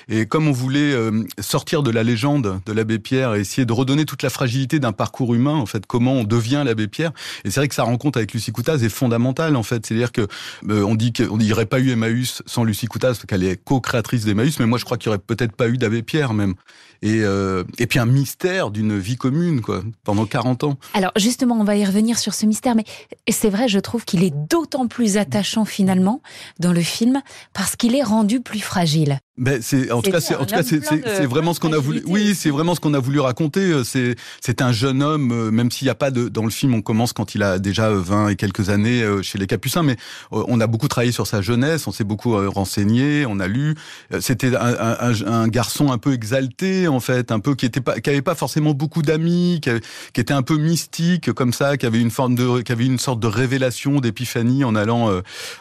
Et 0.07 0.25
comme 0.25 0.47
on 0.47 0.51
voulait 0.51 0.93
euh, 0.93 1.23
sortir 1.39 1.83
de 1.83 1.91
la 1.91 2.03
légende 2.03 2.61
de 2.65 2.73
l'abbé 2.73 2.99
Pierre 2.99 3.35
et 3.35 3.41
essayer 3.41 3.65
de 3.65 3.73
redonner 3.73 4.05
toute 4.05 4.23
la 4.23 4.29
fragilité 4.29 4.79
d'un 4.79 4.91
parcours 4.91 5.33
humain, 5.33 5.55
en 5.55 5.65
fait, 5.65 5.85
comment 5.85 6.13
on 6.13 6.23
devient 6.23 6.63
l'abbé 6.65 6.87
Pierre. 6.87 7.11
Et 7.43 7.51
c'est 7.51 7.59
vrai 7.59 7.67
que 7.67 7.75
sa 7.75 7.83
rencontre 7.83 8.17
avec 8.17 8.33
Lucie 8.33 8.51
Coutaz 8.51 8.83
est 8.83 8.89
fondamentale, 8.89 9.55
en 9.55 9.63
fait. 9.63 9.85
C'est-à-dire 9.85 10.11
que 10.11 10.27
euh, 10.69 10.83
on 10.83 10.95
dit 10.95 11.13
qu'on 11.13 11.37
n'y 11.37 11.51
aurait 11.51 11.65
pas 11.65 11.79
eu 11.79 11.91
Emmaüs 11.91 12.41
sans 12.45 12.63
Lucie 12.63 12.87
Coutaz, 12.87 13.15
parce 13.15 13.25
qu'elle 13.25 13.43
est 13.43 13.61
co-créatrice 13.63 14.25
d'Emmaüs, 14.25 14.59
mais 14.59 14.65
moi 14.65 14.77
je 14.77 14.85
crois 14.85 14.97
qu'il 14.97 15.07
y 15.07 15.09
aurait 15.09 15.17
peut-être 15.17 15.55
pas 15.55 15.67
eu 15.67 15.77
d'abbé 15.77 16.03
Pierre 16.03 16.33
même. 16.33 16.55
Et, 17.01 17.21
euh, 17.21 17.63
et 17.77 17.87
puis 17.87 17.99
un 17.99 18.05
mystère 18.05 18.71
d'une 18.71 18.97
vie 18.97 19.17
commune, 19.17 19.61
quoi, 19.61 19.83
pendant 20.03 20.25
40 20.25 20.63
ans. 20.63 20.77
Alors 20.93 21.11
justement, 21.15 21.59
on 21.59 21.63
va 21.63 21.75
y 21.75 21.85
revenir 21.85 22.17
sur 22.17 22.33
ce 22.33 22.45
mystère, 22.45 22.75
mais 22.75 22.85
c'est 23.29 23.49
vrai, 23.49 23.67
je 23.67 23.79
trouve 23.79 24.05
qu'il 24.05 24.23
est 24.23 24.33
d'autant 24.49 24.87
plus 24.87 25.17
attachant 25.17 25.65
finalement 25.65 26.21
dans 26.59 26.73
le 26.73 26.81
film 26.81 27.21
parce 27.53 27.75
qu'il 27.75 27.95
est 27.95 28.03
rendu 28.03 28.41
plus 28.41 28.59
fragile. 28.59 29.19
Ben 29.37 29.59
c'est 29.61 29.91
en 29.91 30.01
tout 30.01 30.09
cas 30.09 30.19
c'est 30.19 30.35
en 30.35 30.45
tout 30.45 30.55
cas 30.55 30.63
c'est 30.63 31.25
vraiment 31.25 31.53
ce 31.53 31.59
qu'on 31.59 31.71
a 31.71 31.77
voulu 31.77 32.01
oui 32.07 32.33
c'est 32.33 32.49
vraiment 32.49 32.73
ce 32.73 32.79
qu'on 32.79 32.95
a 32.95 32.99
voulu 32.99 33.19
raconter. 33.19 33.83
C'est 33.83 34.15
c'est 34.41 34.63
un 34.63 34.71
jeune 34.71 35.03
homme 35.03 35.31
euh, 35.31 35.51
même 35.51 35.69
s'il 35.69 35.85
n'y 35.85 35.91
a 35.91 35.95
pas 35.95 36.09
de 36.09 36.27
dans 36.27 36.43
le 36.43 36.49
film 36.49 36.73
on 36.73 36.81
commence 36.81 37.13
quand 37.13 37.35
il 37.35 37.43
a 37.43 37.59
déjà 37.59 37.91
20 37.91 38.29
et 38.29 38.35
quelques 38.35 38.69
années 38.69 39.03
euh, 39.03 39.21
chez 39.21 39.37
les 39.37 39.45
Capucins 39.45 39.83
mais 39.83 39.95
euh, 40.33 40.43
on 40.47 40.59
a 40.59 40.65
beaucoup 40.65 40.87
travaillé 40.87 41.11
sur 41.11 41.27
sa 41.27 41.41
jeunesse 41.41 41.85
on 41.85 41.91
s'est 41.91 42.03
beaucoup 42.03 42.35
renseigné 42.49 43.25
on 43.27 43.39
a 43.39 43.47
lu. 43.47 43.75
C'était 44.21 44.55
un, 44.55 44.97
un, 44.99 45.27
un, 45.27 45.47
garçon 45.47 45.91
un 45.91 45.99
peu 45.99 46.13
exalté 46.13 46.87
en 46.87 46.99
fait 46.99 47.31
un 47.31 47.39
peu 47.39 47.53
qui 47.53 47.67
était 47.67 47.81
pas 47.81 47.99
qui 47.99 48.09
avait 48.09 48.23
pas 48.23 48.35
forcément 48.35 48.73
beaucoup 48.73 49.03
d'amis 49.03 49.59
qui, 49.61 49.69
qui, 50.13 50.21
était 50.21 50.33
un 50.33 50.41
peu 50.41 50.57
mystique 50.57 51.31
comme 51.33 51.53
ça 51.53 51.77
qui 51.77 51.85
avait 51.85 52.01
une 52.01 52.11
forme 52.11 52.33
de 52.33 52.61
qui 52.61 52.71
avait 52.71 52.85
une 52.85 52.99
sorte 52.99 53.19
de 53.19 53.27
révélation 53.27 53.99
d'épiphanie 53.99 54.63
en 54.63 54.73
allant 54.75 55.11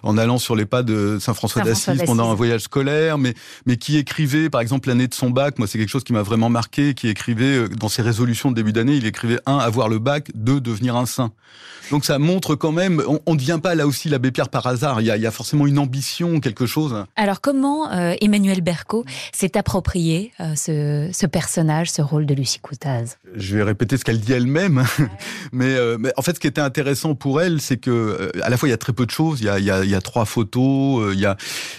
en 0.03 0.19
allant 0.19 0.39
sur 0.39 0.57
les 0.57 0.65
pas 0.65 0.83
de 0.83 1.19
Saint 1.21 1.35
François 1.35 1.63
d'Assise. 1.63 2.03
pendant 2.07 2.31
un 2.31 2.35
voyage 2.35 2.63
scolaire 2.63 3.19
mais 3.19 3.35
mais 3.67 3.77
qui 3.77 3.97
écrivait, 3.97 4.49
par 4.49 4.61
exemple, 4.61 4.89
l'année 4.89 5.09
de 5.09 5.15
son 5.15 5.31
bac. 5.31 5.59
Moi, 5.59 5.67
c'est 5.67 5.79
quelque 5.79 5.91
chose 5.91 6.05
qui 6.05 6.13
m'a 6.13 6.23
vraiment 6.23 6.49
marqué. 6.49 6.95
Qui 6.95 7.09
écrivait 7.09 7.59
euh, 7.59 7.69
dans 7.69 7.89
ses 7.89 8.03
résolutions 8.03 8.51
de 8.51 8.57
début 8.57 8.73
d'année, 8.73 8.95
il 8.95 9.07
écrivait 9.07 9.41
un, 9.47 9.59
avoir 9.59 9.89
le 9.89 9.99
bac, 9.99 10.31
deux, 10.35 10.61
devenir 10.61 10.97
un 10.97 11.07
saint. 11.07 11.33
Donc 11.91 12.05
ça 12.05 12.19
montre 12.19 12.57
quand 12.57 12.73
même, 12.73 13.03
on 13.27 13.33
ne 13.33 13.39
devient 13.39 13.61
pas 13.63 13.75
là 13.75 13.87
aussi 13.87 14.09
l'abbé 14.09 14.33
Pierre 14.33 14.49
par 14.49 14.67
hasard. 14.67 15.01
Il 15.01 15.07
y, 15.07 15.11
a, 15.11 15.17
il 15.17 15.23
y 15.23 15.27
a 15.27 15.31
forcément 15.31 15.67
une 15.67 15.79
ambition, 15.79 16.41
quelque 16.41 16.67
chose. 16.67 17.05
Alors 17.15 17.41
comment 17.41 17.93
euh, 17.93 18.15
Emmanuel 18.21 18.61
Berco 18.61 19.05
s'est 19.33 19.57
approprié 19.57 20.33
euh, 20.41 20.55
ce, 20.57 21.09
ce, 21.13 21.27
personnage, 21.27 21.91
ce 21.91 22.03
rôle 22.03 22.27
de 22.27 22.35
Lucie 22.35 22.59
Coutaz? 22.59 23.19
Je 23.35 23.57
vais 23.57 23.63
répéter 23.63 23.97
ce 23.97 24.05
qu'elle 24.05 24.21
dit 24.21 24.33
elle-même, 24.33 24.85
mais, 25.53 25.77
euh, 25.77 25.97
mais, 25.99 26.13
en 26.17 26.23
fait, 26.23 26.35
ce 26.35 26.41
qui 26.41 26.49
était 26.49 26.61
intéressant 26.61 27.15
pour 27.15 27.41
elle, 27.41 27.61
c'est 27.61 27.77
que 27.77 28.33
à 28.43 28.51
la 28.51 28.57
fois 28.57 28.69
il 28.69 28.73
y 28.73 28.75
a 28.75 28.79
très 28.79 28.93
peu 28.93 29.07
de 29.07 29.11
choses. 29.11 29.41
Il 29.41 29.47
y 29.47 29.49
a, 29.49 29.59
il 29.59 29.65
y 29.65 29.71
a, 29.71 29.85
il 29.85 29.91
y 29.91 29.95
a 29.95 30.01
trois 30.01 30.25
photos, 30.25 31.13
il 31.15 31.21
y 31.21 31.27
a 31.27 31.37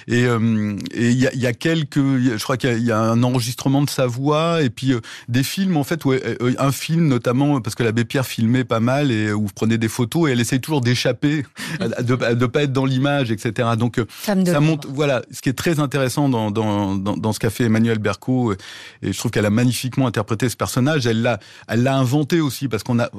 et, 0.08 0.22
et 0.22 1.10
il, 1.10 1.20
y 1.20 1.28
a, 1.28 1.34
il 1.34 1.40
y 1.40 1.48
a 1.48 1.54
quelques, 1.86 2.00
je 2.00 2.44
crois 2.44 2.58
qu'il 2.58 2.84
y, 2.84 2.92
a 2.92 3.00
un 3.00 3.24
enregistrement 3.24 3.82
de 3.82 3.90
sa 3.90 4.08
voix 4.08 4.62
et 4.62 4.70
puis 4.70 4.94
des 5.28 5.44
films 5.44 5.78
en 5.78 5.84
fait, 5.84 6.06
où, 6.06 6.14
un 6.58 6.72
film 6.72 7.08
notamment 7.08 7.62
parce 7.62 7.76
que 7.76 7.84
l'abbé 7.84 8.06
Pierre 8.06 8.26
filmait 8.26 8.64
pas 8.64 8.80
mal 8.80 9.12
et 9.12 9.32
où 9.32 9.44
vous 9.44 9.54
prenez 9.54 9.78
des 9.78 9.88
photos 9.88 10.30
et 10.30 10.34
elle 10.34 10.40
essaye 10.40 10.60
toujours 10.62 10.82
d'échapper, 10.82 11.46
de 11.80 12.16
ne 12.34 12.46
pas 12.46 12.64
être 12.64 12.74
dans 12.74 12.86
l'image, 12.86 13.32
etc. 13.32 13.70
Donc 13.78 14.02
ça 14.24 14.36
montre, 14.60 14.88
voilà, 14.92 15.22
ce 15.32 15.42
qui 15.42 15.50
est 15.50 15.54
très 15.54 15.80
intéressant 15.80 16.30
dans, 16.30 16.52
dans, 16.52 16.96
dans, 16.96 17.18
dans 17.18 17.34
ce 17.34 17.40
qu'a 17.40 17.50
fait 17.50 17.66
Emmanuel 17.66 18.00
Berco, 18.00 18.54
et 18.54 18.58
je 19.14 19.18
trouve 19.18 19.32
qu'elle 19.32 19.46
a 19.46 19.50
magnifiquement 19.50 20.08
interprété 20.08 20.50
ce 20.50 20.56
personnage. 20.56 21.06
Elle 21.06 21.22
l'a, 21.22 21.40
elle 21.68 21.84
l'a 21.84 21.98
inventé 21.98 22.42
aussi 22.42 22.68
parce 22.68 22.84
qu'on 22.84 23.00
a, 23.00 23.10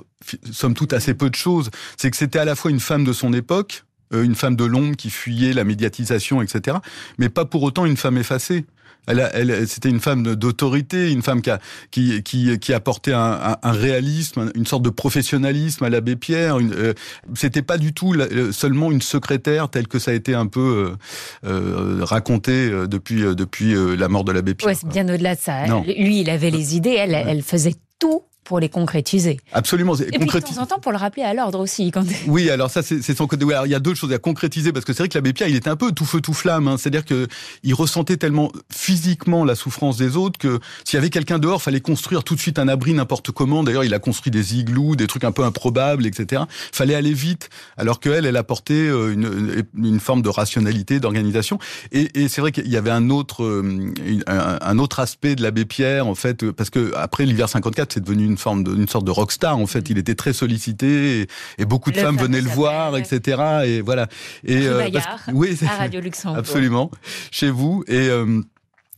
somme 0.53 0.75
toute, 0.75 0.93
assez 0.93 1.15
peu 1.15 1.31
de 1.31 1.35
choses. 1.35 1.71
C'est 1.97 2.11
que 2.11 2.17
c'était 2.17 2.39
à 2.39 2.45
la 2.45 2.55
fois 2.55 2.71
une 2.71 2.81
femme 2.81 3.05
de 3.05 3.13
son 3.13 3.33
époque, 3.33 3.85
euh, 3.85 3.88
une 4.13 4.35
femme 4.35 4.57
de 4.57 4.65
l'ombre 4.65 4.97
qui 4.97 5.11
fuyait 5.11 5.53
la 5.53 5.65
médiatisation, 5.65 6.43
etc. 6.43 6.79
Mais 7.19 7.29
pas 7.29 7.45
pour 7.45 7.63
autant 7.63 7.85
une 7.85 7.97
femme 7.97 8.19
effacée. 8.19 8.65
Elle, 9.09 9.31
elle 9.33 9.69
c'était 9.69 9.89
une 9.89 10.01
femme 10.01 10.23
d'autorité, 10.35 11.11
une 11.11 11.23
femme 11.23 11.41
qui, 11.41 11.51
a, 11.51 11.59
qui, 11.91 12.23
qui, 12.23 12.59
qui 12.59 12.75
apportait 12.75 13.15
un, 13.15 13.57
un, 13.63 13.73
réalisme, 13.73 14.53
une 14.55 14.67
sorte 14.67 14.83
de 14.83 14.91
professionnalisme 14.91 15.85
à 15.85 15.89
l'abbé 15.89 16.15
Pierre. 16.17 16.59
Euh, 16.59 16.93
c'était 17.35 17.63
pas 17.63 17.79
du 17.79 17.95
tout 17.95 18.15
euh, 18.15 18.53
seulement 18.53 18.93
une 18.93 19.01
secrétaire 19.01 19.71
telle 19.71 19.89
que 19.89 19.99
ça 19.99 20.11
a 20.11 20.15
été 20.15 20.35
un 20.35 20.47
peu 20.47 20.97
euh, 21.45 21.49
euh 21.49 22.05
raconté 22.05 22.71
depuis, 22.87 23.23
depuis 23.35 23.75
la 23.97 24.09
mort 24.09 24.25
de 24.25 24.33
l'abbé 24.33 24.55
Pierre. 24.55 24.69
Ouais, 24.69 24.75
c'est 24.75 24.89
bien 24.89 25.09
au-delà 25.09 25.35
de 25.35 25.41
ça. 25.41 25.67
Lui, 25.85 26.21
il 26.21 26.31
avait 26.31 26.51
les 26.51 26.77
idées, 26.77 26.97
elle, 26.99 27.15
elle 27.15 27.43
faisait 27.43 27.75
tout 27.99 28.23
pour 28.49 28.61
les 28.61 28.71
concrétiser. 28.71 29.39
Absolument. 29.53 29.95
Et 29.95 30.07
puis 30.07 30.27
de 30.27 30.41
temps 30.41 30.63
en 30.63 30.65
temps 30.65 30.79
pour 30.79 30.91
le 30.91 30.97
rappeler 30.97 31.23
à 31.23 31.35
l'ordre 31.35 31.61
aussi. 31.61 31.91
Quand... 31.91 32.03
Oui, 32.27 32.49
alors 32.49 32.71
ça 32.71 32.83
c'est 32.83 33.15
son 33.15 33.27
côté. 33.27 33.45
il 33.67 33.71
y 33.71 33.75
a 33.75 33.79
deux 33.79 33.95
choses 33.95 34.13
à 34.15 34.19
concrétiser 34.19 34.73
parce 34.73 34.87
que 34.87 34.95
c'est 34.95 35.03
vrai 35.03 35.09
que 35.11 35.19
l'abbé 35.19 35.35
Pierre 35.35 35.49
il 35.49 35.57
était 35.57 35.69
un 35.69 35.77
peu 35.77 35.93
tout 35.93 36.07
feu 36.07 36.23
tout 36.23 36.33
flamme. 36.33 36.67
Hein. 36.67 36.77
C'est-à-dire 36.79 37.05
que 37.05 37.29
il 37.63 37.75
ressentait 37.75 38.17
tellement 38.17 38.51
physiquement 38.73 39.45
la 39.45 39.55
souffrance 39.55 39.99
des 39.99 40.17
autres 40.17 40.39
que 40.39 40.61
s'il 40.85 40.97
y 40.97 40.99
avait 40.99 41.11
quelqu'un 41.11 41.39
dehors, 41.39 41.61
fallait 41.61 41.83
construire 41.83 42.25
tout 42.25 42.35
de 42.37 42.41
suite 42.41 42.59
un 42.59 42.69
abri 42.69 42.95
n'importe 42.95 43.33
comment. 43.33 43.63
D'ailleurs, 43.63 43.85
il 43.85 43.93
a 43.93 43.99
construit 43.99 44.31
des 44.31 44.57
igloos, 44.57 44.97
des 44.97 45.07
trucs 45.07 45.25
un 45.25 45.33
peu 45.33 45.45
improbables, 45.45 46.07
etc. 46.07 46.45
Fallait 46.73 46.95
aller 46.95 47.13
vite. 47.13 47.51
Alors 47.77 48.01
qu'elle, 48.01 48.25
elle 48.25 48.37
apportait 48.39 48.73
euh, 48.73 49.13
une, 49.13 49.67
une 49.77 50.01
forme 50.01 50.23
de 50.23 50.31
rationalité, 50.31 51.01
d'organisation. 51.01 51.59
Et, 51.93 52.23
et 52.23 52.29
c'est 52.29 52.41
vrai 52.41 52.53
qu'il 52.53 52.69
y 52.69 52.79
avait 52.79 52.91
un 52.91 53.11
autre 53.11 53.45
euh, 53.45 53.93
un, 54.27 54.59
un 54.63 54.79
autre 54.79 55.01
aspect 55.01 55.35
de 55.35 55.43
l'abbé 55.43 55.67
Pierre 55.67 56.07
en 56.07 56.15
fait 56.15 56.51
parce 56.51 56.71
que 56.71 56.95
après 56.97 57.27
l'hiver 57.27 57.51
54, 57.51 57.93
c'est 57.93 58.01
devenu 58.01 58.25
une 58.25 58.38
forme 58.39 58.65
de, 58.65 58.75
une 58.75 58.89
sorte 58.89 59.05
de 59.05 59.11
rockstar. 59.11 59.59
En 59.59 59.67
fait, 59.67 59.91
il 59.91 59.99
était 59.99 60.15
très 60.15 60.33
sollicité 60.33 61.21
et, 61.21 61.27
et 61.59 61.65
beaucoup 61.65 61.91
de 61.91 61.99
femmes 61.99 62.17
venaient 62.17 62.41
le 62.41 62.49
voir, 62.49 62.97
etc. 62.97 63.43
Et 63.67 63.81
voilà. 63.81 64.09
Et 64.45 64.67
euh, 64.67 64.89
parce 64.91 65.07
oui, 65.33 65.59
à 65.67 65.77
Radio 65.77 66.01
Luxembourg. 66.01 66.39
Absolument. 66.39 66.91
Chez 67.31 67.51
vous 67.51 67.85
et 67.87 68.09
euh, 68.09 68.43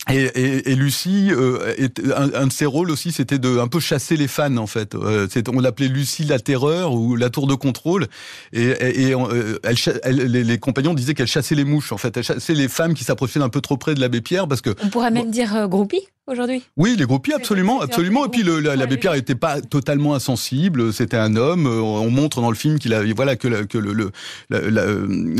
et, 0.08 0.24
et, 0.24 0.70
et, 0.70 0.74
Lucie, 0.76 1.28
euh, 1.30 1.74
un, 2.16 2.32
un, 2.32 2.46
de 2.46 2.52
ses 2.52 2.64
rôles 2.64 2.90
aussi, 2.90 3.12
c'était 3.12 3.38
de 3.38 3.58
un 3.58 3.68
peu 3.68 3.80
chasser 3.80 4.16
les 4.16 4.28
fans 4.28 4.56
en 4.56 4.66
fait. 4.66 4.94
Euh, 4.94 5.28
on 5.48 5.60
l'appelait 5.60 5.88
Lucie 5.88 6.24
la 6.24 6.38
terreur 6.38 6.94
ou 6.94 7.16
la 7.16 7.28
tour 7.28 7.46
de 7.46 7.54
contrôle. 7.54 8.06
Et, 8.52 8.64
et 8.64 9.14
euh, 9.14 9.58
elle, 9.62 9.76
elle, 10.02 10.16
les, 10.16 10.42
les, 10.42 10.58
compagnons 10.58 10.94
disaient 10.94 11.12
qu'elle 11.12 11.26
chassait 11.26 11.54
les 11.54 11.64
mouches 11.64 11.92
en 11.92 11.98
fait. 11.98 12.16
Elle 12.16 12.24
chassait 12.24 12.54
les 12.54 12.68
femmes 12.68 12.94
qui 12.94 13.04
s'approchaient 13.04 13.40
un 13.40 13.50
peu 13.50 13.60
trop 13.60 13.76
près 13.76 13.94
de 13.94 14.00
l'abbé 14.00 14.22
Pierre 14.22 14.48
parce 14.48 14.62
que. 14.62 14.70
On 14.82 14.88
pourrait 14.88 15.10
même 15.10 15.30
dire 15.30 15.54
euh, 15.54 15.68
groupie 15.68 16.02
aujourd'hui. 16.30 16.62
Oui, 16.76 16.96
les 16.96 17.04
groupies, 17.04 17.32
absolument, 17.32 17.80
absolument. 17.80 18.26
Et 18.26 18.28
puis 18.28 18.42
l'abbé 18.42 18.96
Pierre 18.96 19.14
n'était 19.14 19.34
pas 19.34 19.60
totalement 19.60 20.14
insensible. 20.14 20.92
C'était 20.92 21.16
un 21.16 21.36
homme. 21.36 21.66
Euh, 21.66 21.80
on 21.80 22.10
montre 22.10 22.40
dans 22.40 22.50
le 22.50 22.56
film 22.56 22.78
qu'il 22.78 22.94
a, 22.94 23.02
voilà, 23.14 23.36
que, 23.36 23.64
que 23.64 23.78
le, 23.78 23.92
le 23.92 24.10
la, 24.48 24.86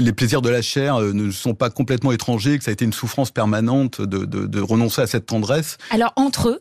les 0.03 0.13
plaisirs 0.13 0.43
de 0.43 0.51
la 0.51 0.63
chair 0.63 0.97
euh, 0.97 1.13
ne 1.13 1.31
sont 1.31 1.55
pas 1.55 1.71
complètement 1.71 2.13
étrangers, 2.13 2.59
que 2.59 2.65
ça 2.65 2.71
a 2.71 2.73
été 2.73 2.85
une 2.85 2.93
souffrance 2.93 3.31
permanente 3.31 4.01
de, 4.01 4.25
de, 4.25 4.47
de 4.47 4.61
renoncer 4.61 5.03
à 5.03 5.07
cette 5.07 5.27
tendresse. 5.27 5.79
Alors 5.91 6.13
entre 6.17 6.49
eux, 6.49 6.61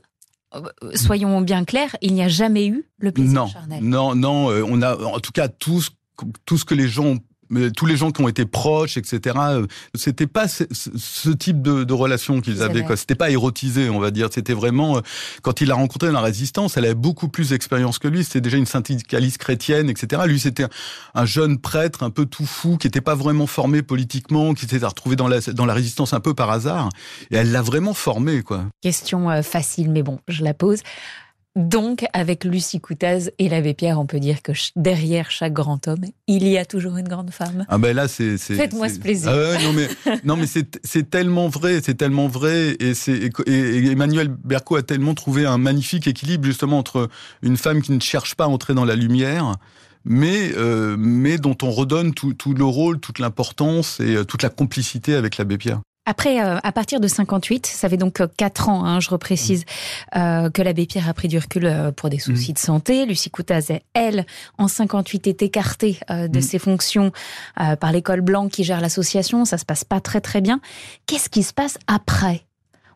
euh, 0.55 0.61
soyons 0.95 1.41
bien 1.41 1.65
clairs, 1.65 1.95
il 2.01 2.13
n'y 2.13 2.23
a 2.23 2.30
jamais 2.30 2.67
eu 2.67 2.86
le 2.99 3.11
plaisir 3.11 3.34
non, 3.34 3.47
charnel. 3.47 3.84
Non, 3.84 4.15
non, 4.15 4.47
on 4.67 4.82
a 4.82 4.95
en 4.95 5.19
tout 5.19 5.32
cas 5.32 5.47
tout 5.47 5.82
ce, 5.82 5.89
tout 6.45 6.57
ce 6.57 6.65
que 6.65 6.75
les 6.75 6.88
gens 6.88 7.15
mais 7.15 7.19
tous 7.75 7.85
les 7.85 7.97
gens 7.97 8.11
qui 8.11 8.21
ont 8.21 8.27
été 8.27 8.45
proches, 8.45 8.97
etc. 8.97 9.35
Euh, 9.39 9.67
c'était 9.95 10.27
pas 10.27 10.47
ce, 10.47 10.63
ce, 10.71 11.29
type 11.29 11.61
de, 11.61 11.83
de 11.83 11.93
relation 11.93 12.41
qu'ils 12.41 12.61
avaient. 12.61 12.85
C'était 12.95 13.15
pas 13.15 13.29
érotisé, 13.29 13.89
on 13.89 13.99
va 13.99 14.11
dire. 14.11 14.29
C'était 14.31 14.53
vraiment 14.53 14.97
euh, 14.97 15.01
quand 15.41 15.61
il 15.61 15.67
l'a 15.67 15.75
rencontré 15.75 16.07
dans 16.07 16.13
la 16.13 16.21
résistance, 16.21 16.77
elle 16.77 16.85
avait 16.85 16.93
beaucoup 16.93 17.27
plus 17.27 17.49
d'expérience 17.49 17.99
que 17.99 18.07
lui. 18.07 18.23
C'était 18.23 18.41
déjà 18.41 18.57
une 18.57 18.65
syndicaliste 18.65 19.39
chrétienne, 19.39 19.89
etc. 19.89 20.21
Lui, 20.25 20.39
c'était 20.39 20.65
un 21.15 21.25
jeune 21.25 21.57
prêtre 21.57 22.03
un 22.03 22.11
peu 22.11 22.25
tout 22.25 22.45
fou 22.45 22.77
qui 22.77 22.87
n'était 22.87 23.01
pas 23.01 23.15
vraiment 23.15 23.47
formé 23.47 23.81
politiquement, 23.81 24.53
qui 24.53 24.67
s'était 24.67 24.85
retrouvé 24.85 25.15
dans 25.15 25.27
la 25.27 25.39
dans 25.39 25.65
la 25.65 25.73
résistance 25.73 26.13
un 26.13 26.19
peu 26.19 26.33
par 26.33 26.51
hasard. 26.51 26.89
Et 27.31 27.35
elle 27.35 27.51
l'a 27.51 27.61
vraiment 27.61 27.93
formé, 27.93 28.43
quoi. 28.43 28.65
Question 28.81 29.29
euh, 29.29 29.41
facile, 29.41 29.89
mais 29.89 30.03
bon, 30.03 30.19
je 30.27 30.43
la 30.43 30.53
pose. 30.53 30.81
Donc, 31.55 32.05
avec 32.13 32.43
Lucie 32.43 32.79
Coutaz 32.79 33.31
et 33.39 33.49
l'abbé 33.49 33.73
Pierre, 33.73 33.99
on 33.99 34.05
peut 34.05 34.19
dire 34.19 34.41
que 34.43 34.51
derrière 34.75 35.31
chaque 35.31 35.53
grand 35.53 35.87
homme, 35.87 36.05
il 36.27 36.47
y 36.47 36.57
a 36.57 36.63
toujours 36.63 36.97
une 36.97 37.07
grande 37.07 37.31
femme. 37.31 37.65
Ah 37.69 37.77
ben 37.79 37.95
là, 37.95 38.07
c'est. 38.07 38.37
Faites-moi 38.37 38.87
ce 38.87 38.99
plaisir. 38.99 39.31
Ah 39.31 39.35
ouais, 39.35 39.63
non 39.63 39.73
mais, 39.73 39.87
non, 40.23 40.37
mais 40.37 40.45
c'est 40.47 41.09
tellement 41.09 41.47
vrai, 41.47 41.81
c'est 41.83 41.95
tellement 41.95 42.27
vrai. 42.27 42.77
Et, 42.79 42.93
et, 43.07 43.29
et 43.47 43.91
Emmanuel 43.91 44.27
Berco 44.27 44.75
a 44.75 44.83
tellement 44.83 45.15
trouvé 45.15 45.45
un 45.45 45.57
magnifique 45.57 46.07
équilibre 46.07 46.45
justement 46.45 46.77
entre 46.77 47.09
une 47.41 47.57
femme 47.57 47.81
qui 47.81 47.91
ne 47.91 47.99
cherche 47.99 48.35
pas 48.35 48.45
à 48.45 48.47
entrer 48.47 48.75
dans 48.75 48.85
la 48.85 48.95
lumière, 48.95 49.55
mais, 50.05 50.51
euh, 50.55 50.95
mais 50.97 51.37
dont 51.37 51.57
on 51.63 51.71
redonne 51.71 52.13
tout, 52.13 52.33
tout 52.33 52.53
le 52.53 52.63
rôle, 52.63 52.99
toute 52.99 53.19
l'importance 53.19 53.99
et 53.99 54.15
euh, 54.15 54.23
toute 54.23 54.43
la 54.43 54.49
complicité 54.49 55.15
avec 55.15 55.37
l'abbé 55.37 55.57
Pierre. 55.57 55.81
Après, 56.05 56.43
euh, 56.43 56.57
à 56.63 56.71
partir 56.71 56.99
de 56.99 57.07
58, 57.07 57.67
ça 57.67 57.87
fait 57.87 57.97
donc 57.97 58.21
4 58.37 58.69
ans, 58.69 58.83
hein, 58.83 58.99
je 58.99 59.09
reprécise, 59.09 59.65
euh, 60.15 60.49
que 60.49 60.61
l'abbé 60.61 60.87
Pierre 60.87 61.07
a 61.07 61.13
pris 61.13 61.27
du 61.27 61.37
recul 61.37 61.65
euh, 61.65 61.91
pour 61.91 62.09
des 62.09 62.17
soucis 62.17 62.51
mmh. 62.51 62.53
de 62.53 62.59
santé. 62.59 63.05
Lucie 63.05 63.29
Coutaz, 63.29 63.71
elle, 63.93 64.25
en 64.57 64.67
58, 64.67 65.27
est 65.27 65.41
écartée 65.43 65.99
euh, 66.09 66.27
de 66.27 66.39
mmh. 66.39 66.41
ses 66.41 66.59
fonctions 66.59 67.11
euh, 67.59 67.75
par 67.75 67.91
l'école 67.91 68.21
blanque 68.21 68.51
qui 68.51 68.63
gère 68.63 68.81
l'association. 68.81 69.45
Ça 69.45 69.59
se 69.59 69.65
passe 69.65 69.83
pas 69.83 69.99
très 69.99 70.21
très 70.21 70.41
bien. 70.41 70.61
Qu'est-ce 71.05 71.29
qui 71.29 71.43
se 71.43 71.53
passe 71.53 71.77
après? 71.85 72.48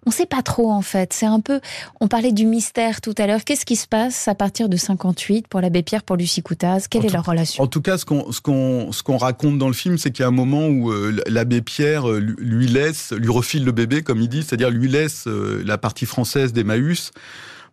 On 0.06 0.10
ne 0.10 0.14
sait 0.14 0.26
pas 0.26 0.42
trop 0.42 0.72
en 0.72 0.82
fait. 0.82 1.14
C'est 1.14 1.26
un 1.26 1.40
peu. 1.40 1.60
On 2.00 2.08
parlait 2.08 2.32
du 2.32 2.46
mystère 2.46 3.02
tout 3.02 3.14
à 3.18 3.28
l'heure. 3.28 3.44
Qu'est-ce 3.44 3.66
qui 3.66 3.76
se 3.76 3.88
passe 3.88 4.28
à 4.28 4.36
partir 4.36 4.70
de 4.70 4.78
58 4.78 5.48
pour 5.48 5.62
l'abbé 5.62 5.84
Pierre, 5.84 6.04
pour 6.04 6.16
Lucie 6.16 6.42
Coutaz? 6.42 6.88
Quelle 6.90 7.04
en 7.04 7.08
est 7.08 7.14
leur 7.14 7.26
relation? 7.26 7.64
En 7.64 7.68
tout 7.68 7.82
cas, 7.82 7.98
ce 7.98 8.06
qu'on 8.06 8.32
ce 8.32 8.42
qu'on 8.42 8.92
ce 8.92 9.04
qu'on 9.04 9.18
raconte 9.18 9.58
dans 9.58 9.68
le 9.68 9.74
film, 9.74 9.98
c'est 9.98 10.12
qu'il 10.12 10.24
y 10.24 10.26
a 10.26 10.28
un 10.28 10.32
moment 10.32 10.68
où 10.68 10.92
euh, 10.92 11.16
l'abbé 11.28 11.62
Pierre 11.62 12.10
euh, 12.10 12.20
lui 12.20 12.68
laisse, 12.68 13.14
lui 13.14 13.30
refile 13.30 13.66
le 13.66 13.72
bébé, 13.72 14.02
comme 14.02 14.22
il 14.22 14.30
dit, 14.30 14.44
c'est-à-dire 14.44 14.70
lui 14.70 14.90
laisse 14.90 15.28
euh, 15.28 15.64
la 15.66 15.78
partie 15.78 16.06
française 16.06 16.54
d'Emmaüs 16.54 17.12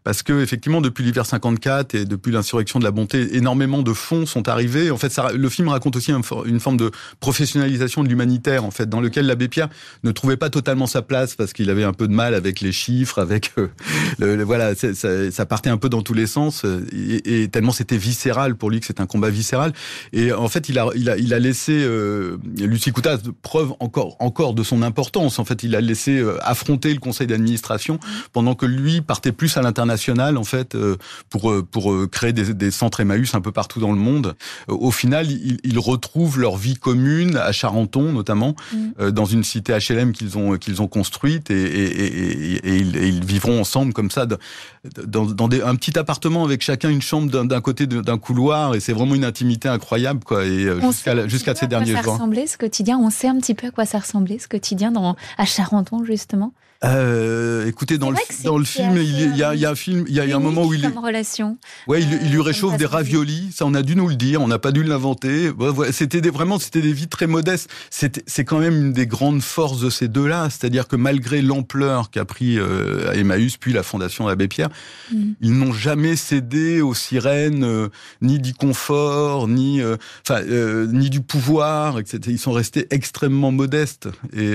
parce 0.05 0.23
que 0.23 0.41
effectivement 0.43 0.81
depuis 0.81 1.05
l'hiver 1.05 1.27
54 1.27 1.95
et 1.95 2.05
depuis 2.05 2.33
l'insurrection 2.33 2.79
de 2.79 2.85
la 2.85 2.91
bonté, 2.91 3.37
énormément 3.37 3.83
de 3.83 3.93
fonds 3.93 4.27
sont 4.27 4.49
arrivés. 4.49 4.91
En 4.91 4.97
fait, 4.97 5.15
le 5.35 5.49
film 5.49 5.69
raconte 5.69 5.97
aussi 5.97 6.13
une 6.47 6.61
forme 6.61 6.77
de 6.77 6.91
professionnalisation 7.21 8.03
de 8.03 8.09
l'humanitaire, 8.09 8.65
en 8.65 8.71
fait, 8.71 8.89
dans 8.89 9.01
lequel 9.01 9.27
l'abbé 9.27 9.49
Pierre 9.49 9.69
ne 10.05 10.11
trouvait 10.13 10.37
pas 10.37 10.51
totalement 10.51 10.87
sa 10.87 11.03
place 11.03 11.35
parce 11.35 11.53
qu'il 11.53 11.71
avait 11.71 11.85
un 11.85 11.93
peu 11.93 12.09
de 12.09 12.15
mal 12.15 12.35
avec 12.35 12.61
les 12.61 12.73
chiffres, 12.73 13.19
avec 13.19 13.53
euh, 13.59 14.45
voilà, 14.45 14.75
ça, 14.75 15.47
partait 15.47 15.71
un 15.71 15.77
peu 15.77 15.89
dans 15.89 16.03
tous 16.03 16.15
les 16.15 16.27
sens 16.27 16.65
et, 16.93 17.43
et 17.43 17.49
tellement 17.49 17.73
c'était 17.73 17.97
viscéral 17.97 18.57
pour 18.57 18.71
lui 18.71 18.81
que 18.81 18.87
c'est 18.87 19.01
un 19.01 19.07
combat 19.07 19.31
viscéral. 19.31 19.73
Et 20.13 20.33
en 20.33 20.49
fait, 20.49 20.69
il 20.69 20.79
a, 20.79 20.89
il 20.95 21.11
a, 21.11 21.17
il 21.17 21.35
a 21.35 21.39
laissé 21.39 21.73
euh, 21.73 22.39
Lucie 22.57 22.93
Coutaz 22.93 23.19
preuve 23.43 23.73
encore, 23.81 24.17
encore 24.21 24.55
de 24.55 24.63
son 24.63 24.83
importance. 24.83 25.39
En 25.39 25.45
fait, 25.45 25.63
il 25.63 25.75
a 25.75 25.81
laissé 25.81 26.19
euh, 26.19 26.39
affronter 26.43 26.93
le 26.95 27.01
conseil 27.01 27.27
d'administration 27.27 27.99
pendant 28.33 28.55
que 28.55 28.67
lui 28.67 29.01
partait 29.01 29.33
plus 29.33 29.57
à 29.57 29.63
l'international 29.63 29.90
national 29.91 30.37
en 30.37 30.45
fait 30.45 30.75
euh, 30.75 30.97
pour 31.29 31.51
euh, 31.51 31.63
pour 31.63 31.93
euh, 31.93 32.07
créer 32.07 32.33
des, 32.33 32.55
des, 32.55 32.71
centres 32.71 33.01
Emmaüs 33.01 33.35
un 33.35 33.41
peu 33.41 33.53
partout 33.53 33.81
dans 33.81 33.93
le 33.93 33.99
monde. 33.99 34.35
Au 34.69 34.91
final, 34.91 35.31
ils, 35.31 35.59
ils 35.65 35.79
retrouvent 35.79 36.39
leur 36.39 36.57
vie 36.57 36.75
commune 36.75 37.37
à 37.37 37.53
Charenton 37.53 38.13
notamment, 38.13 38.55
mmh. 38.73 39.11
dans 39.11 39.25
une 39.25 39.45
cité 39.45 39.77
HLM 39.77 40.13
qu'ils 40.13 40.39
ont 40.39 40.57
qu'ils 40.57 40.81
ont 40.81 40.89
construite 40.89 41.51
et, 41.51 41.63
et, 41.63 42.05
et, 42.05 42.69
et 42.69 42.77
ils, 42.77 42.97
ils, 42.97 43.25
vivront 43.25 43.61
ensemble 43.61 43.93
comme 43.93 44.11
ça 44.11 44.27
dans, 44.27 45.27
dans 45.27 45.49
des, 45.49 45.63
un 45.63 45.75
petit 45.75 45.99
appartement 45.99 46.45
avec 46.45 46.63
chacun 46.63 46.89
une 46.89 47.03
chambre 47.03 47.31
d'un 47.45 47.61
côté 47.61 47.87
d'un 47.87 48.19
couloir 48.19 48.75
et 48.75 48.81
c'est 48.81 48.93
vraiment 48.93 49.15
une 49.15 49.25
intimité 49.25 49.69
incroyable 49.69 50.25
quoi 50.25 50.45
et 50.45 50.69
jusqu'à 50.81 51.29
jusqu'à 51.29 51.55
ces 51.55 51.67
derniers 51.67 51.93
jours. 51.93 52.05
Ça 52.05 52.13
ressemblait 52.13 52.47
ce 52.47 52.59
quotidien. 52.59 52.99
On 52.99 53.11
sait 53.11 53.29
un 53.29 53.39
petit 53.39 53.55
peu 53.55 53.69
à 53.69 53.71
quoi 53.71 53.85
ça 53.85 53.99
ressemblait 53.99 54.39
ce 54.39 54.49
quotidien 54.49 54.91
dans 54.91 55.17
à 55.37 55.45
Charenton 55.45 56.05
justement. 56.05 56.53
Euh, 56.83 57.67
écoutez, 57.67 57.99
dans 57.99 58.11
le, 58.11 58.17
dans 58.45 58.57
le 58.57 58.65
film, 58.65 58.97
il 58.97 59.37
y, 59.37 59.43
a, 59.43 59.55
il 59.55 59.61
y 59.61 59.67
a 59.67 59.71
un 59.71 59.75
film, 59.75 60.05
il 60.09 60.15
y 60.15 60.21
a, 60.21 60.37
un 60.37 60.41
moment 60.41 60.65
où 60.65 60.73
il 60.73 60.81
comme 60.81 61.05
relation. 61.05 61.59
Ouais, 61.87 62.01
il, 62.01 62.09
il 62.25 62.31
lui 62.31 62.39
Euh, 62.39 62.43
réchauffe 62.43 62.77
des 62.79 62.87
raviolis. 62.87 63.51
Ça, 63.55 63.67
on 63.67 63.75
a 63.75 63.83
dû 63.83 63.97
nous 63.97 64.09
le 64.09 64.15
dire. 64.15 64.41
On 64.41 64.49
n'a 64.49 64.59
pas 64.59 64.73
dû 64.73 64.83
l'inventer. 64.83 65.51
C'était 65.93 66.21
vraiment, 66.31 66.59
c'était 66.59 66.81
des 66.81 66.93
vies 66.93 67.09
très 67.09 67.27
modestes. 67.27 67.71
C'est 67.91 68.45
quand 68.45 68.59
même 68.59 68.77
une 68.77 68.93
des 68.95 69.07
grandes 69.07 69.43
forces 69.43 69.81
de 69.81 69.91
ces 69.91 70.09
deux-là. 70.09 70.49
C'est-à-dire 70.49 70.89
que 70.89 70.97
malgré 70.97 71.43
l'ampleur 71.43 72.11
qu'a 72.11 72.25
pris 72.25 72.59
euh, 72.59 73.13
Emmaüs 73.13 73.59
puis 73.59 73.73
la 73.75 73.83
Fondation 73.83 74.27
Abbé 74.29 74.49
Pierre, 74.49 74.71
Mhm. 75.13 75.35
ils 75.41 75.53
n'ont 75.53 75.73
jamais 75.73 76.17
cédé 76.17 76.81
aux 76.81 76.95
sirènes, 76.95 77.65
euh, 77.65 77.89
ni 78.23 78.39
du 78.39 78.55
confort, 78.55 79.49
ni, 79.49 79.81
enfin, 80.25 80.41
ni 80.89 81.11
du 81.11 81.21
pouvoir, 81.21 81.99
etc. 81.99 82.19
Ils 82.29 82.39
sont 82.39 82.53
restés 82.53 82.87
extrêmement 82.91 83.51
modestes 83.53 84.09
et, 84.33 84.53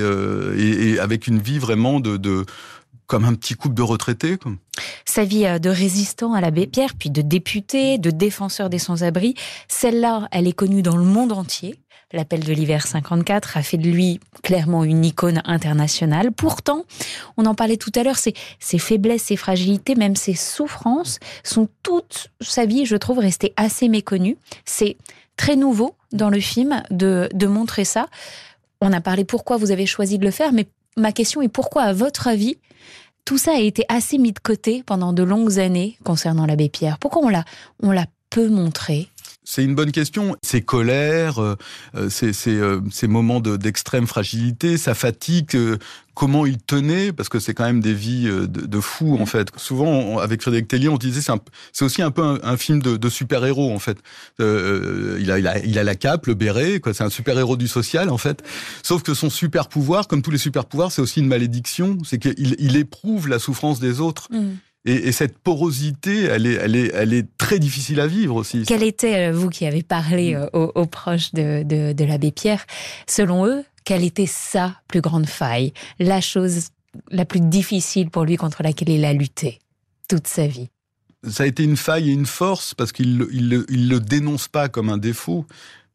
et, 0.57 0.89
et 0.93 0.99
avec 0.99 1.28
une 1.28 1.39
vie 1.39 1.59
vraiment 1.59 1.99
de, 1.99 2.14
comme 3.07 3.26
un 3.26 3.34
petit 3.36 3.53
couple 3.53 3.76
de 3.76 3.82
retraités. 3.82 4.38
Sa 5.05 5.24
vie 5.24 5.45
euh, 5.45 5.59
de 5.59 5.70
résistant 5.70 6.34
à 6.34 6.41
l'abbé 6.41 6.68
Pierre, 6.68 6.93
puis 6.97 7.09
de 7.09 7.22
député, 7.22 7.97
de 7.97 8.09
défenseur 8.09 8.70
des 8.70 8.80
sans-abri, 8.80 9.36
celle-là, 9.68 10.28
elle 10.32 10.47
est 10.47 10.53
connue 10.53 10.82
dans 10.82 10.97
le 10.97 11.03
monde 11.03 11.32
entier. 11.32 11.80
L'appel 12.13 12.43
de 12.43 12.53
l'hiver 12.53 12.86
54 12.86 13.57
a 13.57 13.63
fait 13.63 13.78
de 13.78 13.89
lui 13.89 14.20
clairement 14.43 14.84
une 14.84 15.03
icône 15.03 15.41
internationale. 15.43 16.32
Pourtant, 16.32 16.86
on 17.36 17.45
en 17.45 17.55
parlait 17.55 17.78
tout 17.78 17.91
à 17.95 18.03
l'heure, 18.03 18.18
ses, 18.18 18.34
ses 18.59 18.78
faiblesses, 18.78 19.24
ses 19.24 19.36
fragilités, 19.36 19.95
même 19.95 20.16
ses 20.16 20.36
souffrances 20.36 21.20
sont 21.43 21.68
toute 21.84 22.30
sa 22.41 22.66
vie, 22.66 22.86
je 22.86 22.95
trouve, 22.95 23.20
restées 23.20 23.53
assez 23.57 23.89
méconnues. 23.89 24.38
C'est 24.66 24.97
très 25.36 25.55
nouveau 25.55 25.95
dans 26.11 26.30
le 26.30 26.39
film 26.39 26.84
de 26.89 27.47
montrer 27.47 27.86
ça. 27.86 28.07
On 28.82 28.93
a 28.93 29.01
parlé 29.01 29.26
pourquoi 29.26 29.57
vous 29.57 29.72
avez 29.72 29.86
choisi 29.86 30.18
de 30.18 30.26
le 30.26 30.32
faire, 30.32 30.53
mais 30.53 30.68
ma 30.98 31.12
question 31.12 31.41
est 31.41 31.50
pourquoi, 31.50 31.84
à 31.84 31.93
votre 31.93 32.28
avis, 32.28 32.58
tout 33.26 33.38
ça 33.38 33.54
a 33.54 33.60
été 33.60 33.86
assez 33.89 34.18
mis 34.18 34.32
de 34.32 34.39
côté 34.39 34.84
pendant 34.86 35.14
de 35.14 35.24
longues 35.24 35.60
années 35.60 35.98
concernant 36.04 36.46
l'abbé 36.46 36.70
Pierre? 36.70 37.00
Pourquoi 37.00 37.24
on 37.24 37.30
l'a, 37.30 37.43
on 37.82 37.91
l'a 37.91 38.06
peu 38.30 38.48
montré? 38.48 39.10
C'est 39.46 39.64
une 39.64 39.76
bonne 39.76 39.91
question. 39.91 40.36
Ces 40.43 40.62
colères, 40.62 41.39
euh, 41.39 41.56
euh, 41.96 42.10
ces, 42.10 42.34
ces, 42.34 42.56
euh, 42.56 42.82
ces 42.91 43.08
moments 43.08 43.39
de- 43.39 43.56
d'extrême 43.58 44.08
fragilité, 44.08 44.78
sa 44.78 44.93
fatigue, 44.96 45.56
euh, 45.56 45.78
comment 46.16 46.46
il 46.46 46.58
tenait, 46.58 47.12
parce 47.14 47.30
que 47.30 47.39
c'est 47.39 47.54
quand 47.54 47.66
même 47.66 47.80
des 47.82 47.93
vies 47.93 48.28
euh, 48.28 48.48
de, 48.48 48.66
de 48.66 48.80
fous 48.80 49.18
en 49.20 49.26
fait. 49.26 49.50
Souvent, 49.58 49.86
on- 49.88 50.18
avec 50.18 50.41
Frédéric 50.41 50.68
Tellier, 50.68 50.89
on 50.89 50.98
disait 50.98 51.22
c'est 51.74 51.86
aussi 51.86 52.02
un 52.02 52.12
peu 52.12 52.24
un, 52.24 52.39
un 52.43 52.58
film 52.58 52.82
de, 52.82 52.98
de 52.98 53.10
super-héros 53.10 53.72
en 53.72 53.80
fait. 53.80 53.98
Euh, 54.39 55.18
il, 55.22 55.30
a, 55.32 55.39
il, 55.39 55.48
a, 55.48 55.60
il 55.64 55.78
a 55.78 55.84
la 55.84 55.96
cape, 55.96 56.26
le 56.28 56.34
béret. 56.34 56.82
C'est 56.93 57.04
un 57.04 57.10
super-héros 57.10 57.56
du 57.58 57.68
social 57.68 58.10
en 58.10 58.18
fait. 58.18 58.43
Sauf 58.84 59.04
que 59.04 59.14
son 59.14 59.30
super-pouvoir, 59.30 60.08
comme 60.08 60.22
tous 60.22 60.32
les 60.32 60.38
super-pouvoirs, 60.38 60.91
c'est 60.91 61.02
aussi 61.02 61.20
une 61.20 61.28
malédiction. 61.28 61.98
C'est 62.04 62.18
qu'il 62.18 62.56
il 62.60 62.76
éprouve 62.78 63.28
la 63.28 63.39
souffrance 63.39 63.80
des 63.80 64.00
autres. 64.02 64.28
Et, 64.86 65.08
et 65.08 65.12
cette 65.12 65.38
porosité, 65.40 66.24
elle 66.24 66.46
est, 66.46 66.54
elle, 66.54 66.76
est, 66.76 66.92
elle 66.94 67.14
est 67.14 67.28
très 67.38 67.60
difficile 67.60 68.00
à 68.00 68.08
vivre 68.08 68.36
aussi. 68.36 68.64
Quel 68.68 68.84
était, 68.84 69.30
euh, 69.30 69.32
vous 69.34 69.50
qui 69.50 69.66
avez 69.66 69.82
parlé 69.82 70.36
euh, 70.36 70.48
aux, 70.54 70.72
aux 70.76 70.86
proches 70.86 71.34
de, 71.34 71.64
de, 71.64 71.94
de 71.94 72.06
l'abbé 72.06 72.32
Pierre, 72.32 72.66
selon 73.08 73.48
eux, 73.48 73.64
quelle 73.84 74.04
était 74.04 74.28
sa 74.28 74.80
plus 74.88 75.02
grande 75.02 75.28
faille, 75.28 75.74
la 76.00 76.22
chose 76.22 76.70
la 77.12 77.26
plus 77.26 77.42
difficile 77.42 78.10
pour 78.10 78.24
lui 78.26 78.38
contre 78.38 78.64
laquelle 78.64 78.90
il 78.90 79.06
a 79.06 79.14
lutté 79.14 79.60
toute 80.08 80.28
sa 80.28 80.48
vie? 80.48 80.70
Ça 81.28 81.44
a 81.44 81.48
été 81.48 81.64
une 81.64 81.78
faille 81.78 82.10
et 82.10 82.14
une 82.14 82.28
force 82.28 82.76
parce 82.76 82.92
qu'il 82.92 83.26
il 83.32 83.66
il 83.70 83.90
le 83.90 84.00
dénonce 84.00 84.48
pas 84.48 84.70
comme 84.70 84.90
un 84.90 85.00
défaut, 85.00 85.46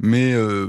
mais 0.01 0.33
euh, 0.33 0.69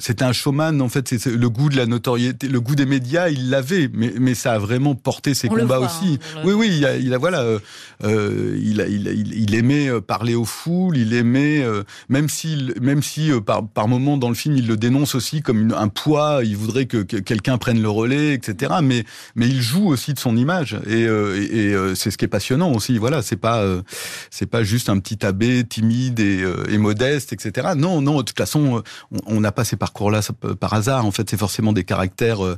c'était 0.00 0.24
un 0.24 0.32
showman 0.32 0.80
en 0.80 0.88
fait. 0.88 1.06
C'est 1.08 1.18
c'est 1.18 1.30
le 1.36 1.48
goût 1.50 1.68
de 1.68 1.76
la 1.76 1.86
notoriété, 1.86 2.48
le 2.48 2.60
goût 2.60 2.74
des 2.74 2.86
médias, 2.86 3.28
il 3.28 3.50
l'avait, 3.50 3.88
mais, 3.92 4.12
mais 4.18 4.34
ça 4.34 4.54
a 4.54 4.58
vraiment 4.58 4.94
porté 4.94 5.34
ses 5.34 5.48
On 5.48 5.54
combats 5.54 5.78
voit, 5.78 5.86
aussi. 5.86 6.18
hein, 6.36 6.40
oui, 6.44 6.52
oui, 6.54 6.70
il 6.78 6.84
a, 6.86 6.96
il 6.96 7.14
a 7.14 7.18
voilà, 7.18 7.40
euh, 7.42 7.58
euh, 8.04 8.58
il, 8.62 8.80
a, 8.80 8.86
il, 8.88 9.08
a- 9.08 9.12
il, 9.12 9.54
aimait 9.54 9.88
euh, 9.88 10.00
parler 10.00 10.34
aux 10.34 10.44
foules, 10.44 10.96
il 10.96 11.12
aimait 11.14 11.62
euh, 11.62 11.82
même 12.08 12.28
si 12.28 12.70
même 12.80 13.02
si 13.02 13.30
euh, 13.30 13.40
par 13.40 13.66
par 13.68 13.88
moment 13.88 14.16
dans 14.16 14.28
le 14.28 14.34
film 14.34 14.56
il 14.56 14.66
le 14.66 14.76
dénonce 14.76 15.14
aussi 15.14 15.42
comme 15.42 15.60
une- 15.60 15.72
un 15.74 15.88
poids, 15.88 16.40
il 16.44 16.56
voudrait 16.56 16.86
que, 16.86 16.98
que 16.98 17.16
quelqu'un 17.18 17.58
prenne 17.58 17.80
le 17.82 17.90
relais, 17.90 18.34
etc. 18.34 18.74
Mais 18.82 19.04
mais 19.34 19.46
il 19.48 19.60
joue 19.60 19.88
aussi 19.88 20.14
de 20.14 20.18
son 20.18 20.36
image 20.36 20.76
et, 20.86 21.04
euh, 21.06 21.36
et, 21.40 21.44
et, 21.68 21.74
euh, 21.74 21.94
c'est 21.94 22.10
ce 22.10 22.18
qui 22.18 22.24
est 22.24 22.28
passionnant 22.28 22.72
aussi. 22.72 22.96
Voilà, 22.98 23.22
c'est 23.22 23.36
pas 23.36 23.58
euh, 23.62 23.82
c'est 24.30 24.46
pas 24.46 24.62
juste 24.62 24.88
un 24.88 24.98
petit 24.98 25.24
abbé 25.26 25.64
timide 25.64 26.20
et, 26.20 26.42
euh, 26.42 26.64
et 26.70 26.78
modeste, 26.78 27.32
etc. 27.32 27.68
Non, 27.76 28.00
non. 28.00 28.18
De 28.18 28.22
toute 28.22 28.38
façon, 28.38 28.82
on- 29.12 29.18
on 29.26 29.40
n'a 29.40 29.52
pas 29.52 29.64
ces 29.64 29.76
parcours-là 29.90 30.20
par 30.58 30.72
hasard. 30.74 31.04
En 31.04 31.10
fait, 31.10 31.28
c'est 31.28 31.36
forcément 31.36 31.72
des 31.72 31.84
caractères 31.84 32.44
euh, 32.44 32.56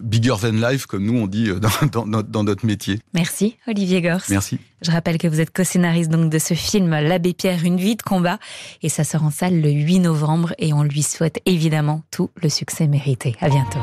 bigger 0.00 0.34
than 0.40 0.52
life, 0.52 0.86
comme 0.86 1.04
nous 1.04 1.18
on 1.18 1.26
dit 1.26 1.48
euh, 1.48 1.58
dans, 1.58 1.70
dans, 1.92 2.06
notre- 2.06 2.28
dans 2.28 2.44
notre 2.44 2.66
métier. 2.66 3.00
Merci, 3.14 3.56
Olivier 3.66 4.02
Gors. 4.02 4.20
Merci. 4.28 4.58
Je 4.82 4.90
rappelle 4.90 5.16
que 5.16 5.26
vous 5.26 5.40
êtes 5.40 5.50
co-scénariste 5.52 6.10
donc 6.10 6.30
de 6.30 6.38
ce 6.38 6.52
film 6.54 6.90
L'abbé 6.90 7.32
Pierre, 7.32 7.64
une 7.64 7.78
vie 7.78 7.96
de 7.96 8.02
combat, 8.02 8.38
et 8.82 8.88
ça 8.90 9.04
sort 9.04 9.24
en 9.24 9.30
salle 9.30 9.60
le 9.60 9.70
8 9.70 10.00
novembre, 10.00 10.52
et 10.58 10.72
on 10.74 10.82
lui 10.82 11.02
souhaite 11.02 11.40
évidemment 11.46 12.02
tout 12.10 12.30
le 12.42 12.48
succès 12.50 12.86
mérité. 12.86 13.36
À 13.40 13.48
bientôt. 13.48 13.80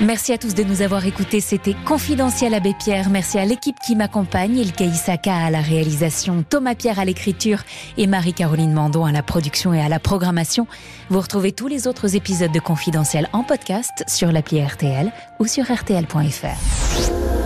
Merci 0.00 0.34
à 0.34 0.38
tous 0.38 0.54
de 0.54 0.62
nous 0.62 0.82
avoir 0.82 1.06
écoutés. 1.06 1.40
C'était 1.40 1.74
Confidentiel 1.86 2.52
Abbé 2.52 2.74
Pierre. 2.78 3.08
Merci 3.08 3.38
à 3.38 3.46
l'équipe 3.46 3.76
qui 3.78 3.96
m'accompagne, 3.96 4.58
Ilka 4.58 4.84
Isaka 4.84 5.34
à 5.34 5.50
la 5.50 5.62
réalisation, 5.62 6.44
Thomas 6.48 6.74
Pierre 6.74 6.98
à 6.98 7.06
l'écriture 7.06 7.60
et 7.96 8.06
Marie-Caroline 8.06 8.74
Mandon 8.74 9.06
à 9.06 9.12
la 9.12 9.22
production 9.22 9.72
et 9.72 9.80
à 9.80 9.88
la 9.88 9.98
programmation. 9.98 10.66
Vous 11.08 11.20
retrouvez 11.20 11.52
tous 11.52 11.66
les 11.66 11.86
autres 11.86 12.14
épisodes 12.14 12.52
de 12.52 12.60
Confidentiel 12.60 13.30
en 13.32 13.42
podcast 13.42 14.04
sur 14.06 14.32
l'appli 14.32 14.62
RTL 14.62 15.10
ou 15.38 15.46
sur 15.46 15.64
rtl.fr. 15.64 16.46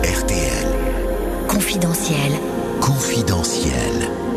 RTL. 0.03 0.67
Confidentiel. 1.47 2.33
Confidentiel. 2.81 4.30